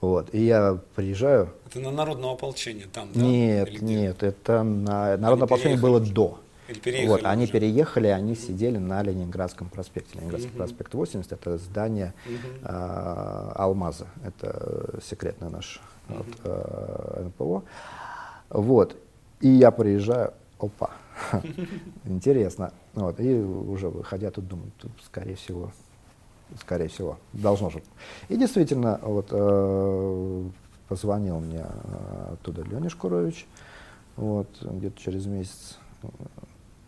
Вот. 0.00 0.32
И 0.32 0.44
я 0.44 0.78
приезжаю. 0.94 1.52
Это 1.66 1.80
на 1.80 1.90
народное 1.90 2.32
ополчение 2.32 2.86
там, 2.86 3.12
да? 3.12 3.20
Нет, 3.20 3.82
нет, 3.82 4.22
это 4.22 4.62
на 4.62 5.16
народное 5.16 5.46
ополчение 5.46 5.78
было 5.78 6.00
до. 6.00 6.40
Или 6.68 7.06
вот, 7.06 7.24
они 7.24 7.44
уже? 7.44 7.52
переехали, 7.52 8.08
они 8.08 8.34
сидели 8.34 8.76
на 8.76 9.02
Ленинградском 9.02 9.68
проспекте. 9.68 10.18
Ленинградский 10.18 10.50
mm-hmm. 10.50 10.56
проспект 10.56 10.94
80 10.94 11.32
это 11.32 11.56
здание 11.56 12.12
mm-hmm. 12.26 12.60
э, 12.62 13.52
Алмаза, 13.54 14.06
это 14.22 15.00
секретное 15.02 15.48
наше 15.48 15.80
mm-hmm. 16.08 16.16
вот, 16.16 16.26
э, 16.44 17.24
НПО. 17.26 17.62
Вот. 18.50 18.96
И 19.40 19.48
я 19.48 19.70
приезжаю, 19.70 20.34
опа, 20.58 20.90
интересно. 22.04 22.72
Вот. 22.94 23.18
И 23.20 23.34
уже 23.34 23.88
выходя 23.88 24.30
тут 24.30 24.46
думаю, 24.46 24.70
тут, 24.78 24.90
скорее 25.04 25.36
всего, 25.36 25.72
скорее 26.60 26.88
всего, 26.88 27.18
должно 27.32 27.70
же. 27.70 27.82
И 28.28 28.36
действительно, 28.36 29.00
вот 29.02 29.28
э, 29.30 30.44
позвонил 30.88 31.40
мне 31.40 31.64
э, 31.64 32.32
оттуда 32.34 32.62
Леня 32.62 32.90
Шкурович, 32.90 33.46
вот, 34.16 34.48
где-то 34.60 35.00
через 35.00 35.26
месяц. 35.26 35.78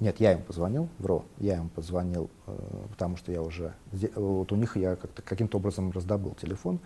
Нет, 0.00 0.18
я 0.18 0.32
им 0.32 0.42
позвонил, 0.42 0.88
вру, 0.98 1.26
я 1.38 1.58
им 1.58 1.68
позвонил, 1.68 2.30
э, 2.46 2.56
потому 2.90 3.18
что 3.18 3.32
я 3.32 3.42
уже, 3.42 3.74
вот 4.14 4.50
у 4.50 4.56
них 4.56 4.76
я 4.76 4.96
как-то 4.96 5.20
каким-то 5.20 5.58
образом 5.58 5.90
раздобыл 5.90 6.34
телефон. 6.34 6.80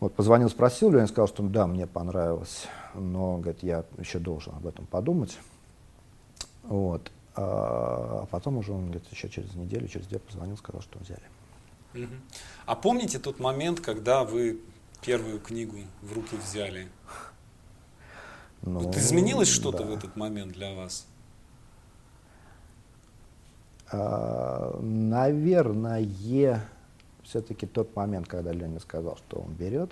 Вот, 0.00 0.12
позвонил, 0.12 0.50
спросил, 0.50 0.90
Леня 0.90 1.06
сказал, 1.06 1.28
что 1.28 1.44
да, 1.44 1.68
мне 1.68 1.86
понравилось, 1.86 2.66
но, 2.94 3.36
говорит, 3.38 3.62
я 3.62 3.84
еще 3.98 4.18
должен 4.18 4.52
об 4.56 4.66
этом 4.66 4.84
подумать. 4.86 5.38
Вот. 6.64 7.12
А 7.36 8.26
потом 8.32 8.58
уже 8.58 8.72
он 8.72 8.90
где-то 8.90 9.06
еще 9.12 9.28
через 9.28 9.54
неделю, 9.54 9.86
через 9.86 10.08
две 10.08 10.18
позвонил, 10.18 10.56
сказал, 10.56 10.82
что 10.82 10.98
взяли. 10.98 12.08
А 12.66 12.74
помните 12.74 13.20
тот 13.20 13.38
момент, 13.38 13.78
когда 13.78 14.24
вы 14.24 14.60
первую 15.02 15.38
книгу 15.38 15.76
в 16.02 16.12
руки 16.12 16.36
взяли? 16.36 16.88
Ну, 18.62 18.80
вот 18.80 18.96
изменилось 18.96 19.48
что-то 19.48 19.84
да. 19.84 19.84
в 19.84 19.92
этот 19.92 20.16
момент 20.16 20.52
для 20.52 20.74
вас? 20.74 21.06
А, 23.92 24.78
наверное, 24.80 26.06
все-таки 27.22 27.66
тот 27.66 27.94
момент, 27.94 28.26
когда 28.26 28.52
Леня 28.52 28.80
сказал, 28.80 29.16
что 29.18 29.40
он 29.40 29.52
берет, 29.52 29.90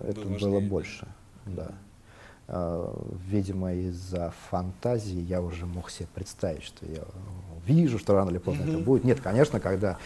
это 0.00 0.20
Был 0.20 0.38
было 0.38 0.60
больше. 0.60 1.08
Да. 1.44 1.72
А, 2.48 2.94
видимо, 3.26 3.72
из-за 3.74 4.32
фантазии 4.50 5.20
я 5.20 5.42
уже 5.42 5.66
мог 5.66 5.90
себе 5.90 6.08
представить, 6.14 6.62
что 6.62 6.86
я 6.86 7.02
вижу, 7.66 7.98
что 7.98 8.14
рано 8.14 8.30
или 8.30 8.38
поздно 8.38 8.62
mm-hmm. 8.62 8.76
это 8.76 8.84
будет. 8.84 9.04
Нет, 9.04 9.20
конечно, 9.20 9.58
когда 9.58 9.98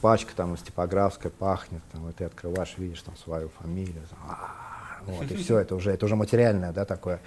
пачка 0.00 0.32
там 0.34 0.54
из 0.54 0.62
типографской 0.62 1.30
пахнет, 1.30 1.82
там, 1.92 2.08
и 2.08 2.12
ты 2.12 2.24
открываешь, 2.24 2.74
видишь 2.76 3.02
там 3.02 3.16
свою 3.16 3.48
фамилию, 3.50 4.02
там, 4.10 4.18
а, 4.28 5.00
вот, 5.06 5.30
и 5.30 5.36
все, 5.36 5.58
это 5.58 5.76
уже, 5.76 5.92
это 5.92 6.06
уже 6.06 6.16
материальное, 6.16 6.72
да, 6.72 6.84
такое 6.84 7.20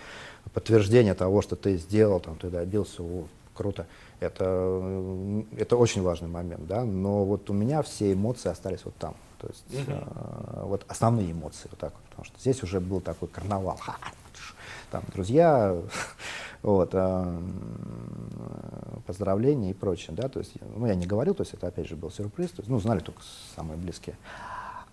подтверждение 0.54 1.14
того, 1.14 1.42
что 1.42 1.56
ты 1.56 1.78
сделал, 1.78 2.20
там, 2.20 2.36
ты 2.36 2.50
добился, 2.50 3.02
о, 3.02 3.28
круто. 3.54 3.88
Это, 4.22 5.44
это 5.58 5.78
очень 5.78 6.04
важный 6.04 6.28
момент, 6.30 6.68
да, 6.68 6.86
но 6.86 7.26
вот 7.26 7.50
у 7.50 7.54
меня 7.54 7.82
все 7.82 8.14
эмоции 8.14 8.50
остались 8.50 8.86
вот 8.86 8.96
там, 8.98 9.16
то 9.40 9.48
есть 9.48 9.66
э, 9.88 10.62
вот 10.64 10.86
основные 10.88 11.32
эмоции 11.32 11.68
вот 11.72 11.80
так 11.80 11.92
вот, 11.94 12.04
потому 12.04 12.26
что 12.26 12.40
здесь 12.40 12.62
уже 12.62 12.80
был 12.80 13.02
такой 13.02 13.30
карнавал, 13.30 13.78
ха, 13.78 13.98
там 14.92 15.02
друзья, 15.12 15.76
вот, 16.62 16.92
э, 16.94 17.40
поздравления 19.08 19.72
и 19.72 19.74
прочее, 19.74 20.16
да, 20.16 20.30
то 20.30 20.38
есть, 20.38 20.54
ну, 20.76 20.86
я 20.86 20.94
не 20.94 21.08
говорил, 21.08 21.34
то 21.34 21.42
есть 21.42 21.56
это, 21.56 21.66
опять 21.66 21.88
же, 21.88 21.96
был 21.96 22.12
сюрприз, 22.12 22.52
то 22.52 22.62
есть, 22.62 22.70
ну, 22.70 22.80
знали 22.80 23.00
только 23.00 23.22
самые 23.56 23.78
близкие. 23.78 24.16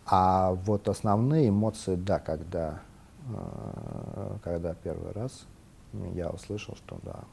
А 0.06 0.52
вот 0.64 0.88
основные 0.88 1.50
эмоции, 1.50 1.96
да, 1.96 2.18
когда, 2.18 2.80
э, 3.28 4.36
когда 4.42 4.72
первый 4.72 5.12
раз 5.12 5.44
я 6.14 6.30
услышал, 6.30 6.76
что 6.76 6.99
да, 7.03 7.24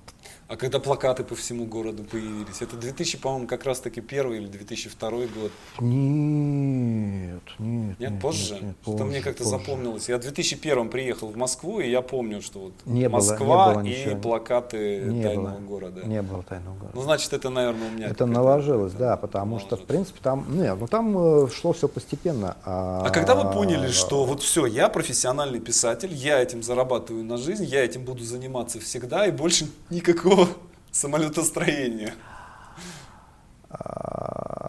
а 0.47 0.57
когда 0.57 0.79
плакаты 0.79 1.23
по 1.23 1.35
всему 1.35 1.65
городу 1.65 2.03
появились, 2.03 2.61
это 2.61 2.75
2000, 2.77 3.17
по-моему, 3.17 3.47
как 3.47 3.65
раз 3.65 3.79
таки 3.79 3.99
первый 3.99 4.37
или 4.37 4.45
2002 4.45 5.09
год? 5.09 5.51
Нет, 5.79 7.41
нет. 7.57 7.99
Нет, 7.99 8.21
позже? 8.21 8.53
Нет, 8.53 8.63
нет, 8.63 8.77
позже 8.77 8.97
Что 8.97 9.05
мне 9.05 9.21
как-то 9.21 9.43
запомнилось. 9.43 10.07
Я 10.07 10.17
в 10.17 10.21
2001 10.21 10.89
приехал 10.89 11.29
в 11.29 11.35
Москву, 11.35 11.79
и 11.79 11.89
я 11.89 12.03
помню, 12.03 12.43
что 12.43 12.59
вот 12.59 12.73
не 12.85 13.09
Москва 13.09 13.73
было, 13.73 13.81
не 13.81 14.05
было 14.05 14.11
и 14.11 14.21
плакаты 14.21 15.01
не 15.05 15.23
тайного 15.23 15.57
было, 15.57 15.67
города. 15.67 16.01
Не 16.05 16.21
было 16.21 16.43
тайного 16.43 16.75
города. 16.75 16.91
Ну, 16.93 17.01
значит, 17.01 17.33
это, 17.33 17.49
наверное, 17.49 17.89
у 17.89 17.91
меня. 17.91 18.07
Это 18.07 18.27
наложилось, 18.27 18.93
да, 18.93 19.17
потому 19.17 19.55
наложилось. 19.55 19.79
что, 19.79 19.83
в 19.83 19.87
принципе, 19.87 20.19
там, 20.21 20.45
нет, 20.55 20.77
ну 20.79 20.87
там 20.87 21.17
э, 21.17 21.47
шло 21.49 21.73
все 21.73 21.87
постепенно. 21.87 22.55
А, 22.63 23.03
а 23.03 23.09
когда 23.09 23.33
вы 23.33 23.51
поняли, 23.51 23.89
что 23.89 24.25
вот 24.25 24.43
все, 24.43 24.67
я 24.67 24.89
профессиональный 24.89 25.59
писатель, 25.59 26.13
я 26.13 26.39
этим 26.39 26.61
зарабатываю 26.61 27.23
на 27.23 27.37
жизнь, 27.37 27.65
я 27.65 27.83
этим 27.83 28.03
буду 28.05 28.23
заниматься 28.23 28.44
всегда, 28.79 29.25
и 29.25 29.31
больше 29.31 29.69
никакого 29.89 30.45
какого 30.45 30.49
самолетостроения? 30.91 32.13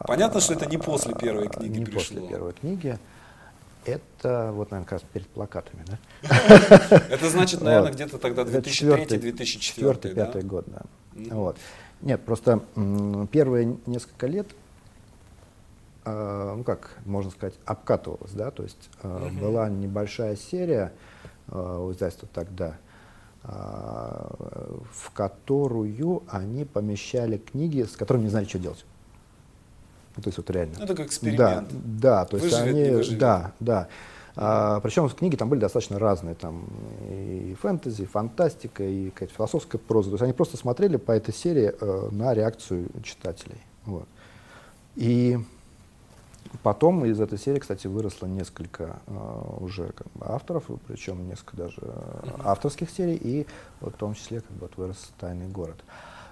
Понятно, 0.07 0.41
что 0.41 0.55
это 0.55 0.67
не 0.67 0.79
после 0.79 1.15
первой 1.15 1.49
книги 1.49 1.79
не 1.79 1.85
пришло. 1.85 2.01
после 2.01 2.29
первой 2.29 2.53
книги. 2.53 2.99
Это 3.85 4.51
вот, 4.53 4.71
наверное, 4.73 4.85
как 4.85 4.93
раз 4.93 5.03
перед 5.13 5.29
плакатами, 5.29 5.85
да? 5.87 5.99
Это 7.09 7.31
значит, 7.31 7.61
наверное, 7.61 7.93
где-то 7.93 8.19
тогда 8.19 8.43
2003-2004, 8.43 10.15
да? 10.15 10.27
пятый 10.27 10.43
год, 10.43 10.65
да. 10.67 10.83
Вот. 11.31 11.57
Нет, 12.03 12.21
просто 12.25 12.63
первые 13.31 13.77
несколько 13.87 14.27
лет, 14.27 14.49
а, 16.05 16.55
ну 16.57 16.65
как, 16.65 16.99
можно 17.05 17.31
сказать, 17.31 17.55
обкатывалось, 17.65 18.33
да, 18.33 18.51
то 18.51 18.63
есть 18.63 18.91
а, 19.03 19.29
была 19.31 19.69
небольшая 19.69 20.37
серия 20.37 20.93
а, 21.49 21.81
у 21.81 21.93
издательства 21.93 22.29
тогда, 22.33 22.77
в 23.47 25.11
которую 25.13 26.23
они 26.29 26.65
помещали 26.65 27.39
книги, 27.39 27.83
с 27.83 27.97
которыми 27.97 28.25
не 28.25 28.31
знали, 28.31 28.45
что 28.47 28.59
делать. 28.59 28.85
Ну, 30.17 30.23
то 30.23 30.29
есть 30.29 30.39
вот 30.39 30.51
реально. 30.51 30.75
Это 30.81 30.95
как 30.95 31.07
эксперимент. 31.07 31.69
Да, 31.69 32.25
да, 32.25 32.25
то 32.25 32.37
есть 32.39 32.51
выживет, 32.51 33.07
они, 33.09 33.17
да, 33.17 33.53
да. 33.61 33.89
А, 34.39 34.81
причем 34.81 35.09
книги 35.09 35.37
там 35.37 35.49
были 35.49 35.61
достаточно 35.61 35.99
разные, 35.99 36.35
там 36.35 36.67
и 37.11 37.57
фэнтези, 37.61 38.03
и 38.03 38.07
фантастика, 38.07 38.83
и 38.83 39.11
какая-то 39.11 39.35
философская 39.35 39.81
проза. 39.81 40.11
То 40.11 40.15
есть 40.15 40.23
они 40.23 40.33
просто 40.33 40.57
смотрели 40.57 40.97
по 40.97 41.13
этой 41.13 41.33
серии 41.33 41.73
э, 41.79 42.09
на 42.11 42.35
реакцию 42.35 42.89
читателей. 43.03 43.61
Вот. 43.85 44.07
И 44.95 45.39
Потом 46.63 47.05
из 47.05 47.21
этой 47.21 47.39
серии, 47.39 47.59
кстати, 47.59 47.87
выросло 47.87 48.27
несколько 48.27 49.01
э, 49.07 49.43
уже 49.61 49.89
как 49.93 50.07
бы, 50.15 50.27
авторов, 50.27 50.65
причем 50.87 51.27
несколько 51.29 51.57
даже 51.57 51.81
э, 51.81 52.29
авторских 52.45 52.91
серий, 52.91 53.17
и 53.17 53.47
вот, 53.81 53.95
в 53.95 53.97
том 53.97 54.15
числе 54.15 54.41
как 54.41 54.51
бы, 54.53 54.61
вот, 54.63 54.77
вырос 54.77 55.13
«Тайный 55.19 55.49
город». 55.49 55.77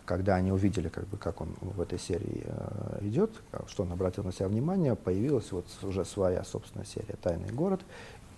Когда 0.05 0.35
они 0.35 0.53
увидели, 0.53 0.89
как, 0.89 1.09
бы, 1.09 1.16
как 1.16 1.41
он 1.41 1.49
в 1.61 1.81
этой 1.81 1.99
серии 1.99 2.43
э, 2.45 2.99
идет, 3.03 3.31
что 3.66 3.85
он 3.85 3.93
обратил 3.93 4.25
на 4.25 4.33
себя 4.33 4.49
внимание, 4.49 4.95
появилась 4.95 5.51
вот 5.53 5.66
уже 5.83 6.05
своя 6.05 6.45
собственная 6.45 6.87
серия 6.87 7.16
«Тайный 7.22 7.51
город», 7.51 7.81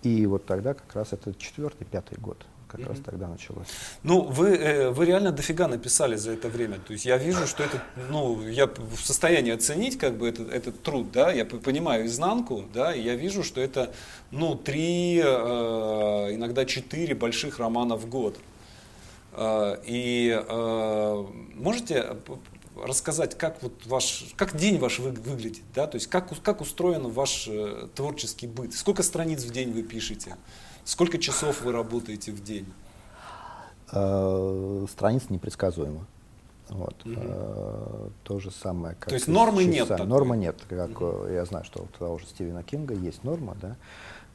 и 0.03 0.27
вот 0.27 0.47
тогда 0.47 0.75
как 0.75 0.95
раз 0.95 1.13
это 1.13 1.35
четвертый, 1.35 1.85
пятый 1.85 2.19
год 2.19 2.47
как 2.77 2.87
mm-hmm. 2.87 2.89
раз 2.89 2.99
тогда 3.05 3.29
началось. 3.29 3.67
Ну, 4.03 4.23
вы, 4.23 4.51
э, 4.51 4.91
вы 4.91 5.07
реально 5.07 5.33
дофига 5.33 5.69
написали 5.69 6.17
за 6.17 6.33
это 6.33 6.49
время. 6.49 6.77
То 6.87 6.93
есть 6.93 7.07
я 7.07 7.17
вижу, 7.17 7.47
что 7.47 7.63
это, 7.63 7.83
ну, 8.11 8.47
я 8.47 8.67
в 8.67 9.01
состоянии 9.01 9.53
оценить 9.53 9.99
как 9.99 10.17
бы 10.17 10.29
этот, 10.29 10.53
этот 10.53 10.83
труд, 10.83 11.11
да, 11.13 11.33
я 11.33 11.45
понимаю 11.45 12.07
изнанку, 12.07 12.65
да, 12.73 12.95
и 12.95 13.03
я 13.03 13.15
вижу, 13.15 13.43
что 13.43 13.61
это, 13.61 13.93
ну, 14.31 14.55
три, 14.55 15.21
э, 15.25 15.25
иногда 16.35 16.65
четыре 16.65 17.15
больших 17.15 17.59
романа 17.59 17.97
в 17.97 18.09
год. 18.09 18.39
Э, 19.33 19.77
и 19.85 20.39
э, 20.47 21.27
можете 21.55 22.17
рассказать, 22.83 23.37
как 23.39 23.63
вот 23.63 23.73
ваш, 23.87 24.27
как 24.37 24.57
день 24.57 24.79
ваш 24.79 24.99
вы, 24.99 25.11
выглядит, 25.11 25.63
да, 25.75 25.87
то 25.87 25.97
есть 25.97 26.09
как, 26.09 26.31
как 26.43 26.61
устроен 26.61 27.09
ваш 27.09 27.49
э, 27.49 27.89
творческий 27.95 28.47
быт, 28.47 28.75
сколько 28.75 29.03
страниц 29.03 29.43
в 29.45 29.51
день 29.51 29.73
вы 29.73 29.83
пишете? 29.83 30.37
Сколько 30.87 31.19
часов 31.19 31.63
вы 31.63 31.73
работаете 31.73 32.31
в 32.31 32.43
день? 32.45 32.73
Э, 33.91 34.87
страниц 34.89 35.25
непредсказуемо. 35.31 36.07
Вот. 36.69 36.95
Угу. 37.05 38.13
То 38.23 38.39
же 38.39 38.53
самое, 38.53 38.95
как 38.95 39.09
То 39.09 39.17
есть 39.17 39.27
нормы 39.27 39.65
часа. 39.65 39.75
нет? 39.75 39.89
Такой? 39.89 40.07
Нормы 40.07 40.37
нет. 40.37 40.57
Как, 40.69 41.01
угу. 41.01 41.27
Я 41.27 41.45
знаю, 41.45 41.65
что 41.65 41.83
у 41.83 41.87
того 41.87 42.19
же 42.19 42.27
Стивена 42.27 42.63
Кинга 42.63 42.95
есть 42.95 43.25
норма, 43.25 43.57
да. 43.61 43.75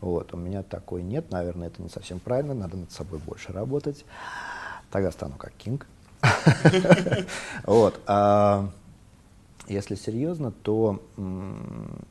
Вот. 0.02 0.34
У 0.34 0.38
меня 0.38 0.62
такой 0.62 1.04
нет. 1.04 1.32
Наверное, 1.32 1.68
это 1.68 1.82
не 1.82 1.90
совсем 1.90 2.20
правильно. 2.20 2.54
Надо 2.54 2.76
над 2.76 2.92
собой 2.92 3.20
больше 3.20 3.54
работать. 3.54 4.04
Тогда 4.92 5.12
стану 5.12 5.36
как 5.38 5.54
Кинг. 5.54 5.88
Вот. 7.64 7.98
А 8.08 8.70
если 9.68 9.96
серьезно, 9.96 10.52
то... 10.52 11.02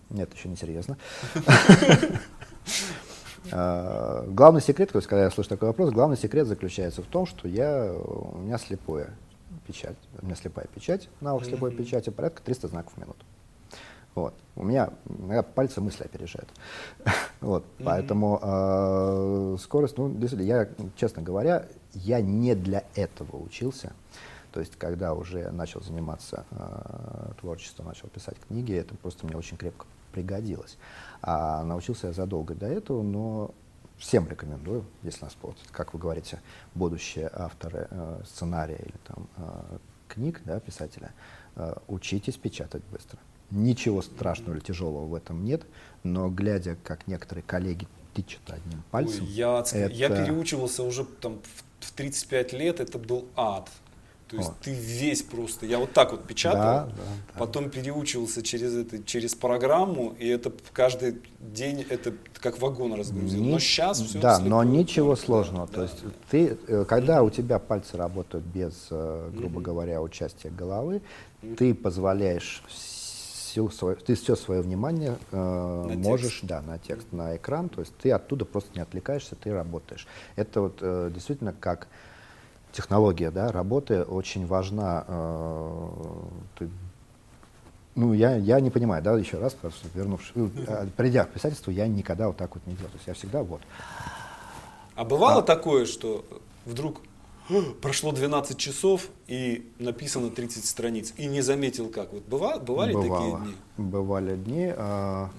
Нет, 0.09 0.35
еще 0.35 0.49
не 0.49 0.57
серьезно. 0.57 0.97
А, 3.53 4.25
главный 4.29 4.61
секрет, 4.61 4.91
то 4.93 4.99
есть, 4.99 5.09
когда 5.09 5.25
я 5.25 5.31
слышу 5.31 5.49
такой 5.49 5.69
вопрос, 5.69 5.91
главный 5.91 6.17
секрет 6.17 6.47
заключается 6.47 7.03
в 7.03 7.07
том, 7.07 7.27
что 7.27 7.49
я, 7.49 7.93
у 7.93 8.39
меня 8.39 8.59
слепое 8.59 9.11
печать, 9.67 9.97
у 10.21 10.27
меня 10.27 10.37
слепая 10.37 10.67
печать, 10.67 11.09
навык 11.21 11.45
слепой 11.45 11.73
печати, 11.73 12.11
порядка 12.11 12.43
300 12.43 12.69
знаков 12.69 12.93
в 12.95 12.99
минуту. 12.99 13.25
Вот. 14.15 14.35
У 14.57 14.65
меня 14.65 14.91
иногда 15.09 15.43
пальцы 15.43 15.81
мысли 15.81 16.05
опережают. 16.05 16.49
вот. 17.41 17.65
Mm-hmm. 17.65 17.85
Поэтому 17.85 18.41
э, 18.43 19.57
скорость, 19.63 19.97
ну, 19.99 20.11
действительно, 20.11 20.47
я, 20.47 20.69
честно 20.97 21.23
говоря, 21.23 21.67
я 21.95 22.21
не 22.21 22.55
для 22.55 22.85
этого 22.97 23.37
учился. 23.37 23.93
То 24.53 24.59
есть, 24.59 24.77
когда 24.77 25.15
уже 25.15 25.51
начал 25.53 25.81
заниматься 25.81 26.45
э, 26.51 27.33
творчеством, 27.41 27.87
начал 27.87 28.09
писать 28.09 28.37
книги, 28.49 28.75
это 28.75 28.97
просто 28.97 29.27
мне 29.27 29.37
очень 29.37 29.57
крепко 29.57 29.87
пригодилось. 30.13 30.77
А 31.23 31.65
научился 31.65 32.09
я 32.09 32.13
задолго 32.13 32.55
до 32.55 32.67
этого, 32.67 33.03
но 33.03 33.55
всем 33.99 34.29
рекомендую, 34.29 34.85
если 35.03 35.25
нас, 35.25 35.37
вот, 35.43 35.57
как 35.71 35.93
вы 35.93 36.01
говорите, 36.01 36.41
будущие 36.75 37.31
авторы 37.33 37.87
э, 37.91 38.23
сценария 38.27 38.79
или 38.79 38.95
там, 39.07 39.29
э, 39.37 39.79
книг, 40.09 40.41
да, 40.45 40.59
писателя, 40.59 41.13
э, 41.57 41.75
учитесь 41.89 42.37
печатать 42.37 42.83
быстро. 42.91 43.19
Ничего 43.51 44.01
страшного 44.01 44.55
или 44.55 44.61
тяжелого 44.61 45.07
в 45.07 45.15
этом 45.15 45.45
нет, 45.45 45.67
но 46.03 46.31
глядя, 46.31 46.77
как 46.83 47.07
некоторые 47.07 47.45
коллеги 47.45 47.87
тычут 48.15 48.49
одним 48.49 48.83
пальцем. 48.91 49.25
Ой, 49.25 49.31
я, 49.31 49.61
это... 49.61 49.87
я 49.89 50.09
переучивался 50.09 50.83
уже 50.83 51.05
там, 51.05 51.41
в 51.81 51.93
35 51.93 52.53
лет, 52.55 52.81
это 52.81 52.99
был 52.99 53.27
ад. 53.37 53.69
То 54.31 54.37
есть 54.37 54.49
вот. 54.49 54.59
ты 54.61 54.73
весь 54.73 55.23
просто, 55.23 55.67
я 55.67 55.79
вот 55.79 55.93
так 55.93 56.13
вот 56.13 56.25
печатал, 56.25 56.61
да, 56.61 56.85
да, 56.85 56.93
да. 56.93 57.39
потом 57.39 57.69
переучивался 57.69 58.43
через 58.43 58.77
это, 58.77 59.03
через 59.03 59.35
программу, 59.35 60.15
и 60.21 60.29
это 60.29 60.53
каждый 60.73 61.21
день 61.41 61.85
это 61.89 62.15
как 62.35 62.61
вагон 62.61 62.95
разгрузил. 62.95 63.43
Не, 63.43 63.51
но 63.51 63.59
сейчас 63.59 64.01
все 64.01 64.21
Да, 64.21 64.39
но 64.39 64.63
ничего 64.63 65.17
сложного. 65.17 65.67
Да, 65.67 65.73
То 65.73 65.83
есть 65.83 66.03
да. 66.05 66.11
ты, 66.31 66.59
э, 66.69 66.85
когда 66.89 67.25
у 67.25 67.31
тебя 67.31 67.59
пальцы 67.59 67.97
работают 67.97 68.45
без, 68.45 68.87
э, 68.91 69.31
грубо 69.35 69.59
mm-hmm. 69.59 69.65
говоря, 69.65 70.01
участия 70.01 70.51
головы, 70.51 71.03
mm-hmm. 71.43 71.57
ты 71.57 71.75
позволяешь 71.75 72.63
всю 72.69 73.69
свою, 73.71 73.97
ты 73.97 74.15
все 74.15 74.37
свое 74.37 74.61
внимание 74.61 75.19
э, 75.33 75.95
можешь, 75.97 76.41
текст. 76.41 76.45
да, 76.45 76.63
на 76.63 76.79
текст, 76.79 77.09
на 77.11 77.37
экран, 77.37 77.69
то 77.69 77.81
есть 77.81 77.97
ты 77.97 78.13
оттуда 78.13 78.45
просто 78.45 78.71
не 78.77 78.81
отвлекаешься, 78.81 79.35
ты 79.35 79.53
работаешь. 79.53 80.07
Это 80.37 80.61
вот 80.61 80.79
э, 80.83 81.11
действительно 81.13 81.53
как 81.53 81.89
технология 82.73 83.31
да, 83.31 83.53
работы 83.53 84.03
очень 84.03 84.47
важна. 84.47 85.05
Э, 85.09 86.67
ну, 87.95 88.13
я, 88.13 88.37
я 88.37 88.61
не 88.61 88.71
понимаю, 88.71 89.03
да, 89.03 89.19
еще 89.19 89.39
раз, 89.39 89.55
просто 89.55 89.89
вернувшись, 89.95 90.33
ну, 90.35 90.51
э, 90.67 90.87
придя 90.97 91.25
к 91.25 91.31
писательству, 91.31 91.71
я 91.71 91.87
никогда 91.87 92.29
вот 92.29 92.37
так 92.37 92.55
вот 92.55 92.67
не 92.67 92.75
делал. 92.75 92.91
То 92.91 92.97
есть 92.97 93.09
я 93.09 93.15
всегда 93.15 93.43
вот. 93.43 93.61
А 94.95 95.05
бывало 95.05 95.41
а, 95.41 95.43
такое, 95.43 95.87
что 95.87 96.25
вдруг 96.65 97.01
прошло 97.81 98.13
12 98.13 98.57
часов 98.57 99.09
и 99.27 99.71
написано 99.79 100.31
30 100.31 100.65
страниц, 100.65 101.13
и 101.17 101.27
не 101.27 101.41
заметил 101.41 101.89
как? 101.89 102.13
Вот 102.13 102.25
бывало, 102.25 102.61
бывали 102.61 102.93
бывало, 102.93 103.19
такие 103.19 103.45
дни? 103.45 103.57
Бывали 103.77 104.37
дни. 104.37 104.73
А, 104.77 105.31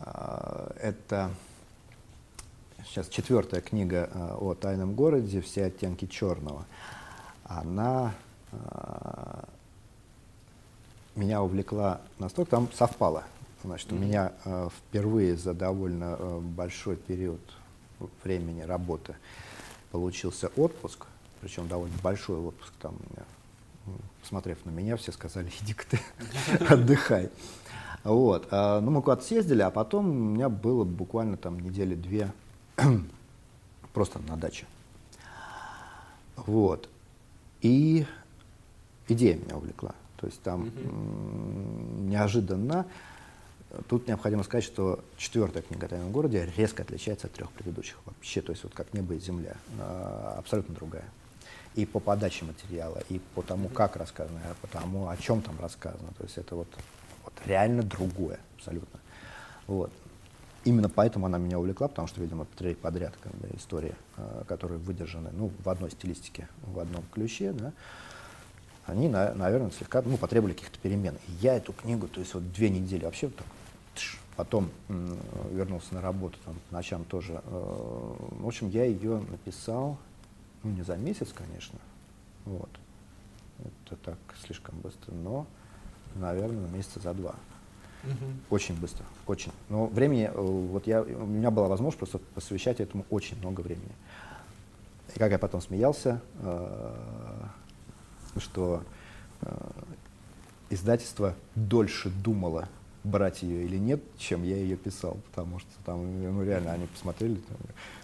а, 0.00 0.72
это 0.80 1.30
сейчас 2.86 3.08
четвертая 3.08 3.60
книга 3.60 4.10
э, 4.12 4.34
о 4.38 4.54
тайном 4.54 4.94
городе 4.94 5.40
«Все 5.40 5.66
оттенки 5.66 6.06
черного». 6.06 6.64
Она 7.44 8.14
э, 8.52 9.42
меня 11.16 11.42
увлекла 11.42 12.00
настолько, 12.18 12.52
там 12.52 12.72
совпало. 12.72 13.24
Значит, 13.64 13.92
у 13.92 13.96
меня 13.96 14.32
э, 14.44 14.68
впервые 14.76 15.36
за 15.36 15.54
довольно 15.54 16.16
большой 16.40 16.96
период 16.96 17.40
времени 18.24 18.62
работы 18.62 19.16
получился 19.90 20.48
отпуск, 20.56 21.06
причем 21.40 21.68
довольно 21.68 21.96
большой 22.02 22.38
отпуск. 22.38 22.72
Там, 22.80 22.96
посмотрев 24.22 24.64
на 24.64 24.70
меня, 24.70 24.96
все 24.96 25.12
сказали, 25.12 25.50
иди-ка 25.62 25.84
ты, 25.90 26.00
отдыхай. 26.68 27.30
Вот. 28.04 28.50
Ну, 28.50 28.90
мы 28.90 29.02
куда-то 29.02 29.22
съездили, 29.22 29.60
а 29.60 29.70
потом 29.70 30.08
у 30.08 30.12
меня 30.12 30.48
было 30.48 30.84
буквально 30.84 31.36
там 31.36 31.60
недели 31.60 31.94
две 31.94 32.32
просто 33.92 34.18
на 34.20 34.36
даче. 34.36 34.66
Вот. 36.36 36.88
И 37.60 38.06
идея 39.08 39.36
меня 39.36 39.56
увлекла. 39.56 39.94
То 40.16 40.26
есть 40.26 40.40
там 40.42 40.64
mm-hmm. 40.64 42.00
неожиданно 42.08 42.86
Тут 43.88 44.08
необходимо 44.08 44.42
сказать, 44.42 44.64
что 44.64 44.98
четвертая 45.16 45.62
книга 45.62 45.86
о 45.86 45.88
тайном 45.88 46.10
городе 46.10 46.50
резко 46.56 46.82
отличается 46.82 47.28
от 47.28 47.34
трех 47.34 47.52
предыдущих 47.52 47.98
вообще, 48.04 48.40
то 48.40 48.50
есть 48.50 48.64
вот 48.64 48.74
как 48.74 48.92
небо 48.92 49.14
и 49.14 49.20
земля, 49.20 49.54
а, 49.78 50.36
абсолютно 50.38 50.74
другая. 50.74 51.04
И 51.76 51.86
по 51.86 52.00
подаче 52.00 52.44
материала, 52.44 53.00
и 53.08 53.20
по 53.34 53.42
тому, 53.42 53.68
как 53.68 53.94
рассказано, 53.94 54.38
и 54.38 54.60
по 54.60 54.66
тому, 54.66 55.08
о 55.08 55.16
чем 55.16 55.40
там 55.40 55.56
рассказано. 55.60 56.08
То 56.18 56.24
есть 56.24 56.36
это 56.36 56.56
вот, 56.56 56.66
вот 57.22 57.32
реально 57.46 57.84
другое 57.84 58.40
абсолютно. 58.56 58.98
Вот. 59.68 59.92
Именно 60.64 60.88
поэтому 60.88 61.26
она 61.26 61.38
меня 61.38 61.58
увлекла, 61.58 61.88
потому 61.88 62.06
что, 62.06 62.20
видимо, 62.20 62.46
три 62.56 62.74
подряд 62.74 63.14
как 63.22 63.32
истории, 63.56 63.94
а, 64.16 64.44
которые 64.44 64.78
выдержаны 64.78 65.30
ну, 65.32 65.50
в 65.64 65.68
одной 65.68 65.90
стилистике, 65.90 66.48
в 66.62 66.78
одном 66.78 67.02
ключе, 67.12 67.52
да, 67.52 67.72
они, 68.86 69.08
наверное, 69.08 69.70
слегка 69.70 70.02
ну, 70.02 70.16
потребовали 70.16 70.52
каких-то 70.52 70.78
перемен. 70.78 71.14
И 71.28 71.32
я 71.40 71.56
эту 71.56 71.72
книгу, 71.72 72.08
то 72.08 72.20
есть 72.20 72.34
вот 72.34 72.52
две 72.52 72.68
недели 72.70 73.04
вообще 73.04 73.28
так 73.28 73.46
Потом 74.40 74.70
вернулся 75.50 75.94
на 75.94 76.00
работу, 76.00 76.38
там, 76.46 76.54
ночам 76.70 77.04
тоже. 77.04 77.42
Э, 77.44 78.14
в 78.30 78.46
общем, 78.46 78.70
я 78.70 78.84
ее 78.84 79.18
написал, 79.30 79.98
ну, 80.62 80.70
не 80.70 80.82
за 80.82 80.96
месяц, 80.96 81.28
конечно, 81.34 81.78
вот. 82.46 82.70
Это 83.58 83.96
так 83.96 84.16
слишком 84.42 84.80
быстро, 84.80 85.12
но, 85.12 85.46
наверное, 86.14 86.70
месяца 86.70 87.00
за 87.00 87.12
два. 87.12 87.34
Угу. 88.04 88.54
Очень 88.56 88.76
быстро, 88.80 89.04
очень. 89.26 89.52
Но 89.68 89.86
времени, 89.86 90.30
э, 90.32 90.40
вот 90.40 90.86
я, 90.86 91.02
у 91.02 91.26
меня 91.26 91.50
была 91.50 91.68
возможность 91.68 91.98
просто 91.98 92.18
посвящать 92.34 92.80
этому 92.80 93.04
очень 93.10 93.38
много 93.38 93.60
времени. 93.60 93.92
И 95.14 95.18
как 95.18 95.32
я 95.32 95.38
потом 95.38 95.60
смеялся, 95.60 96.20
э, 96.40 96.94
что 98.38 98.82
издательство 100.68 101.34
дольше 101.54 102.10
думало 102.10 102.68
брать 103.04 103.42
ее 103.42 103.64
или 103.64 103.78
нет, 103.78 104.02
чем 104.18 104.42
я 104.44 104.56
ее 104.56 104.76
писал, 104.76 105.16
потому 105.30 105.58
что 105.58 105.70
там, 105.84 106.22
ну 106.22 106.44
реально, 106.44 106.72
они 106.72 106.86
посмотрели, 106.86 107.36
там, 107.36 107.56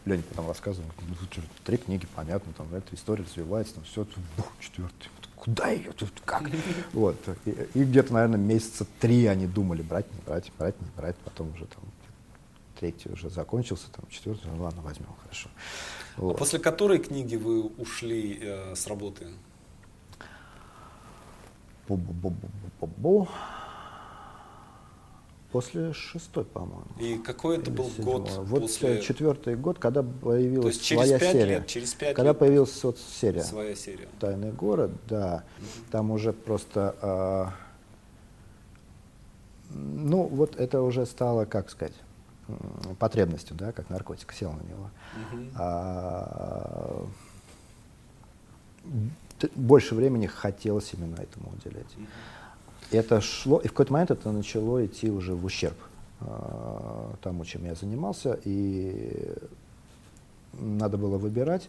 Леня 0.05 0.23
потом 0.23 0.49
рассказывал, 0.49 0.89
ну, 1.07 1.43
три 1.65 1.77
книги, 1.77 2.07
понятно, 2.15 2.53
там 2.55 2.73
эта 2.75 2.95
история 2.95 3.25
развивается, 3.25 3.75
там 3.75 3.85
все, 3.85 4.07
бух, 4.37 4.51
четвертый, 4.59 5.11
куда 5.47 5.69
ее, 5.69 5.93
тут, 5.93 6.11
как, 6.25 6.51
вот, 6.93 7.17
и, 7.45 7.51
и 7.75 7.85
где-то, 7.85 8.13
наверное, 8.13 8.39
месяца 8.39 8.85
три 8.99 9.27
они 9.27 9.47
думали, 9.47 9.81
брать, 9.81 10.07
не 10.13 10.21
брать, 10.27 10.51
брать, 10.59 10.75
не 10.81 10.89
брать, 10.97 11.17
потом 11.25 11.53
уже 11.55 11.67
там 11.67 11.85
третий 12.81 13.09
уже 13.11 13.31
закончился, 13.31 13.87
там 13.93 14.05
четвертый, 14.11 14.51
ну 14.51 14.65
ладно, 14.65 14.83
возьмем, 14.83 15.07
хорошо. 15.23 15.49
А 16.17 16.21
вот. 16.21 16.35
А 16.35 16.39
после 16.39 16.59
которой 16.59 16.99
книги 16.99 17.37
вы 17.37 17.63
ушли 17.63 18.41
э, 18.43 18.75
с 18.75 18.89
работы? 18.89 19.29
Бу-бу-бу-бу-бу-бу. 21.89 23.29
После 25.57 25.95
шестой, 25.95 26.45
по-моему. 26.45 26.85
И 27.01 27.17
какой 27.17 27.57
это 27.57 27.71
был 27.71 27.89
седьмого. 27.89 28.19
год? 28.19 28.31
Вот 28.41 28.61
после... 28.61 29.01
четвертый 29.01 29.57
год, 29.57 29.79
когда 29.79 30.03
появилась 30.03 30.65
То 30.65 30.69
есть 30.69 30.83
через 30.83 31.03
своя 31.05 31.19
5 31.19 31.33
серия. 31.33 31.47
Лет, 31.47 31.67
через 31.67 31.95
пять 31.95 32.15
когда 32.15 32.33
лет. 32.33 32.39
появилась 32.39 32.73
соцсерия. 32.73 33.43
Своя 33.43 33.75
серия. 33.75 34.07
Тайный 34.21 34.53
город, 34.53 34.91
да. 35.09 35.45
Угу. 35.57 35.67
Там 35.93 36.11
уже 36.11 36.35
просто... 36.35 36.95
А, 37.01 37.53
ну, 39.71 40.25
вот 40.25 40.57
это 40.57 40.83
уже 40.83 41.07
стало, 41.07 41.47
как 41.47 41.71
сказать, 41.71 41.95
потребностью, 42.99 43.57
да, 43.57 43.73
как 43.73 43.89
наркотик, 43.89 44.31
сел 44.35 44.53
на 44.53 44.61
него. 44.61 44.91
Угу. 45.33 45.45
А, 45.55 47.07
больше 49.55 49.95
времени 49.95 50.27
хотелось 50.27 50.93
именно 50.93 51.15
этому 51.15 51.51
уделять. 51.57 51.97
Угу 51.97 52.07
это 52.91 53.21
шло, 53.21 53.59
и 53.59 53.69
в 53.69 53.71
какой-то 53.71 53.93
момент 53.93 54.11
это 54.11 54.31
начало 54.33 54.85
идти 54.85 55.11
уже 55.11 55.35
в 55.35 55.45
ущерб 55.45 55.77
э, 56.21 57.11
тому, 57.23 57.45
чем 57.45 57.65
я 57.65 57.75
занимался, 57.75 58.39
и 58.45 59.35
надо 60.53 60.97
было 60.97 61.19
выбирать. 61.19 61.69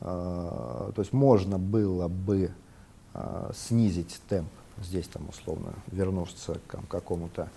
Э, 0.00 0.90
то 0.94 1.00
есть 1.00 1.12
можно 1.12 1.58
было 1.58 2.08
бы 2.08 2.50
э, 3.14 3.50
снизить 3.54 4.20
темп 4.28 4.48
здесь, 4.82 5.08
там, 5.08 5.28
условно, 5.28 5.72
вернуться 5.88 6.58
к 6.66 6.78
какому-то 6.88 7.48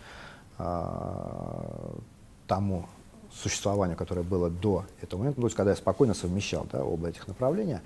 э, 0.57 1.99
тому 2.47 2.87
существованию, 3.33 3.95
которое 3.95 4.23
было 4.23 4.49
до 4.49 4.85
этого 5.01 5.19
момента, 5.19 5.39
то 5.39 5.47
есть 5.47 5.55
когда 5.55 5.71
я 5.71 5.77
спокойно 5.77 6.13
совмещал 6.13 6.67
да, 6.71 6.83
оба 6.83 7.09
этих 7.09 7.27
направления, 7.27 7.81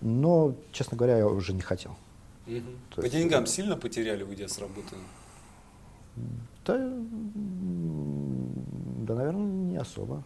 но, 0.00 0.54
честно 0.72 0.96
говоря, 0.96 1.18
я 1.18 1.26
уже 1.26 1.52
не 1.52 1.60
хотел. 1.60 1.96
Угу. 2.46 3.02
По 3.02 3.08
деньгам 3.08 3.46
сильно 3.46 3.76
потеряли, 3.76 4.22
уйдя 4.22 4.48
с 4.48 4.58
работы? 4.58 4.96
Да, 6.66 6.78
да, 9.04 9.14
наверное, 9.14 9.46
не 9.46 9.76
особо. 9.76 10.22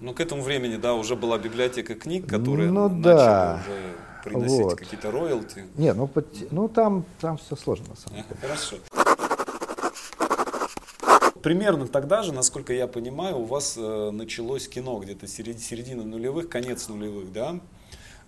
Ну, 0.00 0.14
к 0.14 0.20
этому 0.20 0.42
времени, 0.42 0.76
да, 0.76 0.94
уже 0.94 1.14
была 1.14 1.38
библиотека 1.38 1.94
книг, 1.94 2.26
которые 2.26 2.70
ну, 2.70 2.88
начали 2.88 3.02
да. 3.02 3.62
уже 3.62 3.94
приносить 4.24 4.62
вот. 4.62 4.78
какие-то 4.78 5.10
роялти. 5.10 5.64
Не, 5.76 5.92
ну, 5.92 6.10
ну 6.50 6.68
там, 6.68 7.04
там 7.20 7.36
все 7.38 7.56
сложно, 7.56 7.86
на 7.90 7.96
самом 7.96 8.22
деле. 8.22 8.40
Хорошо. 8.40 8.76
Примерно 11.42 11.88
тогда 11.88 12.22
же, 12.22 12.32
насколько 12.32 12.72
я 12.72 12.86
понимаю, 12.86 13.38
у 13.38 13.44
вас 13.44 13.74
э, 13.76 14.10
началось 14.12 14.68
кино 14.68 14.98
где-то 14.98 15.26
середина 15.26 16.04
нулевых, 16.04 16.48
конец 16.48 16.88
нулевых, 16.88 17.32
да? 17.32 17.58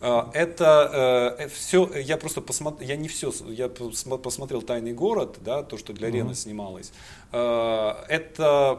А, 0.01 0.31
это 0.35 1.37
э, 1.39 1.49
все, 1.49 1.91
я 1.99 2.17
просто 2.17 2.41
посмотрел, 2.41 2.89
я 2.89 2.97
не 2.97 3.09
все, 3.09 3.33
я 3.49 3.69
посмотрел 3.69 4.63
«Тайный 4.63 4.93
город», 4.93 5.39
да, 5.41 5.63
то, 5.63 5.79
что 5.79 5.93
для 5.93 6.11
Рена 6.11 6.31
mm-hmm. 6.31 6.35
снималось. 6.35 6.93
А, 7.33 8.05
это, 8.09 8.79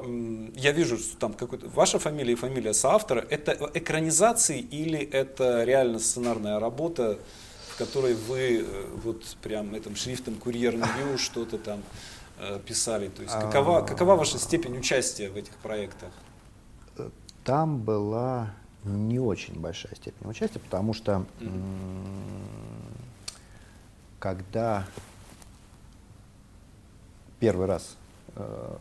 я 0.55 0.72
вижу, 0.72 0.97
что 0.97 1.18
там 1.18 1.34
какой-то, 1.34 1.68
ваша 1.70 1.99
фамилия 1.99 2.34
и 2.34 2.36
фамилия 2.36 2.74
соавтора, 2.74 3.26
это 3.30 3.72
экранизации 3.74 4.59
или 4.59 4.99
это 4.99 5.63
реально 5.63 5.99
сценарная 5.99 6.59
работа, 6.59 7.18
в 7.70 7.78
которой 7.78 8.13
вы 8.13 8.59
э, 8.59 8.86
вот 9.03 9.24
прям 9.41 9.74
этим 9.76 9.95
шрифтом 9.95 10.36
«Курьер 10.36 10.76
Нью» 10.76 11.18
что-то 11.18 11.57
там 11.57 11.84
э, 12.39 12.59
писали? 12.66 13.07
То 13.09 13.24
есть 13.24 13.34
какова, 13.34 13.82
какова 13.82 14.16
ваша 14.16 14.38
степень 14.38 14.78
участия 14.78 15.30
в 15.30 15.36
этих 15.36 15.55
проектах? 15.57 16.11
Там 17.43 17.80
была 17.80 18.53
не 18.86 19.19
очень 19.19 19.59
большая 19.59 19.95
степень 19.95 20.29
участия, 20.29 20.59
потому 20.59 20.93
что 20.93 21.25
когда 24.19 24.86
первый 27.39 27.67
раз, 27.67 27.97
э, 28.36 28.75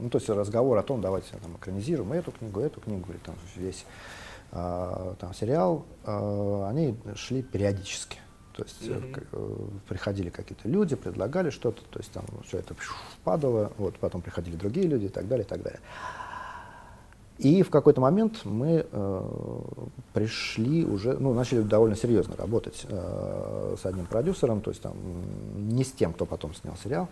ну 0.00 0.10
то 0.10 0.18
есть 0.18 0.28
разговор 0.28 0.78
о 0.78 0.82
том, 0.82 1.00
давайте 1.00 1.36
там 1.36 1.56
экранизируем 1.56 2.12
эту 2.12 2.32
книгу, 2.32 2.60
эту 2.60 2.80
книгу 2.80 3.10
или 3.10 3.18
там 3.18 3.36
весь 3.56 3.84
э, 4.52 5.14
там 5.20 5.34
сериал, 5.34 5.84
э, 6.04 6.66
они 6.68 6.96
шли 7.14 7.42
периодически. 7.42 8.18
То 8.54 8.64
есть 8.64 8.82
mm-hmm. 8.82 9.80
приходили 9.88 10.30
какие-то 10.30 10.68
люди, 10.68 10.96
предлагали 10.96 11.50
что-то, 11.50 11.80
то 11.90 12.00
есть 12.00 12.10
там 12.10 12.24
все 12.44 12.58
это 12.58 12.74
падало, 13.22 13.72
вот 13.78 13.96
потом 14.00 14.20
приходили 14.20 14.56
другие 14.56 14.88
люди 14.88 15.04
и 15.04 15.10
так 15.10 15.28
далее, 15.28 15.44
и 15.44 15.48
так 15.48 15.62
далее. 15.62 15.78
И 17.38 17.62
в 17.62 17.70
какой-то 17.70 18.00
момент 18.00 18.44
мы 18.44 18.84
э, 18.90 19.60
пришли 20.12 20.84
уже, 20.84 21.16
ну, 21.18 21.32
начали 21.34 21.62
довольно 21.62 21.94
серьезно 21.94 22.34
работать 22.36 22.84
э, 22.88 23.76
с 23.80 23.86
одним 23.86 24.06
продюсером, 24.06 24.60
то 24.60 24.70
есть 24.70 24.82
там 24.82 24.96
не 25.54 25.84
с 25.84 25.92
тем, 25.92 26.12
кто 26.12 26.26
потом 26.26 26.52
снял 26.54 26.74
сериал. 26.82 27.08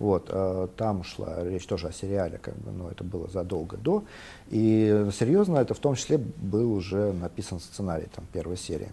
Вот, 0.00 0.26
э, 0.30 0.66
там 0.76 1.04
шла 1.04 1.44
речь 1.44 1.64
тоже 1.66 1.86
о 1.88 1.92
сериале, 1.92 2.38
как 2.38 2.56
бы, 2.56 2.72
но 2.72 2.90
это 2.90 3.04
было 3.04 3.28
задолго 3.28 3.76
до. 3.76 4.02
И 4.50 5.08
серьезно, 5.16 5.58
это 5.58 5.74
в 5.74 5.78
том 5.78 5.94
числе 5.94 6.18
был 6.18 6.72
уже 6.72 7.12
написан 7.12 7.60
сценарий 7.60 8.08
там, 8.12 8.24
первой 8.32 8.56
серии. 8.56 8.90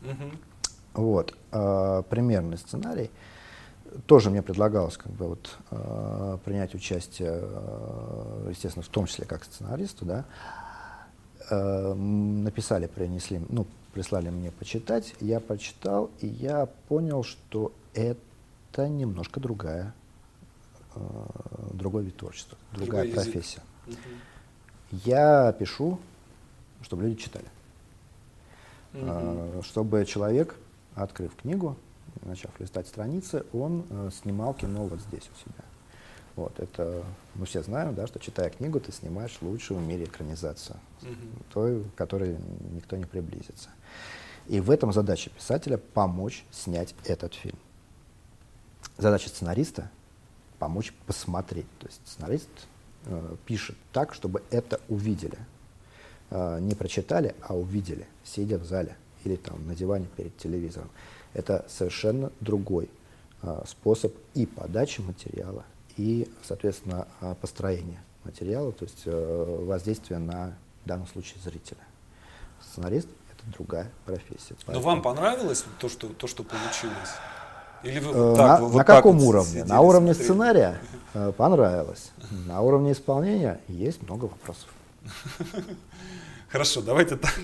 Mm-hmm. 0.00 0.36
Вот, 0.94 1.34
э, 1.52 2.02
примерный 2.08 2.56
сценарий. 2.56 3.10
Э, 3.10 3.33
тоже 4.06 4.30
мне 4.30 4.42
предлагалось 4.42 4.96
как 4.96 5.12
бы 5.12 5.28
вот 5.28 5.56
э, 5.70 6.38
принять 6.44 6.74
участие, 6.74 7.40
э, 7.42 8.46
естественно, 8.50 8.82
в 8.82 8.88
том 8.88 9.06
числе 9.06 9.24
как 9.24 9.44
сценаристу, 9.44 10.04
да. 10.04 10.24
Э, 11.50 11.94
написали, 11.94 12.86
принесли, 12.86 13.40
ну, 13.48 13.66
прислали 13.92 14.30
мне 14.30 14.50
почитать, 14.50 15.14
я 15.20 15.40
прочитал, 15.40 16.10
и 16.20 16.26
я 16.26 16.66
понял, 16.88 17.22
что 17.22 17.72
это 17.92 18.88
немножко 18.88 19.40
другая, 19.40 19.94
э, 20.94 21.00
другой 21.72 22.04
вид 22.04 22.16
творчества, 22.16 22.58
другая 22.72 23.04
другой 23.04 23.24
профессия. 23.24 23.60
Угу. 23.86 23.96
Я 25.04 25.52
пишу, 25.52 25.98
чтобы 26.82 27.04
люди 27.04 27.22
читали. 27.22 27.46
Угу. 28.94 29.02
Э, 29.04 29.60
чтобы 29.64 30.04
человек, 30.06 30.56
открыв 30.94 31.34
книгу, 31.36 31.76
начав 32.22 32.50
листать 32.60 32.86
страницы, 32.86 33.44
он 33.52 33.84
э, 33.90 34.10
снимал 34.22 34.54
кино 34.54 34.86
вот 34.86 35.00
здесь 35.00 35.28
у 35.32 35.38
себя. 35.38 35.64
Вот, 36.36 36.58
это 36.58 37.04
мы 37.34 37.46
все 37.46 37.62
знаем, 37.62 37.94
да, 37.94 38.06
что 38.06 38.18
читая 38.18 38.50
книгу, 38.50 38.80
ты 38.80 38.90
снимаешь 38.90 39.38
лучшую 39.40 39.80
в 39.80 39.86
мире 39.86 40.04
экранизацию, 40.04 40.76
угу. 41.02 41.10
той, 41.52 41.84
которой 41.96 42.36
никто 42.72 42.96
не 42.96 43.04
приблизится. 43.04 43.70
И 44.48 44.60
в 44.60 44.70
этом 44.70 44.92
задача 44.92 45.30
писателя 45.30 45.78
помочь 45.78 46.44
снять 46.50 46.94
этот 47.04 47.34
фильм. 47.34 47.56
Задача 48.98 49.28
сценариста 49.28 49.90
помочь 50.58 50.92
посмотреть. 51.06 51.66
То 51.78 51.86
есть 51.86 52.00
сценарист 52.04 52.48
э, 53.06 53.36
пишет 53.46 53.76
так, 53.92 54.12
чтобы 54.12 54.42
это 54.50 54.80
увидели. 54.88 55.38
Э, 56.30 56.58
не 56.60 56.74
прочитали, 56.74 57.34
а 57.42 57.54
увидели, 57.56 58.06
сидя 58.24 58.58
в 58.58 58.64
зале 58.64 58.96
или 59.24 59.36
там 59.36 59.66
на 59.66 59.74
диване 59.74 60.06
перед 60.16 60.36
телевизором. 60.36 60.90
Это 61.34 61.64
совершенно 61.68 62.32
другой 62.40 62.88
э, 63.42 63.62
способ 63.66 64.14
и 64.34 64.46
подачи 64.46 65.00
материала, 65.00 65.64
и, 65.96 66.28
соответственно, 66.42 67.06
э, 67.20 67.34
построения 67.40 68.02
материала, 68.24 68.72
то 68.72 68.84
есть 68.84 69.02
э, 69.04 69.64
воздействия 69.66 70.18
на, 70.18 70.56
в 70.84 70.88
данном 70.88 71.06
случае, 71.06 71.40
зрителя. 71.42 71.80
Сценарист— 72.62 73.08
это 73.32 73.56
другая 73.56 73.90
профессия. 74.06 74.54
Но 74.66 74.80
вам 74.80 75.02
понравилось 75.02 75.64
то, 75.78 75.88
что, 75.88 76.08
то, 76.08 76.26
что 76.26 76.42
получилось? 76.42 77.10
Или 77.82 77.98
вы 77.98 78.12
вот 78.12 78.34
э, 78.34 78.36
так, 78.36 78.60
на, 78.60 78.66
вот 78.66 78.76
на 78.76 78.84
каком 78.84 79.18
вот 79.18 79.28
уровне? 79.28 79.64
На 79.64 79.80
уровне 79.80 80.14
смотрели? 80.14 80.24
сценария 80.24 80.78
э, 81.12 81.32
понравилось. 81.36 82.12
На 82.46 82.62
уровне 82.62 82.92
исполнения 82.92 83.60
есть 83.68 84.02
много 84.02 84.24
вопросов. 84.24 84.68
Хорошо, 86.48 86.80
давайте 86.80 87.16
так. 87.16 87.34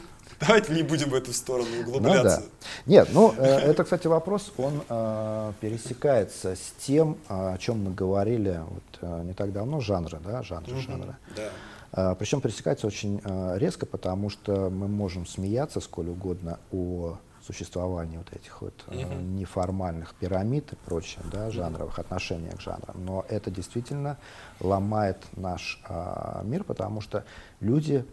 Давайте 0.41 0.73
не 0.73 0.83
будем 0.83 1.11
в 1.11 1.15
эту 1.15 1.33
сторону 1.33 1.69
углубляться. 1.81 2.41
Ну, 2.41 2.47
да. 2.47 2.71
Нет, 2.87 3.09
ну 3.13 3.35
э, 3.37 3.45
это, 3.45 3.85
кстати, 3.85 4.07
вопрос, 4.07 4.53
он 4.57 4.83
э, 4.89 5.53
пересекается 5.61 6.57
с 6.57 6.73
тем, 6.79 7.19
о 7.29 7.57
чем 7.59 7.85
мы 7.85 7.93
говорили 7.93 8.61
вот, 8.69 8.99
э, 9.03 9.23
не 9.25 9.35
так 9.35 9.53
давно, 9.53 9.81
жанра, 9.81 10.19
да, 10.25 10.43
жанра, 10.43 10.71
угу, 10.73 10.81
жанра. 10.81 11.19
Да. 11.37 12.13
Э, 12.13 12.17
причем 12.19 12.41
пересекается 12.41 12.87
очень 12.87 13.21
резко, 13.59 13.87
потому 13.87 14.31
что 14.31 14.71
мы 14.71 14.89
можем 14.89 15.27
смеяться 15.27 15.81
сколь 15.81 16.09
угодно 16.09 16.59
о 16.73 17.19
существования 17.53 18.19
вот 18.19 18.33
этих 18.33 18.63
вот 18.63 18.75
э, 18.89 19.03
неформальных 19.15 20.15
пирамид 20.15 20.73
и 20.73 20.77
прочее, 20.77 21.23
да, 21.33 21.51
жанровых 21.51 21.99
отношений 21.99 22.51
к 22.51 22.61
жанрам. 22.61 22.95
Но 23.05 23.25
это 23.29 23.51
действительно 23.51 24.19
ломает 24.61 25.19
наш 25.37 25.83
э, 25.89 26.43
мир, 26.45 26.65
потому 26.65 27.01
что 27.01 27.25
люди, 27.61 28.05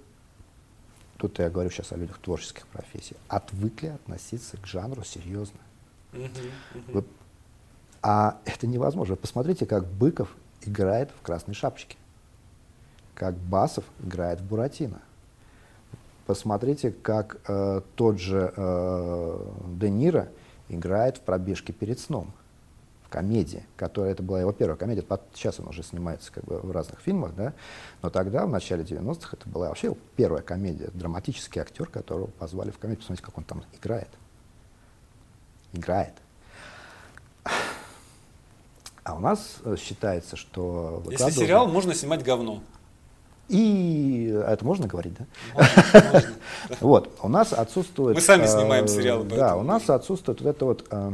тут 1.17 1.39
я 1.39 1.49
говорю 1.49 1.69
сейчас 1.69 1.91
о 1.91 1.97
людях 1.97 2.17
творческих 2.19 2.67
профессий, 2.67 3.15
отвыкли 3.27 3.87
относиться 3.87 4.57
к 4.57 4.65
жанру 4.65 5.03
серьезно. 5.03 5.59
Угу. 6.13 6.21
Угу. 6.21 6.91
Вы, 6.93 7.03
а 8.01 8.37
это 8.45 8.67
невозможно. 8.67 9.15
Посмотрите, 9.15 9.65
как 9.65 9.85
Быков 9.85 10.35
играет 10.61 11.11
в 11.11 11.21
«Красной 11.21 11.53
шапочке», 11.53 11.97
как 13.15 13.35
Басов 13.35 13.83
играет 14.03 14.41
в 14.41 14.45
«Буратино». 14.45 15.01
Посмотрите, 16.25 16.91
как 16.91 17.37
э, 17.47 17.81
тот 17.95 18.19
же 18.19 18.53
э, 18.55 19.51
Де 19.79 19.89
Ниро 19.89 20.29
играет 20.67 21.17
в 21.17 21.21
«Пробежке 21.21 21.73
перед 21.73 21.99
сном», 21.99 22.33
комедии, 23.07 23.65
которая, 23.75 24.11
это 24.11 24.23
была 24.23 24.39
его 24.41 24.51
первая 24.51 24.77
комедия, 24.77 25.03
сейчас 25.33 25.59
он 25.59 25.67
уже 25.67 25.83
снимается 25.83 26.31
как 26.31 26.43
бы 26.45 26.59
в 26.59 26.71
разных 26.71 26.99
фильмах, 26.99 27.35
да, 27.35 27.53
но 28.01 28.09
тогда, 28.09 28.45
в 28.45 28.49
начале 28.49 28.83
90-х, 28.83 29.29
это 29.33 29.49
была 29.49 29.69
вообще 29.69 29.95
первая 30.15 30.41
комедия, 30.41 30.89
драматический 30.93 31.61
актер, 31.61 31.87
которого 31.87 32.27
позвали 32.27 32.71
в 32.71 32.77
комедию, 32.77 33.01
посмотрите, 33.01 33.25
как 33.25 33.37
он 33.37 33.43
там 33.43 33.63
играет. 33.79 34.09
Играет. 35.73 36.13
А 39.03 39.15
у 39.15 39.19
нас 39.19 39.57
э, 39.63 39.77
считается, 39.79 40.35
что... 40.35 41.01
Если 41.09 41.29
сериал, 41.31 41.67
можно 41.67 41.93
снимать 41.93 42.23
говно. 42.23 42.61
И 43.47 44.37
это 44.45 44.65
можно 44.65 44.87
говорить, 44.87 45.13
да? 45.17 45.25
Можно, 45.53 46.11
можно. 46.11 46.33
Вот, 46.81 47.17
у 47.21 47.29
нас 47.29 47.53
отсутствует... 47.53 48.15
Мы 48.15 48.21
сами 48.21 48.45
снимаем 48.45 48.83
э, 48.83 48.87
сериалы. 48.89 49.25
Да, 49.29 49.55
у 49.55 49.63
нас 49.63 49.89
отсутствует 49.89 50.41
вот 50.41 50.49
это 50.49 50.65
вот, 50.65 50.85
э, 50.91 51.13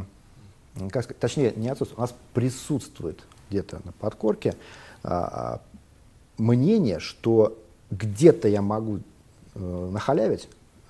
как 0.90 1.04
сказать, 1.04 1.18
точнее, 1.18 1.52
не 1.56 1.68
отсутствует, 1.68 1.98
у 1.98 2.02
нас 2.02 2.14
присутствует 2.32 3.22
где-то 3.50 3.80
на 3.84 3.92
подкорке 3.92 4.54
э, 5.02 5.58
мнение, 6.38 6.98
что 6.98 7.58
где-то 7.90 8.48
я 8.48 8.62
могу 8.62 9.00
нахалявить, 9.54 10.48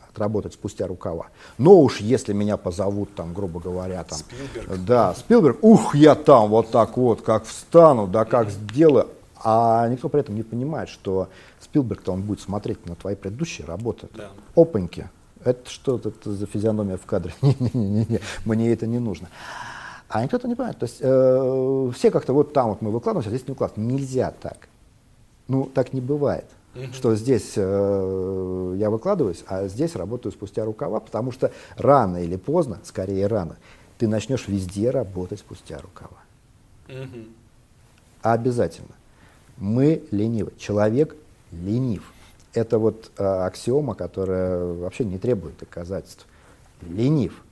отработать 0.08 0.54
спустя 0.54 0.86
рукава. 0.86 1.26
Но 1.58 1.80
уж 1.80 2.00
если 2.00 2.32
меня 2.32 2.56
позовут, 2.56 3.14
там, 3.14 3.34
грубо 3.34 3.60
говоря, 3.60 4.04
там, 4.04 4.18
Спилберг. 4.18 4.84
да, 4.84 5.14
Спилберг, 5.14 5.58
ух, 5.62 5.94
я 5.94 6.14
там 6.14 6.48
вот 6.48 6.70
так 6.70 6.96
вот, 6.96 7.22
как 7.22 7.44
встану, 7.44 8.06
да, 8.06 8.24
как 8.24 8.50
сделаю, 8.50 9.08
а 9.42 9.88
никто 9.88 10.08
при 10.08 10.20
этом 10.20 10.36
не 10.36 10.42
понимает, 10.42 10.88
что 10.88 11.28
Спилберг-то 11.60 12.12
он 12.12 12.22
будет 12.22 12.40
смотреть 12.40 12.86
на 12.86 12.94
твои 12.94 13.16
предыдущие 13.16 13.66
работы. 13.66 14.08
Да. 14.14 14.30
Опаньки. 14.54 15.10
Это 15.44 15.68
что 15.68 15.96
это 15.96 16.32
за 16.32 16.46
физиономия 16.46 16.96
в 16.96 17.04
кадре? 17.04 17.34
Не-не-не, 17.42 18.20
мне 18.46 18.72
это 18.72 18.86
не 18.86 18.98
нужно. 18.98 19.28
А 20.08 20.22
никто 20.22 20.36
это 20.36 20.48
не 20.48 20.54
понимает. 20.54 20.78
То 20.78 20.84
есть 20.84 20.98
э, 21.00 21.90
все 21.94 22.10
как-то 22.10 22.32
вот 22.32 22.52
там 22.52 22.70
вот 22.70 22.82
мы 22.82 22.90
выкладываемся, 22.90 23.30
а 23.30 23.34
здесь 23.34 23.46
не 23.48 23.52
выкладываем. 23.52 23.88
Нельзя 23.88 24.32
так. 24.40 24.68
Ну, 25.48 25.66
так 25.66 25.92
не 25.92 26.00
бывает. 26.00 26.46
Что 26.92 27.14
здесь 27.14 27.52
э, 27.54 28.74
я 28.78 28.90
выкладываюсь, 28.90 29.44
а 29.46 29.68
здесь 29.68 29.94
работаю 29.94 30.32
спустя 30.32 30.64
рукава, 30.64 30.98
потому 30.98 31.30
что 31.30 31.52
рано 31.76 32.16
или 32.16 32.34
поздно, 32.34 32.80
скорее 32.82 33.28
рано, 33.28 33.56
ты 33.96 34.08
начнешь 34.08 34.48
везде 34.48 34.90
работать 34.90 35.38
спустя 35.38 35.78
рукава. 35.80 36.16
Угу. 36.88 37.26
Обязательно. 38.22 38.94
Мы 39.56 40.02
ленивы. 40.10 40.52
Человек 40.58 41.14
ленив. 41.52 42.12
Это 42.54 42.80
вот 42.80 43.12
э, 43.18 43.24
аксиома, 43.24 43.94
которая 43.94 44.74
вообще 44.74 45.04
не 45.04 45.18
требует 45.18 45.56
доказательств. 45.58 46.26
Ленив. 46.82 47.43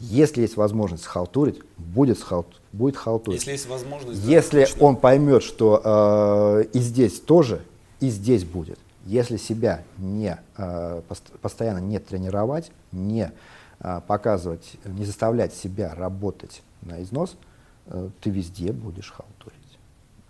Если 0.00 0.42
есть 0.42 0.56
возможность 0.56 1.04
схалтурить, 1.04 1.60
будет, 1.76 2.18
схалт, 2.18 2.46
будет 2.72 2.96
халтурить. 2.96 3.40
Если 3.40 3.52
есть 3.52 3.68
возможность. 3.68 4.24
Если 4.24 4.64
да, 4.64 4.84
он 4.84 4.96
поймет, 4.96 5.42
что 5.42 5.80
э, 5.84 6.64
и 6.72 6.78
здесь 6.78 7.20
тоже, 7.20 7.62
и 8.00 8.08
здесь 8.08 8.44
будет. 8.44 8.78
Если 9.04 9.36
себя 9.36 9.82
не, 9.96 10.38
э, 10.56 11.02
постоянно 11.42 11.78
не 11.78 11.98
тренировать, 11.98 12.70
не 12.92 13.32
э, 13.80 14.00
показывать, 14.06 14.72
не 14.84 15.04
заставлять 15.04 15.52
себя 15.52 15.94
работать 15.94 16.62
на 16.82 17.02
износ, 17.02 17.36
э, 17.86 18.10
ты 18.20 18.30
везде 18.30 18.72
будешь 18.72 19.10
халтурить. 19.10 19.58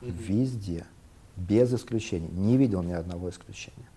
Mm-hmm. 0.00 0.22
Везде 0.22 0.86
без 1.36 1.72
исключений. 1.74 2.28
Не 2.28 2.56
видел 2.56 2.82
ни 2.82 2.92
одного 2.92 3.30
исключения. 3.30 3.88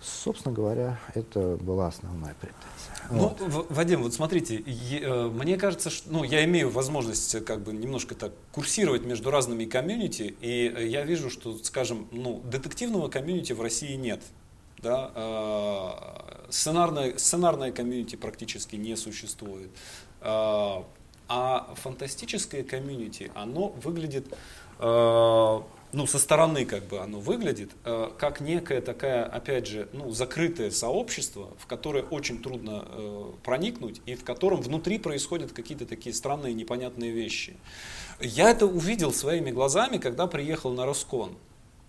Собственно 0.00 0.54
говоря, 0.54 1.00
это 1.14 1.56
была 1.56 1.88
основная 1.88 2.34
претензия. 2.34 2.96
Ну, 3.10 3.34
вот. 3.38 3.66
Вадим, 3.70 4.02
вот 4.02 4.12
смотрите, 4.12 4.56
э, 4.58 5.28
мне 5.28 5.56
кажется, 5.56 5.90
что 5.90 6.10
ну, 6.10 6.22
я 6.24 6.44
имею 6.44 6.70
возможность 6.70 7.44
как 7.44 7.62
бы 7.62 7.72
немножко 7.72 8.14
так 8.14 8.32
курсировать 8.52 9.04
между 9.04 9.30
разными 9.30 9.64
комьюнити, 9.64 10.34
и 10.40 10.88
я 10.88 11.02
вижу, 11.04 11.30
что, 11.30 11.56
скажем, 11.58 12.08
ну, 12.12 12.40
детективного 12.44 13.08
комьюнити 13.08 13.52
в 13.52 13.60
России 13.60 13.94
нет. 13.94 14.22
Да? 14.82 15.10
Э, 15.14 16.50
сценарное, 16.50 17.16
сценарное 17.16 17.72
комьюнити 17.72 18.16
практически 18.16 18.76
не 18.76 18.96
существует. 18.96 19.70
Э, 20.20 20.82
а 21.28 21.74
фантастическое 21.74 22.62
комьюнити, 22.62 23.32
оно 23.34 23.70
выглядит 23.82 24.32
ну, 25.96 26.06
со 26.06 26.18
стороны 26.18 26.66
как 26.66 26.84
бы 26.84 27.00
оно 27.00 27.18
выглядит, 27.20 27.70
э, 27.84 28.10
как 28.18 28.42
некое 28.42 28.82
такая, 28.82 29.24
опять 29.24 29.66
же, 29.66 29.88
ну, 29.94 30.10
закрытое 30.10 30.70
сообщество, 30.70 31.48
в 31.58 31.66
которое 31.66 32.04
очень 32.04 32.42
трудно 32.42 32.84
э, 32.86 33.24
проникнуть 33.42 34.02
и 34.04 34.14
в 34.14 34.22
котором 34.22 34.60
внутри 34.60 34.98
происходят 34.98 35.52
какие-то 35.52 35.86
такие 35.86 36.14
странные 36.14 36.52
непонятные 36.52 37.12
вещи. 37.12 37.56
Я 38.20 38.50
это 38.50 38.66
увидел 38.66 39.10
своими 39.10 39.50
глазами, 39.50 39.96
когда 39.96 40.26
приехал 40.26 40.70
на 40.72 40.84
Роскон. 40.84 41.30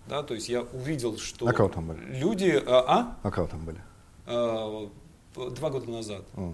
Да, 0.08 0.24
то 0.24 0.36
есть 0.36 0.48
я 0.48 0.62
увидел, 0.62 1.18
что 1.18 1.46
а 1.46 1.52
кого 1.52 1.68
там 1.68 1.88
были? 1.88 2.00
люди... 2.18 2.64
А, 2.66 2.86
а? 2.88 3.18
а 3.24 3.30
кого 3.30 3.48
там 3.48 3.66
были? 3.66 3.82
Два 4.26 5.70
года 5.70 5.92
назад. 5.92 6.24
Mm. 6.34 6.54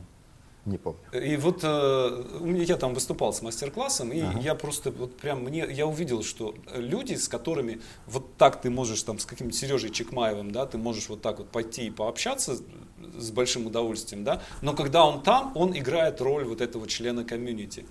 Не 0.65 0.77
помню. 0.77 0.99
И 1.11 1.35
вот 1.35 1.59
э, 1.63 2.63
я 2.65 2.77
там 2.77 2.93
выступал 2.93 3.33
с 3.33 3.41
мастер-классом, 3.41 4.13
и 4.13 4.21
ага. 4.21 4.39
я 4.39 4.55
просто 4.55 4.91
вот 4.91 5.17
прям 5.17 5.43
мне 5.43 5.67
я 5.69 5.85
увидел, 5.85 6.23
что 6.23 6.55
люди, 6.73 7.15
с 7.15 7.27
которыми 7.27 7.81
вот 8.07 8.37
так 8.37 8.61
ты 8.61 8.69
можешь 8.69 9.03
там 9.03 9.19
с 9.19 9.25
каким-нибудь 9.25 9.59
Сережей 9.59 9.89
Чекмаевым, 9.89 10.51
да, 10.51 10.65
ты 10.65 10.77
можешь 10.77 11.09
вот 11.09 11.21
так 11.21 11.39
вот 11.39 11.49
пойти 11.49 11.87
и 11.87 11.89
пообщаться 11.89 12.57
с 13.17 13.31
большим 13.31 13.67
удовольствием, 13.67 14.23
да, 14.23 14.41
но 14.61 14.73
когда 14.73 15.05
он 15.05 15.21
там, 15.21 15.51
он 15.55 15.77
играет 15.77 16.21
роль 16.21 16.45
вот 16.45 16.61
этого 16.61 16.87
члена 16.87 17.25
комьюнити. 17.25 17.85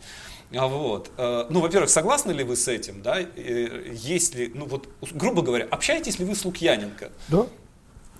А 0.55 0.67
вот, 0.67 1.11
э, 1.17 1.47
ну, 1.51 1.61
во-первых, 1.61 1.91
согласны 1.91 2.33
ли 2.33 2.45
вы 2.45 2.57
с 2.57 2.69
этим, 2.69 3.03
да, 3.03 3.21
э, 3.21 3.93
если, 3.95 4.51
ну 4.55 4.65
вот, 4.65 4.89
грубо 5.13 5.43
говоря, 5.43 5.67
общаетесь 5.67 6.19
ли 6.19 6.25
вы 6.25 6.35
с 6.35 6.45
Лукьяненко? 6.45 7.11
Да. 7.29 7.47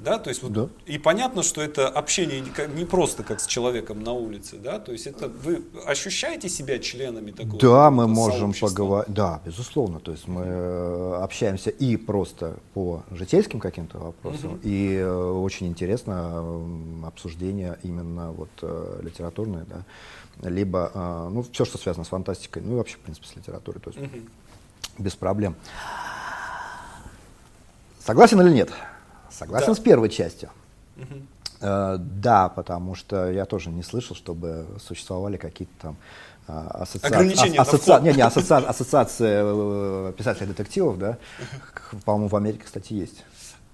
Да, 0.03 0.19
то 0.19 0.31
есть 0.31 0.43
вот, 0.43 0.53
да. 0.53 0.69
и 0.87 0.99
понятно, 0.99 1.43
что 1.43 1.63
это 1.63 1.89
общение 1.89 2.41
не, 2.41 2.51
не 2.75 2.85
просто 2.85 3.23
как 3.23 3.41
с 3.41 3.47
человеком 3.47 4.03
на 4.03 4.13
улице, 4.13 4.57
да, 4.57 4.79
то 4.79 4.93
есть 4.93 5.07
это 5.07 5.29
вы 5.29 5.63
ощущаете 5.87 6.49
себя 6.49 6.79
членами 6.79 7.31
такого 7.31 7.59
Да, 7.59 7.91
мы 7.91 8.09
можем 8.09 8.53
поговорить, 8.53 9.13
да, 9.15 9.41
безусловно, 9.45 10.01
то 10.01 10.13
есть 10.13 10.27
мы 10.27 10.43
э, 10.45 11.21
общаемся 11.23 11.71
и 11.71 11.97
просто 11.97 12.57
по 12.75 13.05
житейским 13.11 13.61
каким-то 13.61 13.99
вопросам, 13.99 14.55
угу. 14.55 14.61
и 14.63 14.97
э, 14.97 15.31
очень 15.33 15.69
интересно 15.69 16.45
обсуждение 17.07 17.79
именно 17.83 18.33
вот 18.33 18.51
э, 18.63 19.01
литературное, 19.03 19.65
да, 19.65 20.49
либо, 20.49 21.29
ну, 21.31 21.45
все, 21.53 21.65
что 21.65 21.79
связано 21.79 22.05
с 22.05 22.09
фантастикой, 22.09 22.63
ну 22.63 22.75
и 22.75 22.77
вообще, 22.77 22.97
в 22.97 23.01
принципе, 23.01 23.29
с 23.29 23.37
литературой, 23.37 23.81
то 23.81 23.91
есть 23.91 24.03
угу. 24.03 24.23
без 24.99 25.15
проблем. 25.15 25.55
Согласен 28.05 28.41
или 28.41 28.53
нет? 28.53 28.73
Согласен 29.39 29.69
да. 29.69 29.75
с 29.75 29.79
первой 29.81 30.09
частью. 30.09 30.51
Угу. 30.97 31.23
Э, 31.63 31.97
да, 31.99 32.49
потому 32.49 32.95
что 32.95 33.31
я 33.31 33.45
тоже 33.45 33.71
не 33.71 33.83
слышал, 33.83 34.17
чтобы 34.17 34.67
существовали 34.85 35.37
какие-то 35.37 35.73
там 35.81 35.97
э, 36.49 36.53
ассоциации, 36.53 37.15
Ограничения 37.15 37.61
асоци... 37.61 38.01
не, 38.03 38.13
не, 38.13 38.23
ассоци... 38.23 38.53
ассоциации 38.53 40.09
э, 40.11 40.13
писателей 40.13 40.49
детективов, 40.49 40.99
да, 40.99 41.19
по-моему, 42.05 42.29
в 42.29 42.37
Америке, 42.37 42.65
кстати, 42.65 42.95
есть. 42.95 43.25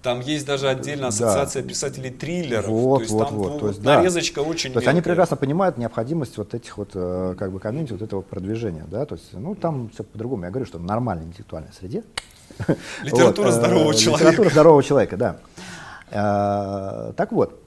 Там 0.03 0.21
есть 0.21 0.45
даже 0.45 0.69
отдельная 0.69 1.07
ассоциация 1.07 1.63
да. 1.63 1.67
писателей 1.67 2.11
триллеров. 2.11 2.67
Вот, 2.67 2.97
то 2.97 3.01
есть 3.01 3.13
вот, 3.13 3.27
там 3.27 3.37
вот. 3.37 3.59
То 3.59 3.67
есть, 3.69 3.83
нарезочка 3.83 4.41
да. 4.41 4.47
очень. 4.47 4.71
То 4.71 4.79
есть 4.79 4.87
они 4.87 5.01
прекрасно 5.01 5.35
понимают 5.35 5.77
необходимость 5.77 6.37
вот 6.37 6.53
этих 6.53 6.77
вот 6.77 6.91
как 6.93 7.51
бы 7.51 7.59
комьюнити, 7.59 7.91
вот 7.91 8.01
этого 8.03 8.21
продвижения, 8.21 8.85
да. 8.89 9.05
То 9.05 9.15
есть, 9.15 9.33
ну 9.33 9.55
там 9.55 9.89
все 9.89 10.03
по-другому. 10.03 10.45
Я 10.45 10.51
говорю, 10.51 10.65
что 10.67 10.77
в 10.77 10.83
нормальной 10.83 11.25
интеллектуальной 11.25 11.73
среде 11.77 12.03
Литература 13.03 13.47
вот, 13.47 13.55
здорового 13.55 13.95
человека. 13.95 14.23
Литература 14.23 14.49
здорового 14.49 14.83
человека, 14.83 15.17
да. 15.17 15.37
Э, 16.11 17.13
так 17.15 17.31
вот, 17.31 17.61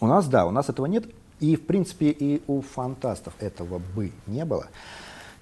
у 0.00 0.06
нас, 0.06 0.28
да, 0.28 0.46
у 0.46 0.50
нас 0.50 0.68
этого 0.68 0.86
нет. 0.86 1.04
И, 1.40 1.56
в 1.56 1.66
принципе, 1.66 2.10
и 2.10 2.42
у 2.46 2.60
фантастов 2.60 3.34
этого 3.40 3.78
бы 3.78 4.12
не 4.26 4.44
было, 4.44 4.68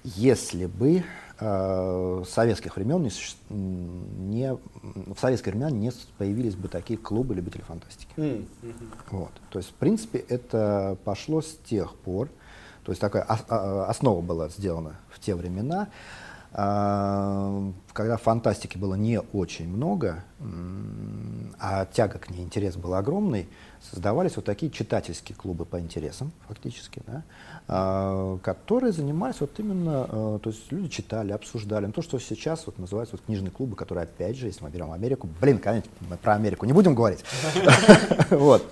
если 0.03 0.65
бы 0.65 1.03
э, 1.39 2.23
советских 2.27 2.75
времен 2.75 3.03
не, 3.03 3.11
не, 3.49 4.53
в 4.53 5.19
советские 5.19 5.53
времена 5.53 5.69
не 5.69 5.91
появились 6.17 6.55
бы 6.55 6.69
такие 6.69 6.97
клубы 6.97 7.35
любителей 7.35 7.63
фантастики. 7.63 8.11
Mm 8.17 8.47
-hmm. 8.63 8.73
Вот. 9.11 9.31
То 9.49 9.59
есть, 9.59 9.69
в 9.69 9.73
принципе, 9.73 10.19
это 10.19 10.97
пошло 11.03 11.41
с 11.41 11.55
тех 11.69 11.93
пор, 11.95 12.29
то 12.83 12.91
есть 12.91 13.01
такая 13.01 13.23
основа 13.23 14.21
была 14.21 14.49
сделана 14.49 14.95
в 15.09 15.19
те 15.19 15.35
времена, 15.35 15.87
а, 16.53 17.71
когда 17.93 18.17
фантастики 18.17 18.77
было 18.77 18.95
не 18.95 19.19
очень 19.19 19.67
много, 19.67 20.23
а 21.59 21.85
тяга 21.85 22.19
к 22.19 22.29
ней, 22.29 22.41
интерес 22.41 22.75
был 22.75 22.93
огромный, 22.93 23.47
создавались 23.81 24.35
вот 24.35 24.45
такие 24.45 24.71
читательские 24.71 25.35
клубы 25.35 25.65
по 25.65 25.79
интересам, 25.79 26.31
фактически, 26.47 27.01
да, 27.05 27.23
а, 27.67 28.37
которые 28.39 28.91
занимались 28.91 29.41
вот 29.41 29.51
именно, 29.59 30.05
а, 30.09 30.39
то 30.39 30.49
есть 30.49 30.71
люди 30.71 30.89
читали, 30.89 31.31
обсуждали. 31.31 31.87
Ну, 31.87 31.91
то, 31.91 32.01
что 32.01 32.19
сейчас 32.19 32.65
вот 32.65 32.79
называются 32.79 33.15
вот 33.15 33.25
книжные 33.25 33.51
клубы, 33.51 33.75
которые, 33.75 34.03
опять 34.03 34.37
же, 34.37 34.47
если 34.47 34.63
мы 34.63 34.69
берем 34.69 34.91
Америку, 34.91 35.27
блин, 35.39 35.57
конечно, 35.59 35.91
мы 36.09 36.17
про 36.17 36.35
Америку 36.35 36.65
не 36.65 36.73
будем 36.73 36.95
говорить. 36.95 37.23
Вот. 38.29 38.63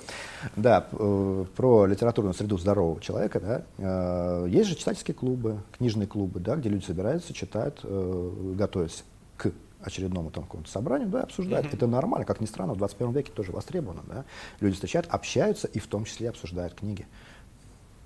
Да, 0.55 0.87
э, 0.93 1.45
про 1.55 1.85
литературную 1.85 2.33
среду 2.33 2.57
здорового 2.57 3.01
человека, 3.01 3.39
да, 3.41 3.63
э, 3.77 4.47
есть 4.49 4.69
же 4.69 4.75
читательские 4.75 5.13
клубы, 5.13 5.57
книжные 5.77 6.07
клубы, 6.07 6.39
да, 6.39 6.55
где 6.55 6.69
люди 6.69 6.85
собираются, 6.85 7.33
читают, 7.33 7.81
э, 7.83 8.53
готовятся 8.55 9.03
к 9.39 9.53
очередному 9.81 10.29
там 10.29 10.43
какому-то 10.43 10.69
собранию, 10.69 11.07
да, 11.07 11.23
обсуждают. 11.23 11.67
Mm-hmm. 11.67 11.75
Это 11.75 11.87
нормально, 11.87 12.25
как 12.25 12.41
ни 12.41 12.45
странно, 12.45 12.73
в 12.73 12.77
21 12.77 13.13
веке 13.13 13.31
тоже 13.31 13.51
востребовано, 13.51 14.03
да. 14.07 14.25
Люди 14.59 14.75
встречают, 14.75 15.07
общаются 15.07 15.67
и 15.67 15.79
в 15.79 15.87
том 15.87 16.03
числе 16.05 16.29
обсуждают 16.29 16.75
книги. 16.75 17.07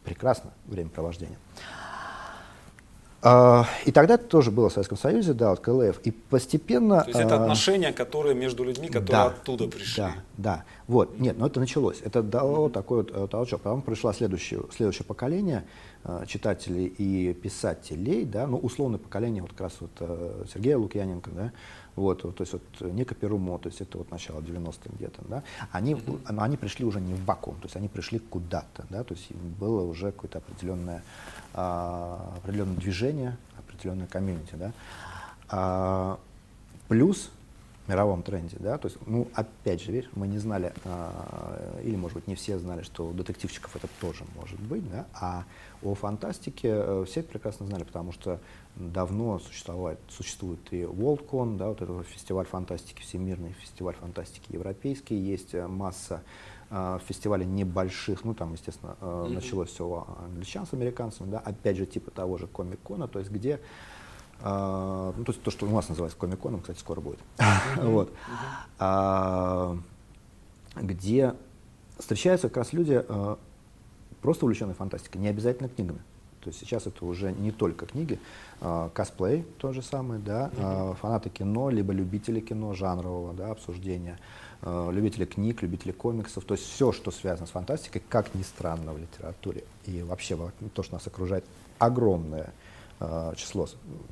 Прекрасно 0.04 0.52
времяпровождение. 0.66 1.38
И 3.86 3.92
тогда 3.92 4.16
это 4.16 4.26
тоже 4.26 4.52
было 4.52 4.70
в 4.70 4.74
Советском 4.74 4.98
Союзе, 4.98 5.34
да, 5.34 5.52
вот 5.52 5.62
КЛФ. 5.62 6.00
И 6.04 6.12
постепенно... 6.12 7.02
То 7.02 7.08
есть 7.08 7.20
это 7.22 7.38
а, 7.38 7.42
отношения, 7.42 7.94
которые 7.94 8.36
между 8.36 8.66
людьми, 8.66 8.88
которые 8.88 9.12
да, 9.12 9.26
оттуда 9.28 9.68
пришли. 9.68 10.04
Да, 10.04 10.16
да. 10.38 10.64
Вот, 10.88 11.18
нет, 11.20 11.38
но 11.38 11.48
это 11.48 11.60
началось. 11.62 12.02
Это 12.04 12.22
дало 12.22 12.68
mm-hmm. 12.68 12.72
такой 12.72 12.98
вот 12.98 13.12
э, 13.14 13.28
толчок. 13.30 13.62
Потом 13.62 13.82
пришло 13.82 14.12
следующее, 14.12 14.64
следующее 14.76 15.06
поколение 15.06 15.64
э, 16.04 16.26
читателей 16.28 16.86
и 16.86 17.34
писателей, 17.34 18.26
да, 18.26 18.46
ну, 18.46 18.58
условное 18.58 19.00
поколение, 19.00 19.42
вот 19.42 19.52
как 19.52 19.62
раз 19.62 19.74
вот 19.80 19.92
э, 20.02 20.44
Сергея 20.54 20.78
Лукьяненко, 20.78 21.32
да, 21.32 21.52
вот, 21.96 22.24
вот, 22.24 22.36
то 22.36 22.42
есть 22.42 22.54
вот 22.54 22.92
Ника 22.94 23.16
Перумо, 23.16 23.58
то 23.60 23.70
есть 23.70 23.80
это 23.80 24.00
вот 24.00 24.12
начало 24.12 24.42
90-х 24.42 24.90
где-то, 24.94 25.22
да, 25.30 25.44
они, 25.72 25.94
mm-hmm. 25.94 26.36
они 26.38 26.58
пришли 26.58 26.84
уже 26.84 27.00
не 27.00 27.14
в 27.14 27.24
вакуум, 27.24 27.56
то 27.58 27.66
есть 27.66 27.78
они 27.78 27.88
пришли 27.88 28.20
куда-то, 28.20 28.86
да, 28.90 29.04
то 29.04 29.14
есть 29.14 29.32
было 29.32 29.84
уже 29.84 30.12
какое-то 30.12 30.40
определенное 30.40 31.04
определенное 31.54 32.76
движение, 32.78 33.38
определенное 33.58 34.08
комьюнити, 34.08 34.56
да. 34.56 34.72
А, 35.50 36.20
плюс 36.88 37.30
в 37.86 37.90
мировом 37.90 38.24
тренде, 38.24 38.56
да, 38.60 38.78
то 38.78 38.88
есть, 38.88 38.98
ну, 39.06 39.28
опять 39.34 39.82
же, 39.82 39.92
видишь, 39.92 40.10
мы 40.16 40.28
не 40.28 40.38
знали, 40.38 40.74
а, 40.86 41.80
или, 41.84 41.96
может 41.96 42.16
быть, 42.16 42.28
не 42.28 42.36
все 42.36 42.58
знали, 42.58 42.82
что 42.82 43.08
у 43.08 43.14
детективчиков 43.14 43.76
это 43.76 43.88
тоже 44.00 44.24
может 44.36 44.60
быть, 44.60 44.90
да, 44.90 45.06
а 45.14 45.44
о 45.82 45.94
фантастике 45.94 46.70
э, 46.72 47.06
все 47.06 47.24
прекрасно 47.24 47.66
знали, 47.66 47.84
потому 47.84 48.14
что 48.14 48.40
давно 48.78 49.40
существует, 49.40 50.00
существует 50.10 50.60
и 50.72 50.84
WorldCon, 50.84 51.58
да, 51.58 51.68
вот 51.68 51.82
этот 51.82 52.08
фестиваль 52.08 52.46
фантастики, 52.46 53.02
всемирный 53.02 53.52
фестиваль 53.52 53.96
фантастики 53.96 54.54
европейский, 54.54 55.16
есть 55.16 55.54
масса 55.54 56.24
э, 56.70 57.00
фестивалей 57.08 57.46
небольших, 57.46 58.24
ну 58.24 58.34
там, 58.34 58.54
естественно, 58.54 58.96
mm-hmm. 59.00 59.30
началось 59.30 59.70
все 59.70 59.88
у 59.88 60.06
англичан 60.26 60.66
с 60.66 60.74
американцами, 60.74 61.32
да, 61.32 61.40
опять 61.40 61.78
же, 61.78 61.86
типа 61.86 62.12
того 62.12 62.38
же 62.38 62.48
комик-кона, 62.48 63.08
то 63.08 63.20
есть 63.20 63.32
где 63.32 63.60
Uh, 64.42 65.14
ну, 65.16 65.24
то 65.24 65.32
есть 65.32 65.42
то, 65.42 65.52
что 65.52 65.66
у 65.66 65.70
нас 65.70 65.88
называется 65.88 66.18
комик-коном, 66.18 66.60
кстати, 66.60 66.78
скоро 66.78 67.00
будет. 67.00 67.20
Mm-hmm. 67.38 67.92
вот. 67.92 68.10
Mm-hmm. 68.80 69.80
Uh, 69.80 69.80
где 70.82 71.36
встречаются 71.98 72.50
как 72.50 72.58
раз 72.58 72.74
люди, 72.74 72.94
uh, 72.94 73.40
просто 74.22 74.44
увлеченные 74.44 74.76
фантастикой, 74.76 75.22
не 75.22 75.30
обязательно 75.30 75.70
книгами. 75.70 76.02
То 76.44 76.50
есть 76.50 76.60
сейчас 76.60 76.88
это 76.88 77.06
уже 77.06 77.32
не 77.32 77.52
только 77.52 77.86
книги, 77.86 78.20
а, 78.60 78.90
косплей 78.90 79.46
то 79.58 79.72
же 79.72 79.82
самое, 79.82 80.20
да, 80.20 80.50
mm-hmm. 80.50 80.96
фанаты 80.98 81.30
кино, 81.30 81.70
либо 81.70 81.94
любители 81.94 82.42
кино 82.42 82.74
жанрового 82.74 83.34
да, 83.34 83.52
обсуждения, 83.52 84.20
а, 84.62 84.92
любители 84.92 85.24
книг, 85.24 85.62
любители 85.62 85.94
комиксов, 85.94 86.44
то 86.44 86.56
есть 86.56 86.66
все, 86.66 86.92
что 86.92 87.12
связано 87.12 87.48
с 87.48 87.52
фантастикой, 87.52 88.04
как 88.10 88.36
ни 88.36 88.44
странно 88.44 88.92
в 88.92 88.98
литературе 88.98 89.64
и 89.86 90.04
вообще 90.04 90.38
то, 90.74 90.84
что 90.84 90.94
нас 90.94 91.08
окружает, 91.08 91.46
огромное 91.80 92.54
число 93.36 93.68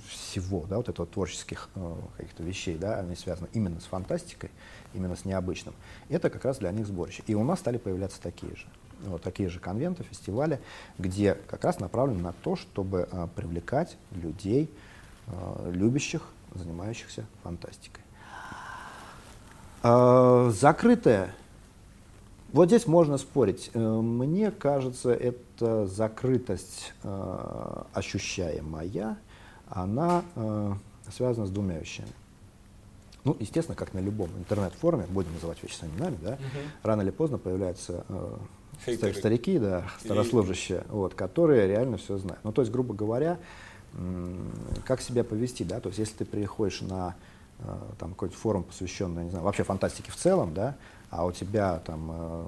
всего, 0.05 0.65
да, 0.67 0.75
вот 0.75 0.89
этого 0.89 1.07
творческих 1.07 1.69
каких-то 2.17 2.43
вещей, 2.43 2.75
да, 2.75 2.99
они 2.99 3.15
связаны 3.15 3.47
именно 3.53 3.79
с 3.79 3.85
фантастикой, 3.85 4.51
именно 4.93 5.15
с 5.15 5.23
необычным. 5.23 5.73
Это 6.09 6.29
как 6.29 6.43
раз 6.43 6.57
для 6.57 6.71
них 6.71 6.87
сборище. 6.87 7.23
И 7.27 7.35
у 7.35 7.43
нас 7.45 7.59
стали 7.59 7.77
появляться 7.77 8.19
такие 8.21 8.53
же 8.53 8.65
вот 9.05 9.21
такие 9.21 9.49
же 9.49 9.59
конвенты, 9.59 10.03
фестивали, 10.03 10.59
где 10.97 11.35
как 11.35 11.63
раз 11.63 11.79
направлены 11.79 12.21
на 12.21 12.33
то, 12.33 12.55
чтобы 12.55 13.07
а, 13.11 13.27
привлекать 13.27 13.97
людей, 14.11 14.69
а, 15.27 15.69
любящих, 15.71 16.23
занимающихся 16.53 17.25
фантастикой. 17.43 18.03
А, 19.83 20.49
закрытая. 20.51 21.33
Вот 22.51 22.67
здесь 22.67 22.85
можно 22.85 23.17
спорить. 23.17 23.71
Э, 23.73 23.79
мне 23.79 24.51
кажется, 24.51 25.13
эта 25.13 25.87
закрытость 25.87 26.93
э, 27.01 27.83
ощущаемая, 27.93 29.17
она 29.69 30.23
э, 30.35 30.73
связана 31.09 31.47
с 31.47 31.49
двумя 31.49 31.79
вещами. 31.79 32.11
Ну, 33.23 33.37
естественно, 33.39 33.75
как 33.75 33.93
на 33.93 33.99
любом 33.99 34.29
интернет-форуме, 34.37 35.05
будем 35.09 35.33
называть 35.33 35.61
вещи 35.63 35.75
своими 35.75 35.95
именами, 35.95 36.17
да, 36.21 36.33
угу. 36.33 36.39
рано 36.83 37.01
или 37.01 37.11
поздно 37.11 37.37
появляются 37.37 38.03
э, 38.09 38.37
Хейтеры. 38.85 39.13
старики, 39.13 39.59
да, 39.59 39.85
старослужащие, 39.99 40.79
и... 40.79 40.91
вот, 40.91 41.13
которые 41.13 41.67
реально 41.67 41.97
все 41.97 42.17
знают. 42.17 42.39
Ну, 42.43 42.51
то 42.51 42.61
есть, 42.61 42.71
грубо 42.71 42.93
говоря, 42.93 43.37
как 44.85 45.01
себя 45.01 45.23
повести, 45.23 45.63
да, 45.63 45.79
то 45.79 45.89
есть, 45.89 45.99
если 45.99 46.17
ты 46.17 46.25
приходишь 46.25 46.81
на 46.81 47.15
э, 47.59 47.63
там 47.99 48.11
какой-то 48.11 48.35
форум, 48.35 48.63
посвященный, 48.63 49.25
не 49.25 49.29
знаю, 49.29 49.45
вообще 49.45 49.63
фантастике 49.63 50.11
в 50.11 50.15
целом, 50.15 50.53
да, 50.53 50.75
а 51.09 51.25
у 51.25 51.31
тебя 51.31 51.79
там 51.85 52.09
э, 52.11 52.45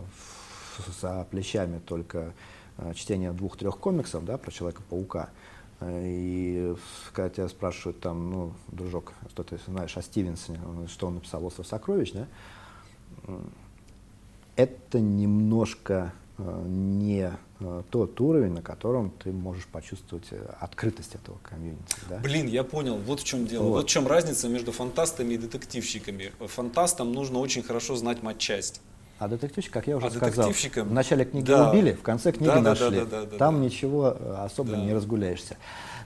за 1.01 1.27
плечами 1.29 1.79
только 1.79 2.33
э, 2.77 2.93
чтение 2.95 3.31
двух-трех 3.31 3.77
комиксов, 3.77 4.25
да, 4.25 4.37
про 4.37 4.51
Человека-паука, 4.51 5.29
и 5.85 6.75
когда 7.11 7.29
тебя 7.29 7.49
спрашивают 7.49 7.99
там, 7.99 8.31
ну, 8.31 8.53
дружок, 8.69 9.11
что 9.29 9.43
ты 9.43 9.59
знаешь 9.67 9.97
о 9.97 10.01
Стивенсоне, 10.01 10.59
что 10.87 11.07
он 11.07 11.15
написал 11.15 11.45
«Остров 11.45 11.67
сокровищ», 11.67 12.13
да, 12.13 12.27
это 14.55 14.99
немножко 14.99 16.13
не 16.65 17.31
э, 17.59 17.83
тот 17.89 18.19
уровень, 18.21 18.53
на 18.53 18.61
котором 18.61 19.11
ты 19.11 19.31
можешь 19.31 19.65
почувствовать 19.67 20.27
открытость 20.59 21.15
этого 21.15 21.37
комьюнити. 21.41 21.95
Да? 22.09 22.17
Блин, 22.19 22.47
я 22.47 22.63
понял, 22.63 22.97
вот 22.97 23.21
в 23.21 23.23
чем 23.23 23.47
дело. 23.47 23.63
Вот. 23.63 23.71
вот 23.71 23.85
в 23.85 23.89
чем 23.89 24.07
разница 24.07 24.49
между 24.49 24.71
фантастами 24.71 25.33
и 25.33 25.37
детективщиками. 25.37 26.31
Фантастам 26.39 27.13
нужно 27.13 27.39
очень 27.39 27.63
хорошо 27.63 27.95
знать 27.95 28.23
матчасть. 28.23 28.81
А 29.19 29.27
детективщик, 29.27 29.71
как 29.71 29.87
я 29.87 29.97
уже 29.97 30.07
а 30.07 30.11
сказал, 30.11 30.51
в 30.51 30.91
начале 30.91 31.23
книги 31.23 31.45
да. 31.45 31.69
убили, 31.69 31.93
в 31.93 32.01
конце 32.01 32.31
книги 32.31 32.49
да, 32.49 32.61
нашли. 32.61 32.99
Да, 32.99 33.05
да, 33.05 33.25
да, 33.25 33.37
Там 33.37 33.55
да. 33.55 33.65
ничего 33.65 34.17
особо 34.39 34.71
да. 34.71 34.77
не 34.77 34.93
разгуляешься. 34.93 35.57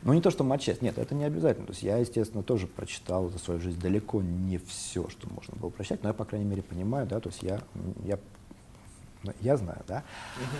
Ну 0.03 0.13
не 0.13 0.21
то, 0.21 0.29
что 0.29 0.43
матчасть, 0.43 0.81
нет, 0.81 0.97
это 0.97 1.15
не 1.15 1.23
обязательно. 1.23 1.65
То 1.65 1.71
есть 1.71 1.83
я, 1.83 1.97
естественно, 1.97 2.43
тоже 2.43 2.67
прочитал 2.67 3.29
за 3.29 3.39
свою 3.39 3.59
жизнь 3.59 3.79
далеко 3.79 4.21
не 4.21 4.59
все, 4.59 5.09
что 5.09 5.27
можно 5.29 5.55
было 5.57 5.69
прочитать, 5.69 6.03
но 6.03 6.09
я, 6.09 6.13
по 6.13 6.25
крайней 6.25 6.45
мере, 6.45 6.61
понимаю, 6.61 7.07
да, 7.07 7.19
то 7.19 7.29
есть 7.29 7.41
я, 7.41 7.61
я, 8.03 8.19
я 9.41 9.57
знаю, 9.57 9.81
да. 9.87 10.03
Угу. 10.37 10.57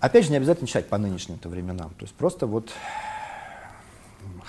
Опять 0.00 0.24
же, 0.24 0.30
не 0.30 0.36
обязательно 0.36 0.66
читать 0.66 0.88
по 0.88 0.98
нынешним-то 0.98 1.48
временам. 1.48 1.90
То 1.90 2.04
есть 2.04 2.14
просто 2.14 2.46
вот 2.46 2.72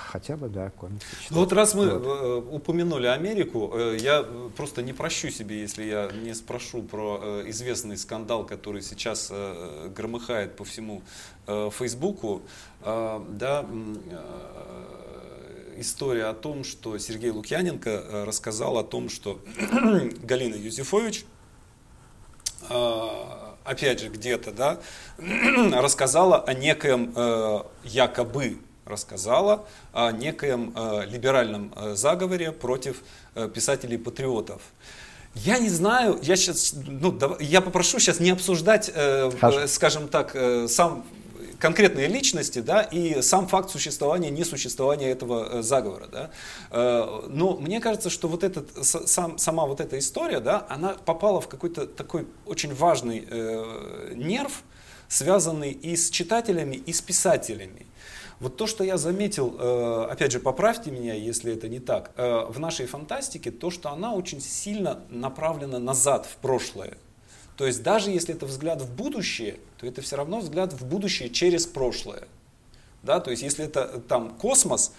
хотя 0.07 0.37
бы, 0.37 0.49
да, 0.49 0.69
комиксы 0.71 1.09
читать. 1.11 1.31
Ну 1.31 1.39
вот 1.39 1.53
раз 1.53 1.73
мы 1.73 1.89
вот. 1.89 2.05
Э, 2.05 2.55
упомянули 2.55 3.07
Америку, 3.07 3.71
э, 3.73 3.97
я 3.99 4.25
просто 4.55 4.81
не 4.81 4.93
прощу 4.93 5.29
себе, 5.29 5.59
если 5.61 5.83
я 5.83 6.09
не 6.23 6.33
спрошу 6.33 6.81
про 6.81 7.19
э, 7.21 7.43
известный 7.47 7.97
скандал, 7.97 8.45
который 8.45 8.81
сейчас 8.81 9.31
громыхает 9.95 10.55
по 10.55 10.63
всему 10.63 11.01
Фейсбуку. 11.45 12.41
Да, 12.83 13.65
история 15.77 16.25
о 16.25 16.33
том, 16.33 16.63
что 16.63 16.97
Сергей 16.97 17.29
Лукьяненко 17.31 18.25
рассказал 18.25 18.77
о 18.77 18.83
том, 18.83 19.09
что 19.09 19.39
Галина 20.23 20.55
Юзефович 20.55 21.25
опять 23.67 23.99
же, 23.99 24.09
где-то, 24.09 24.51
да, 24.51 24.77
рассказала 25.81 26.37
о 26.39 26.53
некоем 26.53 27.13
якобы 27.83 28.59
рассказала 28.87 29.65
о 29.93 30.11
некоем 30.11 30.73
э, 30.75 31.05
либеральном 31.07 31.73
э, 31.75 31.95
заговоре 31.95 32.51
против 32.51 33.03
э, 33.35 33.49
писателей-патриотов. 33.53 34.61
Я 35.35 35.59
не 35.59 35.69
знаю, 35.69 36.19
я 36.23 36.35
сейчас, 36.35 36.73
ну, 36.73 37.11
да, 37.11 37.31
я 37.39 37.61
попрошу 37.61 37.99
сейчас 37.99 38.19
не 38.19 38.31
обсуждать, 38.31 38.89
э, 38.93 39.31
э, 39.41 39.67
скажем 39.67 40.07
так, 40.07 40.31
э, 40.33 40.67
сам 40.67 41.05
конкретные 41.59 42.07
личности, 42.07 42.59
да, 42.59 42.81
и 42.81 43.21
сам 43.21 43.47
факт 43.47 43.69
существования, 43.69 44.29
несуществования 44.29 45.09
этого 45.09 45.59
э, 45.59 45.61
заговора, 45.61 46.07
да. 46.07 46.29
Э, 46.71 47.27
но 47.27 47.57
мне 47.57 47.79
кажется, 47.79 48.09
что 48.09 48.27
вот 48.27 48.43
этот, 48.43 48.69
сам, 48.85 49.37
сама 49.37 49.65
вот 49.65 49.79
эта 49.79 49.97
история, 49.97 50.39
да, 50.39 50.65
она 50.69 50.89
попала 50.93 51.41
в 51.41 51.47
какой-то 51.47 51.87
такой 51.87 52.27
очень 52.45 52.73
важный 52.73 53.27
э, 53.29 54.13
нерв, 54.15 54.63
связанный 55.07 55.71
и 55.71 55.95
с 55.95 56.09
читателями, 56.09 56.75
и 56.75 56.93
с 56.93 57.01
писателями. 57.01 57.85
Вот 58.39 58.55
то, 58.55 58.67
что 58.67 58.83
я 58.83 58.97
заметил, 58.97 59.57
опять 60.11 60.31
же, 60.31 60.39
поправьте 60.39 60.91
меня, 60.91 61.15
если 61.15 61.53
это 61.53 61.67
не 61.69 61.79
так, 61.79 62.11
в 62.15 62.59
нашей 62.59 62.85
фантастике, 62.85 63.49
то, 63.49 63.71
что 63.71 63.89
она 63.89 64.13
очень 64.13 64.41
сильно 64.41 64.99
направлена 65.09 65.79
назад, 65.79 66.27
в 66.27 66.35
прошлое. 66.35 66.97
То 67.57 67.65
есть 67.65 67.83
даже 67.83 68.11
если 68.11 68.35
это 68.35 68.45
взгляд 68.45 68.81
в 68.81 68.89
будущее, 68.95 69.57
то 69.77 69.87
это 69.87 70.01
все 70.01 70.15
равно 70.15 70.39
взгляд 70.39 70.73
в 70.73 70.85
будущее 70.85 71.29
через 71.29 71.65
прошлое. 71.65 72.27
Да, 73.03 73.19
то 73.19 73.31
есть 73.31 73.43
если 73.43 73.65
это 73.65 73.89
э, 73.93 73.99
там 74.07 74.29
космос, 74.29 74.93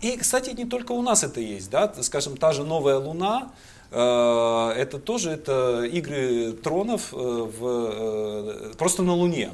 и, 0.00 0.16
кстати, 0.16 0.50
не 0.50 0.64
только 0.64 0.92
у 0.92 1.02
нас 1.02 1.22
это 1.22 1.40
есть, 1.40 1.70
да, 1.70 1.92
скажем, 2.02 2.36
та 2.36 2.52
же 2.52 2.64
новая 2.64 2.96
Луна, 2.96 3.52
это 3.90 4.98
тоже 5.04 5.30
это 5.30 5.84
игры 5.84 6.52
тронов 6.52 7.12
в, 7.12 8.74
просто 8.76 9.02
на 9.02 9.12
Луне. 9.14 9.52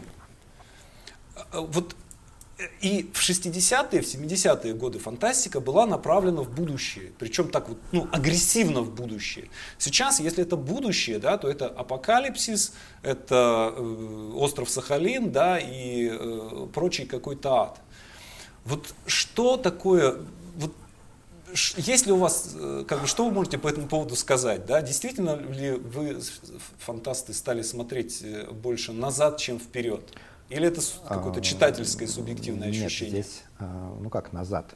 Вот 1.53 1.95
и 2.81 3.09
в 3.13 3.21
60-е, 3.21 4.03
в 4.03 4.05
70-е 4.05 4.75
годы 4.75 4.99
фантастика 4.99 5.61
была 5.61 5.87
направлена 5.87 6.43
в 6.43 6.51
будущее, 6.51 7.13
причем 7.19 7.51
так 7.51 7.69
вот, 7.69 7.79
ну, 7.93 8.09
агрессивно 8.13 8.83
в 8.83 8.93
будущее. 8.93 9.49
Сейчас, 9.79 10.19
если 10.19 10.43
это 10.43 10.57
будущее, 10.57 11.21
да, 11.21 11.39
то 11.39 11.49
это 11.49 11.69
апокалипсис, 11.69 12.73
это 13.03 13.75
э, 13.77 14.33
остров 14.35 14.71
Сахалин, 14.71 15.31
да, 15.31 15.59
и 15.59 16.09
э, 16.11 16.67
прочий 16.75 17.07
какой-то 17.07 17.55
ад. 17.55 17.81
Вот 18.65 18.93
что 19.07 19.57
такое, 19.57 20.17
вот 20.57 20.73
есть 21.77 22.07
ли 22.07 22.13
у 22.13 22.17
вас, 22.17 22.55
э, 22.55 22.85
как 22.87 23.03
бы, 23.03 23.07
что 23.07 23.25
вы 23.25 23.31
можете 23.31 23.59
по 23.59 23.69
этому 23.69 23.87
поводу 23.87 24.17
сказать? 24.17 24.67
Да? 24.67 24.83
Действительно 24.83 25.37
ли 25.37 25.73
вы, 25.73 26.21
фантасты, 26.79 27.33
стали 27.35 27.63
смотреть 27.63 28.21
э, 28.23 28.51
больше 28.51 28.93
назад, 28.93 29.39
чем 29.39 29.59
вперед? 29.59 30.03
Или 30.49 30.69
это 30.69 30.81
какое-то 31.07 31.41
а, 31.41 31.43
читательское 31.43 32.09
субъективное 32.09 32.71
Нет, 32.71 32.87
ощущение? 32.87 33.23
здесь, 33.23 33.43
а, 33.59 33.95
ну 34.01 34.09
как, 34.09 34.33
назад. 34.33 34.75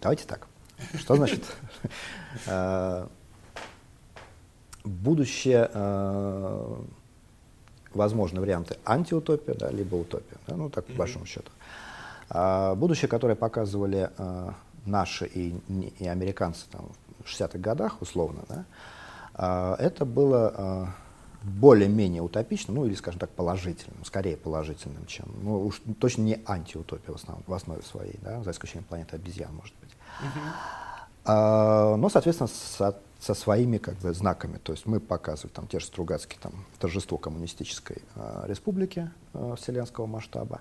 Давайте 0.00 0.24
так. 0.26 0.46
Что 0.94 1.16
значит? 1.16 1.44
А, 2.46 3.08
будущее, 4.84 5.68
возможны 7.92 8.40
варианты 8.40 8.76
антиутопия, 8.84 9.54
да, 9.54 9.70
либо 9.70 9.96
утопия, 9.96 10.36
да, 10.46 10.54
ну 10.54 10.70
так 10.70 10.86
по 10.86 10.92
большому 10.92 11.26
счету. 11.26 11.50
Будущее, 12.76 13.08
которое 13.08 13.34
показывали 13.34 14.10
наши 14.86 15.26
и, 15.26 15.58
и 15.98 16.06
американцы 16.06 16.66
там, 16.70 16.90
в 17.24 17.28
60-х 17.28 17.58
годах, 17.58 18.00
условно, 18.00 18.44
да, 18.48 19.76
это 19.78 20.04
было 20.04 20.94
более-менее 21.48 22.22
утопичным, 22.22 22.76
ну 22.76 22.86
или, 22.86 22.94
скажем 22.94 23.20
так, 23.20 23.30
положительным, 23.30 24.04
скорее 24.04 24.36
положительным, 24.36 25.06
чем, 25.06 25.26
ну 25.42 25.66
уж 25.66 25.80
точно 26.00 26.22
не 26.22 26.42
антиутопия 26.46 27.12
в, 27.12 27.16
основ, 27.16 27.38
в 27.46 27.52
основе 27.52 27.82
своей, 27.82 28.18
да, 28.22 28.42
за 28.42 28.50
исключением 28.50 28.84
планеты 28.84 29.16
обезьян, 29.16 29.54
может 29.54 29.74
быть. 29.80 29.90
Uh-huh. 29.90 30.88
А, 31.24 31.96
но, 31.96 32.08
соответственно, 32.08 32.48
со, 32.48 32.98
со 33.18 33.34
своими 33.34 33.78
как 33.78 33.96
бы 33.96 34.14
знаками, 34.14 34.58
то 34.58 34.72
есть 34.72 34.86
мы 34.86 35.00
показываем 35.00 35.54
там 35.54 35.66
те 35.66 35.78
же 35.78 35.86
Стругацкие, 35.86 36.38
там, 36.40 36.52
торжество 36.78 37.18
коммунистической 37.18 37.98
а, 38.14 38.46
республики 38.46 39.10
а, 39.34 39.54
вселенского 39.56 40.06
масштаба, 40.06 40.60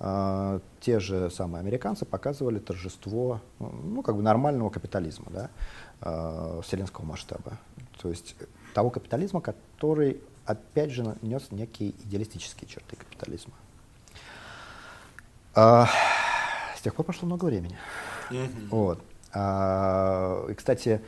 а, 0.00 0.60
те 0.80 0.98
же 0.98 1.30
самые 1.30 1.60
американцы 1.60 2.06
показывали 2.06 2.58
торжество, 2.58 3.40
ну, 3.58 4.02
как 4.02 4.16
бы 4.16 4.22
нормального 4.22 4.70
капитализма, 4.70 5.26
да, 5.30 5.50
а, 6.00 6.60
вселенского 6.62 7.04
масштаба. 7.04 7.58
То 8.00 8.08
есть 8.08 8.34
того 8.74 8.90
капитализма, 8.90 9.40
который, 9.40 10.20
опять 10.44 10.90
же, 10.90 11.16
нес 11.22 11.50
некие 11.50 11.90
идеалистические 11.90 12.68
черты 12.68 12.96
капитализма. 12.96 13.54
А, 15.54 15.88
с 16.76 16.80
тех 16.80 16.94
пор 16.94 17.06
прошло 17.06 17.26
много 17.26 17.44
времени. 17.46 17.76
Mm-hmm. 18.30 18.68
Вот. 18.70 19.02
А, 19.32 20.46
и, 20.48 20.54
кстати, 20.54 21.00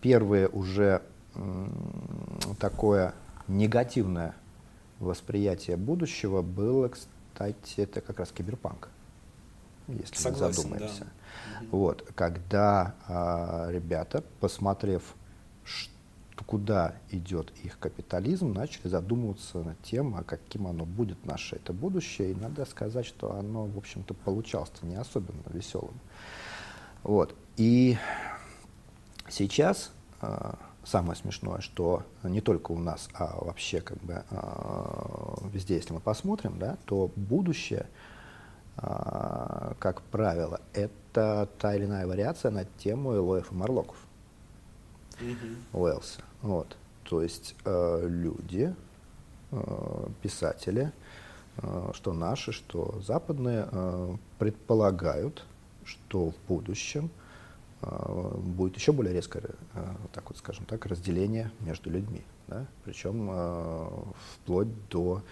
первое 0.00 0.48
уже 0.48 1.02
такое 2.60 3.14
негативное 3.48 4.34
восприятие 5.00 5.76
будущего 5.76 6.42
было, 6.42 6.88
кстати, 6.88 7.80
это 7.80 8.00
как 8.00 8.20
раз 8.20 8.30
киберпанк, 8.30 8.88
если 9.88 10.14
Согласен, 10.14 10.46
мы 10.46 10.52
задумаемся. 10.52 11.04
Да. 11.04 11.66
Вот, 11.72 12.08
когда 12.14 12.94
а, 13.08 13.68
ребята, 13.70 14.22
посмотрев, 14.40 15.02
что 15.64 15.93
куда 16.42 16.96
идет 17.10 17.52
их 17.62 17.78
капитализм, 17.78 18.52
начали 18.52 18.88
задумываться 18.88 19.58
над 19.58 19.80
тем, 19.82 20.16
а 20.16 20.24
каким 20.24 20.66
оно 20.66 20.84
будет 20.84 21.24
наше 21.24 21.56
это 21.56 21.72
будущее. 21.72 22.32
И 22.32 22.34
надо 22.34 22.64
сказать, 22.64 23.06
что 23.06 23.36
оно, 23.36 23.66
в 23.66 23.78
общем-то, 23.78 24.14
получалось 24.14 24.70
не 24.82 24.96
особенно 24.96 25.42
веселым. 25.50 25.98
Вот. 27.02 27.34
И 27.56 27.96
сейчас 29.28 29.92
э, 30.22 30.54
самое 30.84 31.16
смешное, 31.16 31.60
что 31.60 32.02
не 32.22 32.40
только 32.40 32.72
у 32.72 32.78
нас, 32.78 33.08
а 33.14 33.36
вообще 33.44 33.80
как 33.80 33.98
бы 33.98 34.24
э, 34.28 35.34
везде, 35.52 35.76
если 35.76 35.92
мы 35.92 36.00
посмотрим, 36.00 36.58
да, 36.58 36.76
то 36.84 37.10
будущее, 37.14 37.86
э, 38.76 39.72
как 39.78 40.02
правило, 40.02 40.60
это 40.72 41.48
та 41.58 41.76
или 41.76 41.84
иная 41.84 42.06
вариация 42.06 42.50
на 42.50 42.64
тему 42.64 43.14
Элоев 43.14 43.52
и 43.52 43.54
Марлоков 43.54 43.96
угу. 45.20 45.84
Уэллса. 45.84 46.20
Вот. 46.42 46.76
То 47.04 47.22
есть 47.22 47.54
э, 47.64 48.06
люди, 48.08 48.74
э, 49.50 50.06
писатели, 50.22 50.92
э, 51.58 51.90
что 51.94 52.12
наши, 52.12 52.52
что 52.52 53.00
западные, 53.06 53.68
э, 53.70 54.16
предполагают, 54.38 55.44
что 55.84 56.30
в 56.30 56.34
будущем 56.48 57.10
э, 57.82 58.34
будет 58.38 58.76
еще 58.76 58.92
более 58.92 59.12
резкое, 59.12 59.42
э, 59.74 59.94
так 60.12 60.28
вот 60.28 60.38
скажем 60.38 60.64
так, 60.64 60.86
разделение 60.86 61.50
между 61.60 61.90
людьми. 61.90 62.22
Да? 62.48 62.66
Причем 62.84 63.28
э, 63.30 63.88
вплоть 64.34 64.88
до 64.88 65.22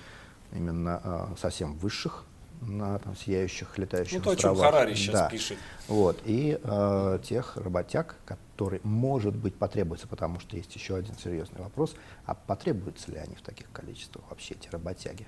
именно 0.53 1.01
э, 1.03 1.27
совсем 1.39 1.75
высших 1.75 2.25
на 2.66 2.98
там, 2.98 3.16
сияющих 3.16 3.76
летающих 3.78 4.18
ну, 4.18 4.24
то, 4.24 4.30
островах. 4.30 4.59
о 4.59 4.62
чем 4.62 4.72
Харари 4.72 4.94
сейчас 4.94 5.14
да. 5.14 5.28
пишет. 5.28 5.59
Вот, 5.89 6.20
и 6.24 6.59
э, 6.62 7.18
тех 7.22 7.56
работяг, 7.56 8.16
которые, 8.24 8.80
может 8.84 9.34
быть, 9.34 9.55
потребуется, 9.55 10.06
потому 10.06 10.40
что 10.40 10.56
есть 10.56 10.74
еще 10.74 10.97
один 10.97 11.14
серьезный 11.16 11.60
вопрос, 11.60 11.94
а 12.24 12.34
потребуются 12.34 13.10
ли 13.10 13.18
они 13.18 13.34
в 13.34 13.43
таких 13.43 13.70
количествах 13.72 14.24
вообще, 14.30 14.55
эти 14.55 14.68
работяги, 14.70 15.26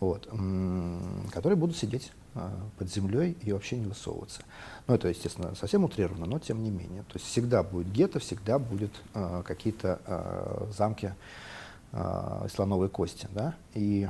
вот, 0.00 0.28
которые 1.32 1.56
будут 1.56 1.76
сидеть 1.76 2.10
э, 2.34 2.50
под 2.78 2.90
землей 2.90 3.36
и 3.42 3.52
вообще 3.52 3.76
не 3.76 3.86
высовываться. 3.86 4.42
Ну, 4.86 4.94
это, 4.94 5.08
естественно, 5.08 5.54
совсем 5.54 5.84
утрировано, 5.84 6.26
но 6.26 6.38
тем 6.38 6.62
не 6.62 6.70
менее. 6.70 7.02
То 7.04 7.14
есть 7.14 7.26
всегда 7.26 7.62
будет 7.62 7.90
гетто, 7.92 8.18
всегда 8.18 8.58
будут 8.58 8.92
э, 9.14 9.42
какие-то 9.44 10.00
э, 10.06 10.66
замки 10.76 11.14
э, 11.92 12.46
слоновой 12.52 12.88
кости, 12.88 13.28
да, 13.32 13.54
и 13.74 14.08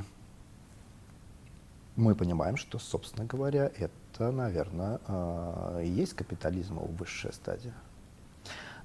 мы 1.97 2.15
понимаем, 2.15 2.57
что, 2.57 2.79
собственно 2.79 3.25
говоря, 3.25 3.71
это, 3.79 4.31
наверное, 4.31 5.01
э, 5.07 5.83
и 5.85 5.89
есть 5.89 6.15
капитализм 6.15 6.77
его 6.77 6.87
высшая 6.87 7.33
стадия. 7.33 7.75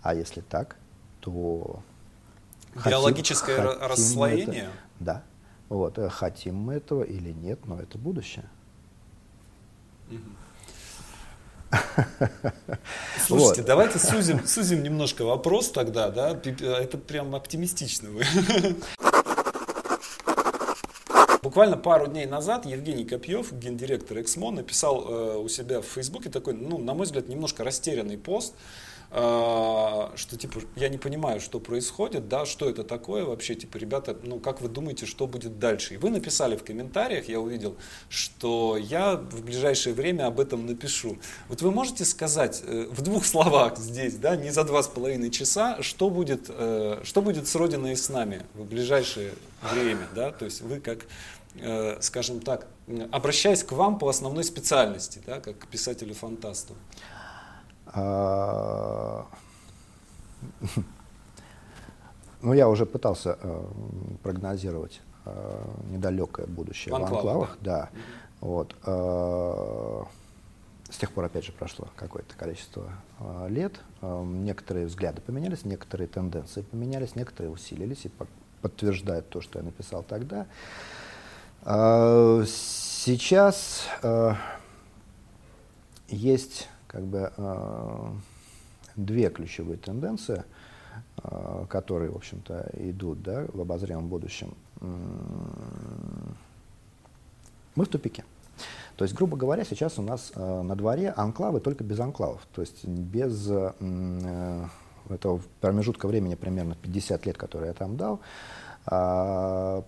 А 0.01 0.13
если 0.13 0.41
так, 0.41 0.75
то... 1.19 1.81
Биологическое 2.85 3.57
хотим, 3.57 3.87
расслоение? 3.87 4.63
это, 4.63 4.71
да. 4.99 5.23
Вот, 5.69 5.97
э, 5.97 6.09
хотим 6.09 6.55
мы 6.55 6.75
этого 6.75 7.03
или 7.03 7.31
нет, 7.31 7.65
но 7.65 7.79
это 7.79 7.97
будущее. 7.97 8.45
Слушайте, 13.27 13.61
вот. 13.61 13.65
давайте 13.65 13.99
сузим, 13.99 14.45
сузим 14.45 14.83
немножко 14.83 15.23
вопрос 15.23 15.71
тогда, 15.71 16.09
да? 16.09 16.31
Это 16.31 16.97
прям 16.97 17.35
оптимистично 17.35 18.09
вы. 18.09 18.23
Буквально 21.49 21.77
пару 21.77 22.05
дней 22.05 22.27
назад 22.27 22.67
Евгений 22.67 23.05
Копьев, 23.05 23.51
гендиректор 23.51 24.21
Эксмо, 24.21 24.51
написал 24.51 25.03
э, 25.03 25.37
у 25.39 25.47
себя 25.47 25.81
в 25.81 25.85
Фейсбуке 25.85 26.29
такой, 26.29 26.53
ну, 26.53 26.77
на 26.77 26.93
мой 26.93 27.07
взгляд, 27.07 27.27
немножко 27.27 27.63
растерянный 27.63 28.19
пост, 28.19 28.53
а, 29.11 30.11
что 30.15 30.37
типа 30.37 30.59
я 30.75 30.87
не 30.87 30.99
понимаю, 30.99 31.41
что 31.41 31.59
происходит, 31.59 32.27
да, 32.27 32.45
что 32.45 32.69
это 32.69 32.83
такое 32.83 33.25
вообще, 33.25 33.55
типа, 33.55 33.77
ребята, 33.77 34.15
ну 34.21 34.39
как 34.39 34.61
вы 34.61 34.69
думаете, 34.69 35.07
что 35.07 35.25
будет 35.25 35.57
дальше? 35.57 35.95
И 35.95 35.97
вы 35.97 36.11
написали 36.11 36.55
в 36.55 36.63
комментариях, 36.63 37.27
я 37.27 37.39
увидел, 37.39 37.75
что 38.07 38.77
я 38.77 39.15
в 39.15 39.43
ближайшее 39.43 39.95
время 39.95 40.27
об 40.27 40.39
этом 40.39 40.67
напишу. 40.67 41.17
Вот 41.47 41.63
вы 41.63 41.71
можете 41.71 42.05
сказать 42.05 42.61
э, 42.63 42.87
в 42.91 43.01
двух 43.01 43.25
словах 43.25 43.79
здесь, 43.79 44.13
да, 44.15 44.35
не 44.35 44.51
за 44.51 44.63
два 44.63 44.83
с 44.83 44.87
половиной 44.87 45.31
часа, 45.31 45.81
что 45.81 46.11
будет, 46.11 46.45
э, 46.49 47.01
что 47.03 47.23
будет 47.23 47.47
с 47.47 47.55
Родиной 47.55 47.93
и 47.93 47.95
с 47.95 48.09
нами 48.09 48.43
в 48.53 48.65
ближайшее 48.65 49.31
время, 49.73 50.07
да, 50.13 50.31
то 50.31 50.45
есть 50.45 50.61
вы 50.61 50.79
как 50.79 50.99
э, 50.99 51.05
скажем 52.01 52.41
так, 52.41 52.67
обращаясь 53.11 53.63
к 53.63 53.71
вам 53.71 53.97
по 53.97 54.07
основной 54.07 54.43
специальности, 54.43 55.21
да, 55.25 55.39
как 55.39 55.57
к 55.59 55.67
писателю-фантасту. 55.67 56.75
А, 57.91 59.25
ну, 62.41 62.53
я 62.53 62.69
уже 62.69 62.85
пытался 62.85 63.37
э, 63.41 63.65
прогнозировать 64.21 65.01
э, 65.25 65.65
недалекое 65.91 66.45
будущее 66.45 66.93
в 66.93 66.97
анклавах. 66.97 67.57
Да. 67.61 67.89
Вот. 68.41 68.75
Э, 68.85 70.03
с 70.89 70.97
тех 70.97 71.11
пор, 71.11 71.25
опять 71.25 71.45
же, 71.45 71.51
прошло 71.51 71.87
какое-то 71.95 72.35
количество 72.35 72.91
э, 73.19 73.47
лет. 73.49 73.73
Э, 74.01 74.23
некоторые 74.23 74.85
взгляды 74.85 75.21
поменялись, 75.21 75.65
некоторые 75.65 76.07
тенденции 76.07 76.61
поменялись, 76.61 77.15
некоторые 77.15 77.51
усилились 77.51 78.05
и 78.05 78.09
по 78.09 78.27
подтверждают 78.61 79.29
то, 79.29 79.39
что 79.39 79.59
я 79.59 79.63
написал 79.63 80.03
тогда. 80.03 80.41
Э, 80.41 80.45
сейчас 81.63 83.87
э, 84.01 84.33
есть 86.07 86.69
как 86.87 87.03
бы 87.03 87.33
э, 87.35 88.11
две 88.95 89.29
ключевые 89.29 89.77
тенденции, 89.77 90.45
которые, 91.69 92.11
в 92.11 92.15
общем-то, 92.15 92.69
идут 92.75 93.21
да, 93.21 93.45
в 93.53 93.59
обозримом 93.59 94.07
будущем. 94.07 94.55
Мы 94.79 94.87
в 97.85 97.87
тупике. 97.87 98.23
То 98.99 99.05
есть, 99.05 99.15
грубо 99.15 99.37
говоря, 99.37 99.63
сейчас 99.63 99.97
у 99.97 100.01
нас 100.01 100.33
э, 100.35 100.61
на 100.61 100.75
дворе 100.75 101.11
анклавы 101.11 101.61
только 101.61 101.85
без 101.85 102.01
анклавов, 102.01 102.45
то 102.53 102.59
есть 102.59 102.83
без 102.83 103.47
э, 103.49 104.65
этого 105.07 105.41
промежутка 105.61 106.05
времени 106.05 106.35
примерно 106.35 106.75
50 106.75 107.25
лет, 107.25 107.37
который 107.37 107.67
я 107.67 107.73
там 107.73 107.95
дал, 107.95 108.19
э, 108.91 109.81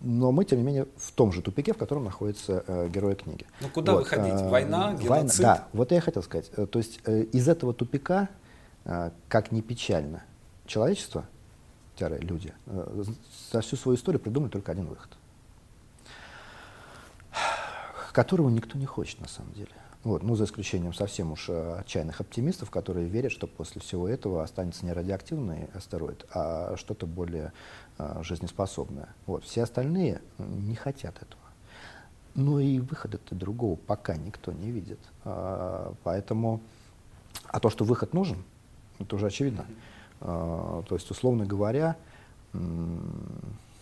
но 0.00 0.32
мы, 0.32 0.44
тем 0.44 0.58
не 0.58 0.64
менее, 0.64 0.86
в 0.96 1.12
том 1.12 1.32
же 1.32 1.42
тупике, 1.42 1.72
в 1.72 1.78
котором 1.78 2.04
находится 2.04 2.64
э, 2.66 2.88
герои 2.88 3.14
книги. 3.14 3.46
Ну 3.60 3.68
куда 3.68 3.92
вот, 3.92 4.00
выходить? 4.00 4.34
Э, 4.34 4.48
Война, 4.48 4.92
геноцид? 4.92 5.08
Война, 5.08 5.32
да, 5.38 5.68
вот 5.72 5.92
я 5.92 6.00
хотел 6.00 6.22
сказать. 6.22 6.50
Э, 6.56 6.66
то 6.66 6.78
есть 6.78 7.00
э, 7.04 7.22
из 7.22 7.48
этого 7.48 7.72
тупика, 7.72 8.28
э, 8.84 9.10
как 9.28 9.52
ни 9.52 9.60
печально, 9.60 10.22
человечество, 10.66 11.24
люди, 11.98 12.52
э, 12.66 13.04
за 13.52 13.60
всю 13.62 13.76
свою 13.76 13.96
историю 13.96 14.20
придумали 14.20 14.50
только 14.50 14.72
один 14.72 14.86
выход, 14.86 15.10
которого 18.12 18.50
никто 18.50 18.78
не 18.78 18.86
хочет 18.86 19.20
на 19.20 19.28
самом 19.28 19.52
деле. 19.52 19.70
Вот, 20.04 20.22
ну, 20.22 20.36
за 20.36 20.44
исключением 20.44 20.94
совсем 20.94 21.32
уж 21.32 21.48
э, 21.48 21.78
отчаянных 21.80 22.20
оптимистов, 22.20 22.70
которые 22.70 23.08
верят, 23.08 23.32
что 23.32 23.48
после 23.48 23.80
всего 23.80 24.08
этого 24.08 24.44
останется 24.44 24.86
не 24.86 24.92
радиоактивный 24.92 25.68
астероид, 25.74 26.26
а 26.32 26.76
что-то 26.76 27.06
более 27.06 27.52
а, 27.98 28.22
жизнеспособное. 28.22 29.08
Вот. 29.26 29.44
Все 29.44 29.62
остальные 29.62 30.20
не 30.38 30.74
хотят 30.74 31.16
этого. 31.16 31.42
Но 32.34 32.60
и 32.60 32.78
выхода-то 32.78 33.34
другого 33.34 33.76
пока 33.76 34.16
никто 34.16 34.52
не 34.52 34.70
видит. 34.70 34.98
А, 35.24 35.94
поэтому, 36.04 36.60
а 37.46 37.58
то, 37.60 37.70
что 37.70 37.84
выход 37.84 38.12
нужен, 38.12 38.42
это 38.98 39.16
уже 39.16 39.26
очевидно. 39.26 39.64
А, 40.20 40.82
то 40.82 40.94
есть, 40.94 41.10
условно 41.10 41.46
говоря, 41.46 41.96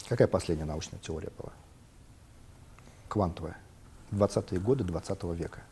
какая 0.09 0.29
последняя 0.29 0.65
научная 0.65 1.01
теория 1.01 1.31
была? 1.37 1.53
Квантовая. 3.09 3.57
20-е 4.13 4.61
годы 4.61 4.85
20 4.85 5.19
-го 5.25 5.35
века. 5.35 5.63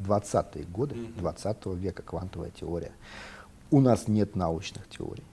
20-е 0.00 0.64
годы 0.64 0.96
20 1.16 1.66
века 1.76 2.02
квантовая 2.02 2.50
теория. 2.50 2.92
У 3.70 3.80
нас 3.80 4.08
нет 4.08 4.34
научных 4.34 4.88
теорий. 4.88 5.24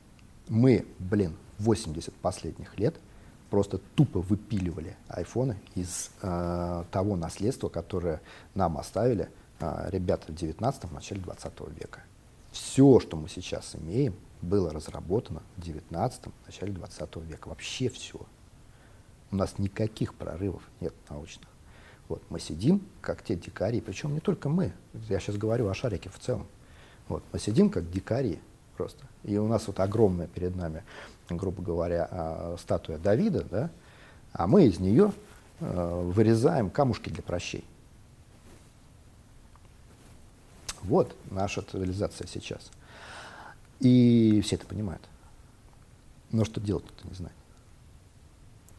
Мы, 0.50 0.88
блин, 0.98 1.38
80 1.60 2.14
последних 2.16 2.78
лет 2.80 2.96
просто 3.52 3.78
тупо 3.96 4.20
выпиливали 4.20 4.98
айфоны 5.08 5.58
из 5.76 6.10
э, 6.22 6.84
того 6.92 7.16
наследства, 7.16 7.70
которое 7.70 8.22
нам 8.56 8.78
оставили 8.78 9.30
э, 9.60 9.90
ребята 9.92 10.32
в 10.32 10.36
19 10.36 10.92
начале 10.92 11.22
20 11.22 11.54
века. 11.80 12.02
Все, 12.52 13.00
что 13.00 13.16
мы 13.16 13.30
сейчас 13.30 13.76
имеем, 13.76 14.16
было 14.42 14.72
разработано 14.72 15.44
в 15.56 15.62
19 15.62 16.22
начале 16.48 16.74
20 16.74 17.16
века. 17.18 17.48
Вообще 17.48 17.90
все. 17.90 18.20
У 19.32 19.36
нас 19.36 19.60
никаких 19.60 20.16
прорывов 20.16 20.64
нет 20.80 20.96
научных. 21.10 21.48
Вот, 22.08 22.24
мы 22.30 22.40
сидим, 22.40 22.82
как 23.02 23.24
те 23.24 23.36
дикари, 23.36 23.82
причем 23.82 24.16
не 24.16 24.20
только 24.20 24.50
мы, 24.50 24.74
я 25.10 25.20
сейчас 25.20 25.38
говорю 25.38 25.68
о 25.68 25.76
шарике 25.76 26.10
в 26.10 26.18
целом. 26.18 26.48
Вот, 27.08 27.24
мы 27.32 27.38
сидим, 27.38 27.70
как 27.70 27.92
дикари 27.92 28.40
просто. 28.80 29.06
И 29.26 29.38
у 29.38 29.48
нас 29.48 29.68
вот 29.68 29.80
огромная 29.82 30.28
перед 30.28 30.56
нами, 30.56 30.84
грубо 31.30 31.62
говоря, 31.62 32.08
а, 32.10 32.56
статуя 32.58 32.98
Давида, 32.98 33.44
да, 33.44 33.70
а 34.32 34.48
мы 34.48 34.68
из 34.68 34.80
нее 34.80 35.12
а, 35.60 36.02
вырезаем 36.02 36.70
камушки 36.70 37.10
для 37.10 37.22
прощей. 37.22 37.66
Вот 40.84 41.14
наша 41.30 41.62
цивилизация 41.62 42.26
сейчас. 42.26 42.72
И 43.82 44.42
все 44.46 44.56
это 44.56 44.66
понимают. 44.66 45.02
Но 46.32 46.46
что 46.46 46.62
делать-то 46.62 47.08
не 47.08 47.16
знают. 47.16 47.36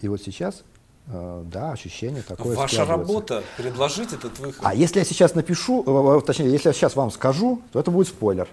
И 0.01 0.09
вот 0.09 0.23
сейчас 0.23 0.65
Э, 1.13 1.43
да, 1.47 1.73
ощущение 1.73 2.23
такое 2.23 2.57
Ваша 2.57 2.85
работа– 2.85 3.43
предложить 3.57 4.13
этот 4.13 4.39
выход. 4.39 4.61
А 4.63 4.75
если 4.75 5.01
я 5.01 5.05
сейчас 5.05 5.35
напишу, 5.35 5.83
э, 5.85 6.19
э, 6.19 6.21
точнее, 6.25 6.51
если 6.53 6.69
я 6.69 6.73
сейчас 6.73 6.95
вам 6.95 7.11
скажу, 7.11 7.63
то 7.73 7.81
это 7.81 7.91
будет 7.91 8.09
спойлер. 8.09 8.49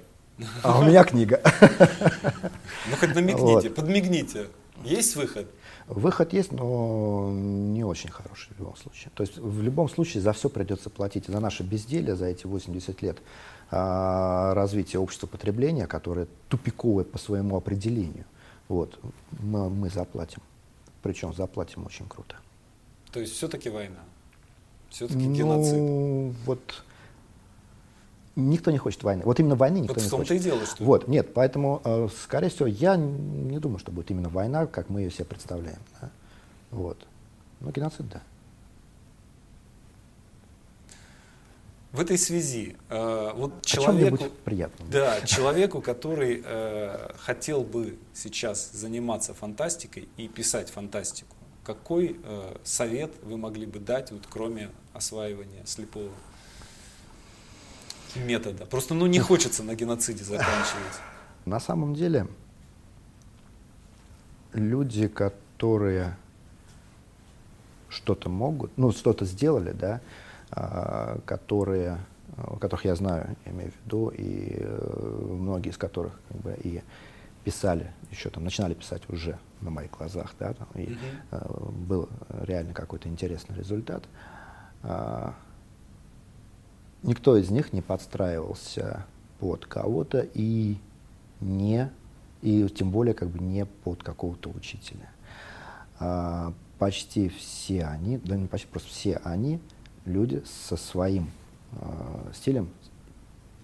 А 0.63 0.79
у 0.79 0.83
меня 0.83 1.03
книга. 1.03 1.41
Ну 2.89 2.95
хоть 2.99 3.15
намекните, 3.15 3.69
подмигните. 3.69 4.47
Есть 4.83 5.15
выход? 5.15 5.47
Выход 5.87 6.33
есть, 6.33 6.51
но 6.51 7.31
не 7.31 7.83
очень 7.83 8.11
хороший 8.11 8.53
в 8.53 8.59
любом 8.59 8.75
случае. 8.75 9.11
То 9.15 9.23
есть 9.23 9.37
в 9.37 9.61
любом 9.61 9.89
случае 9.89 10.21
за 10.21 10.33
все 10.33 10.49
придется 10.49 10.89
платить. 10.89 11.25
За 11.27 11.39
наше 11.39 11.63
безделие, 11.63 12.15
за 12.15 12.27
эти 12.27 12.45
80 12.45 13.01
лет 13.01 13.17
а, 13.71 14.53
развития 14.53 14.99
общества 14.99 15.27
потребления, 15.27 15.87
которое 15.87 16.27
тупиковое 16.49 17.05
по 17.05 17.17
своему 17.17 17.57
определению, 17.57 18.25
вот, 18.67 18.99
мы, 19.39 19.69
мы 19.69 19.89
заплатим. 19.89 20.41
Причем 21.01 21.33
заплатим 21.33 21.85
очень 21.85 22.07
круто. 22.07 22.35
То 23.11 23.19
есть 23.19 23.33
все-таки 23.33 23.69
война? 23.69 23.99
Все-таки 24.89 25.25
ну, 25.25 25.33
геноцид? 25.33 26.35
вот 26.45 26.83
никто 28.37 28.71
не 28.71 28.77
хочет 28.77 29.03
войны. 29.03 29.23
Вот 29.25 29.39
именно 29.39 29.55
войны 29.55 29.79
никто 29.79 29.95
вот 29.95 30.03
не 30.03 30.09
хочет. 30.09 30.25
В 30.25 30.29
том-то 30.29 30.33
и 30.35 30.39
дело, 30.39 30.65
что... 30.65 30.83
Вот, 30.83 31.07
нет, 31.07 31.33
поэтому, 31.33 31.81
э, 31.83 32.07
скорее 32.23 32.49
всего, 32.49 32.67
я 32.67 32.95
не 32.95 33.59
думаю, 33.59 33.79
что 33.79 33.91
будет 33.91 34.11
именно 34.11 34.29
война, 34.29 34.67
как 34.67 34.89
мы 34.89 35.01
ее 35.01 35.11
себе 35.11 35.25
представляем. 35.25 35.79
Да? 35.99 36.09
Вот. 36.71 36.97
Но 37.59 37.71
геноцид, 37.71 38.07
да. 38.09 38.21
В 41.91 42.01
этой 42.01 42.17
связи, 42.17 42.75
э, 42.89 43.31
вот 43.33 43.65
человеку, 43.65 44.25
приятном. 44.45 44.89
да, 44.91 45.21
человеку, 45.21 45.81
который 45.81 46.43
э, 46.45 47.09
хотел 47.17 47.63
бы 47.63 47.97
сейчас 48.13 48.71
заниматься 48.71 49.33
фантастикой 49.33 50.07
и 50.17 50.27
писать 50.27 50.69
фантастику, 50.69 51.35
какой 51.63 52.19
э, 52.23 52.55
совет 52.63 53.11
вы 53.23 53.37
могли 53.37 53.65
бы 53.65 53.79
дать, 53.79 54.11
вот, 54.11 54.27
кроме 54.29 54.69
осваивания 54.93 55.65
слепого 55.65 56.11
метода? 58.15 58.65
Просто 58.65 58.93
ну 58.93 59.05
не 59.05 59.19
хочется 59.19 59.63
на 59.63 59.75
геноциде 59.75 60.23
заканчивать. 60.23 61.01
На 61.45 61.59
самом 61.59 61.93
деле, 61.93 62.27
люди, 64.53 65.07
которые 65.07 66.17
что-то 67.89 68.29
могут, 68.29 68.77
ну, 68.77 68.91
что-то 68.91 69.25
сделали, 69.25 69.71
да, 69.71 70.01
а, 70.51 71.19
которые, 71.25 71.99
а, 72.37 72.57
которых 72.57 72.85
я 72.85 72.95
знаю, 72.95 73.35
я 73.45 73.51
имею 73.51 73.71
в 73.71 73.85
виду, 73.85 74.09
и 74.09 74.57
э, 74.59 75.25
многие 75.31 75.69
из 75.69 75.77
которых 75.77 76.19
как 76.29 76.37
бы 76.41 76.57
и 76.63 76.81
писали, 77.43 77.91
еще 78.11 78.29
там 78.29 78.43
начинали 78.43 78.73
писать 78.73 79.03
уже 79.09 79.39
на 79.61 79.69
моих 79.69 79.91
глазах, 79.91 80.33
да, 80.37 80.53
там, 80.53 80.67
и 80.75 80.97
mm-hmm. 81.31 81.71
был 81.85 82.09
реально 82.41 82.73
какой-то 82.73 83.07
интересный 83.07 83.55
результат. 83.55 84.03
А, 87.03 87.07
никто 87.07 87.37
из 87.37 87.49
них 87.49 87.73
не 87.73 87.81
подстраивался 87.81 89.05
под 89.39 89.65
кого-то 89.65 90.27
и 90.33 90.77
не, 91.39 91.91
и 92.41 92.67
тем 92.69 92.91
более 92.91 93.13
как 93.13 93.29
бы 93.29 93.39
не 93.39 93.65
под 93.65 94.03
какого-то 94.03 94.49
учителя. 94.49 95.09
почти 96.79 97.29
все 97.29 97.85
они, 97.85 98.17
да 98.17 98.35
не 98.35 98.47
почти, 98.47 98.67
просто 98.67 98.89
все 98.89 99.17
они 99.23 99.59
люди 100.05 100.43
со 100.45 100.77
своим 100.77 101.31
э, 101.73 102.31
стилем, 102.33 102.69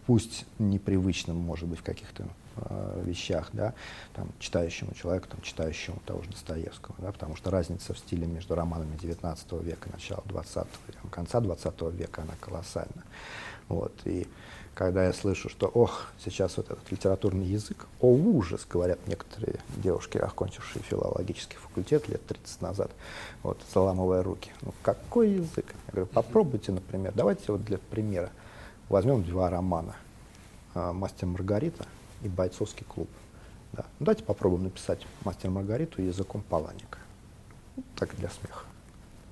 пусть 0.05 0.45
непривычным, 0.59 1.37
может 1.37 1.69
быть, 1.69 1.79
в 1.79 1.83
каких-то 1.83 2.27
э, 2.55 3.03
вещах, 3.05 3.49
да, 3.53 3.73
там, 4.13 4.29
читающему 4.39 4.93
человеку, 4.93 5.27
там, 5.27 5.41
читающему 5.41 5.99
того 6.05 6.21
же 6.21 6.29
Достоевского, 6.29 6.95
да, 6.99 7.11
потому 7.11 7.35
что 7.35 7.51
разница 7.51 7.93
в 7.93 7.99
стиле 7.99 8.27
между 8.27 8.55
романами 8.55 8.95
XIX 8.97 9.63
века, 9.63 9.89
начала 9.91 10.21
XX 10.27 10.67
века, 10.87 11.07
конца 11.11 11.39
XX 11.39 11.91
века, 11.91 12.21
она 12.21 12.33
колоссальна. 12.39 13.03
Вот, 13.69 13.93
и 14.05 14.27
когда 14.73 15.05
я 15.05 15.13
слышу, 15.13 15.49
что, 15.49 15.67
ох, 15.67 16.07
сейчас 16.23 16.57
вот 16.57 16.71
этот 16.71 16.91
литературный 16.91 17.45
язык, 17.45 17.85
о 17.99 18.07
ужас, 18.07 18.65
говорят 18.67 18.99
некоторые 19.07 19.59
девушки, 19.77 20.17
окончившие 20.17 20.81
филологический 20.83 21.57
факультет 21.57 22.09
лет 22.09 22.25
30 22.25 22.61
назад, 22.61 22.91
вот, 23.43 23.61
заламывая 23.71 24.23
руки. 24.23 24.51
Ну, 24.61 24.73
какой 24.81 25.29
язык? 25.31 25.65
Я 25.87 25.91
говорю, 25.91 26.07
попробуйте, 26.07 26.71
например, 26.71 27.13
давайте 27.15 27.51
вот 27.51 27.63
для 27.63 27.77
примера 27.77 28.31
возьмем 28.89 29.23
два 29.23 29.49
романа 29.49 29.95
«Мастер 30.73 31.27
Маргарита» 31.27 31.85
и 32.23 32.27
«Бойцовский 32.27 32.85
клуб». 32.85 33.09
Да. 33.73 33.85
Ну, 33.99 34.05
давайте 34.05 34.23
попробуем 34.23 34.63
написать 34.63 35.05
«Мастер 35.23 35.49
Маргариту» 35.49 36.01
языком 36.01 36.43
Паланика. 36.47 36.99
Ну, 37.75 37.83
так 37.95 38.15
для 38.15 38.29
смеха. 38.29 38.65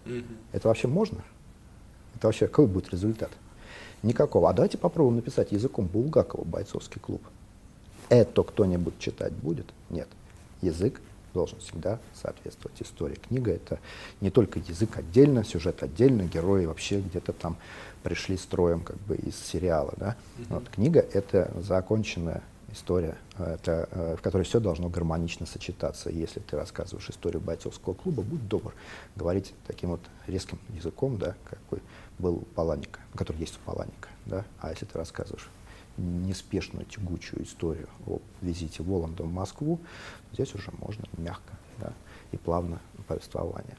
Mm-hmm. 0.06 0.38
Это 0.52 0.68
вообще 0.68 0.88
можно? 0.88 1.24
Это 2.16 2.28
вообще 2.28 2.48
какой 2.48 2.68
будет 2.68 2.90
результат? 2.90 3.30
Никакого. 4.04 4.50
А 4.50 4.54
давайте 4.54 4.78
попробуем 4.78 5.18
написать 5.18 5.52
языком 5.52 5.86
Булгакова 5.86 6.44
бойцовский 6.44 7.00
клуб. 7.00 7.22
Это 8.10 8.44
кто-нибудь 8.44 8.98
читать 9.00 9.34
будет? 9.34 9.68
Нет. 9.90 10.08
Язык 10.62 11.02
должен 11.34 11.60
всегда 11.60 12.00
соответствовать 12.14 12.82
истории. 12.82 13.16
Книга— 13.16 13.52
это 13.54 13.80
не 14.20 14.32
только 14.32 14.60
язык 14.60 14.98
отдельно, 14.98 15.44
сюжет 15.44 15.82
отдельно, 15.84 16.24
герои 16.24 16.66
вообще 16.66 17.00
где-то 17.00 17.32
там 17.32 17.58
пришли 18.04 18.38
строем 18.38 18.82
как 18.82 18.98
бы 19.02 19.16
из 19.16 19.36
сериала. 19.38 19.94
Да? 19.98 20.16
Mm-hmm. 20.38 20.46
Вот, 20.50 20.70
книга— 20.70 21.00
это 21.14 21.52
законченная 21.62 22.42
история, 22.74 23.18
это, 23.38 23.88
э, 23.92 24.16
в 24.18 24.22
которой 24.22 24.44
все 24.44 24.60
должно 24.60 24.90
гармонично 24.90 25.46
сочетаться. 25.46 26.10
Если 26.10 26.40
ты 26.40 26.56
рассказываешь 26.56 27.10
историю 27.10 27.42
бойцовского 27.42 27.94
клуба, 27.94 28.24
будь 28.24 28.48
добр 28.48 28.74
говорить 29.16 29.54
таким 29.68 29.92
вот 29.92 30.02
резким 30.28 30.60
языком, 30.70 31.18
да, 31.18 31.36
какой 31.46 31.82
был 32.20 32.44
Паланика, 32.56 33.00
который 33.16 33.38
есть 33.38 33.58
у 33.58 33.60
Паланика. 33.70 34.10
Да? 34.26 34.46
А 34.60 34.70
если 34.70 34.86
ты 34.86 34.98
рассказываешь 34.98 35.50
неспешную, 35.98 36.86
тягучую 36.86 37.44
историю 37.44 37.90
о 38.08 38.20
визите 38.42 38.84
Воланда 38.84 39.24
в 39.24 39.32
Москву, 39.32 39.80
здесь 40.34 40.54
уже 40.56 40.72
можно 40.80 41.04
мягко 41.18 41.54
да, 41.80 41.94
и 42.32 42.38
плавно 42.38 42.80
повествование. 43.08 43.78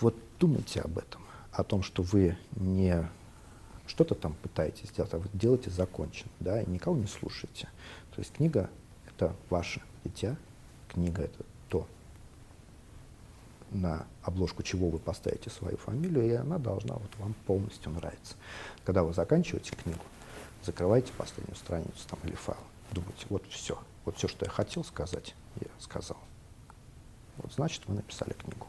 Вот 0.00 0.14
думайте 0.38 0.80
об 0.80 0.98
этом, 0.98 1.22
о 1.52 1.64
том, 1.64 1.82
что 1.82 2.02
вы 2.02 2.36
не 2.56 3.08
что-то 3.86 4.14
там 4.14 4.34
пытаетесь 4.42 4.88
сделать, 4.88 5.12
а 5.14 5.18
вы 5.18 5.28
делаете 5.32 5.70
законченно, 5.70 6.30
да, 6.40 6.60
и 6.60 6.68
никого 6.68 6.96
не 6.96 7.06
слушаете. 7.06 7.68
То 8.14 8.20
есть 8.20 8.32
книга— 8.32 8.70
это 9.06 9.34
ваше 9.50 9.82
дитя, 10.04 10.36
книга— 10.88 11.22
это 11.24 11.44
то, 11.68 11.86
на 13.70 14.06
обложку 14.22 14.62
чего 14.62 14.88
вы 14.88 14.98
поставите 14.98 15.50
свою 15.50 15.76
фамилию, 15.76 16.26
и 16.26 16.32
она 16.32 16.58
должна 16.58 16.94
вот 16.94 17.10
вам 17.18 17.34
полностью 17.46 17.90
нравиться. 17.92 18.36
Когда 18.84 19.02
вы 19.02 19.12
заканчиваете 19.12 19.74
книгу, 19.76 20.02
закрывайте 20.64 21.12
последнюю 21.12 21.56
страницу 21.56 22.08
там, 22.08 22.18
или 22.24 22.34
файл, 22.34 22.58
думаете, 22.92 23.26
вот 23.28 23.44
все, 23.48 23.78
вот 24.04 24.16
все, 24.16 24.28
что 24.28 24.44
я 24.44 24.50
хотел 24.50 24.84
сказать, 24.84 25.34
я 25.60 25.68
сказал. 25.80 26.18
Вот 27.38 27.52
значит, 27.52 27.82
вы 27.86 27.94
написали 27.94 28.32
книгу. 28.32 28.66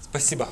Спасибо. 0.00 0.48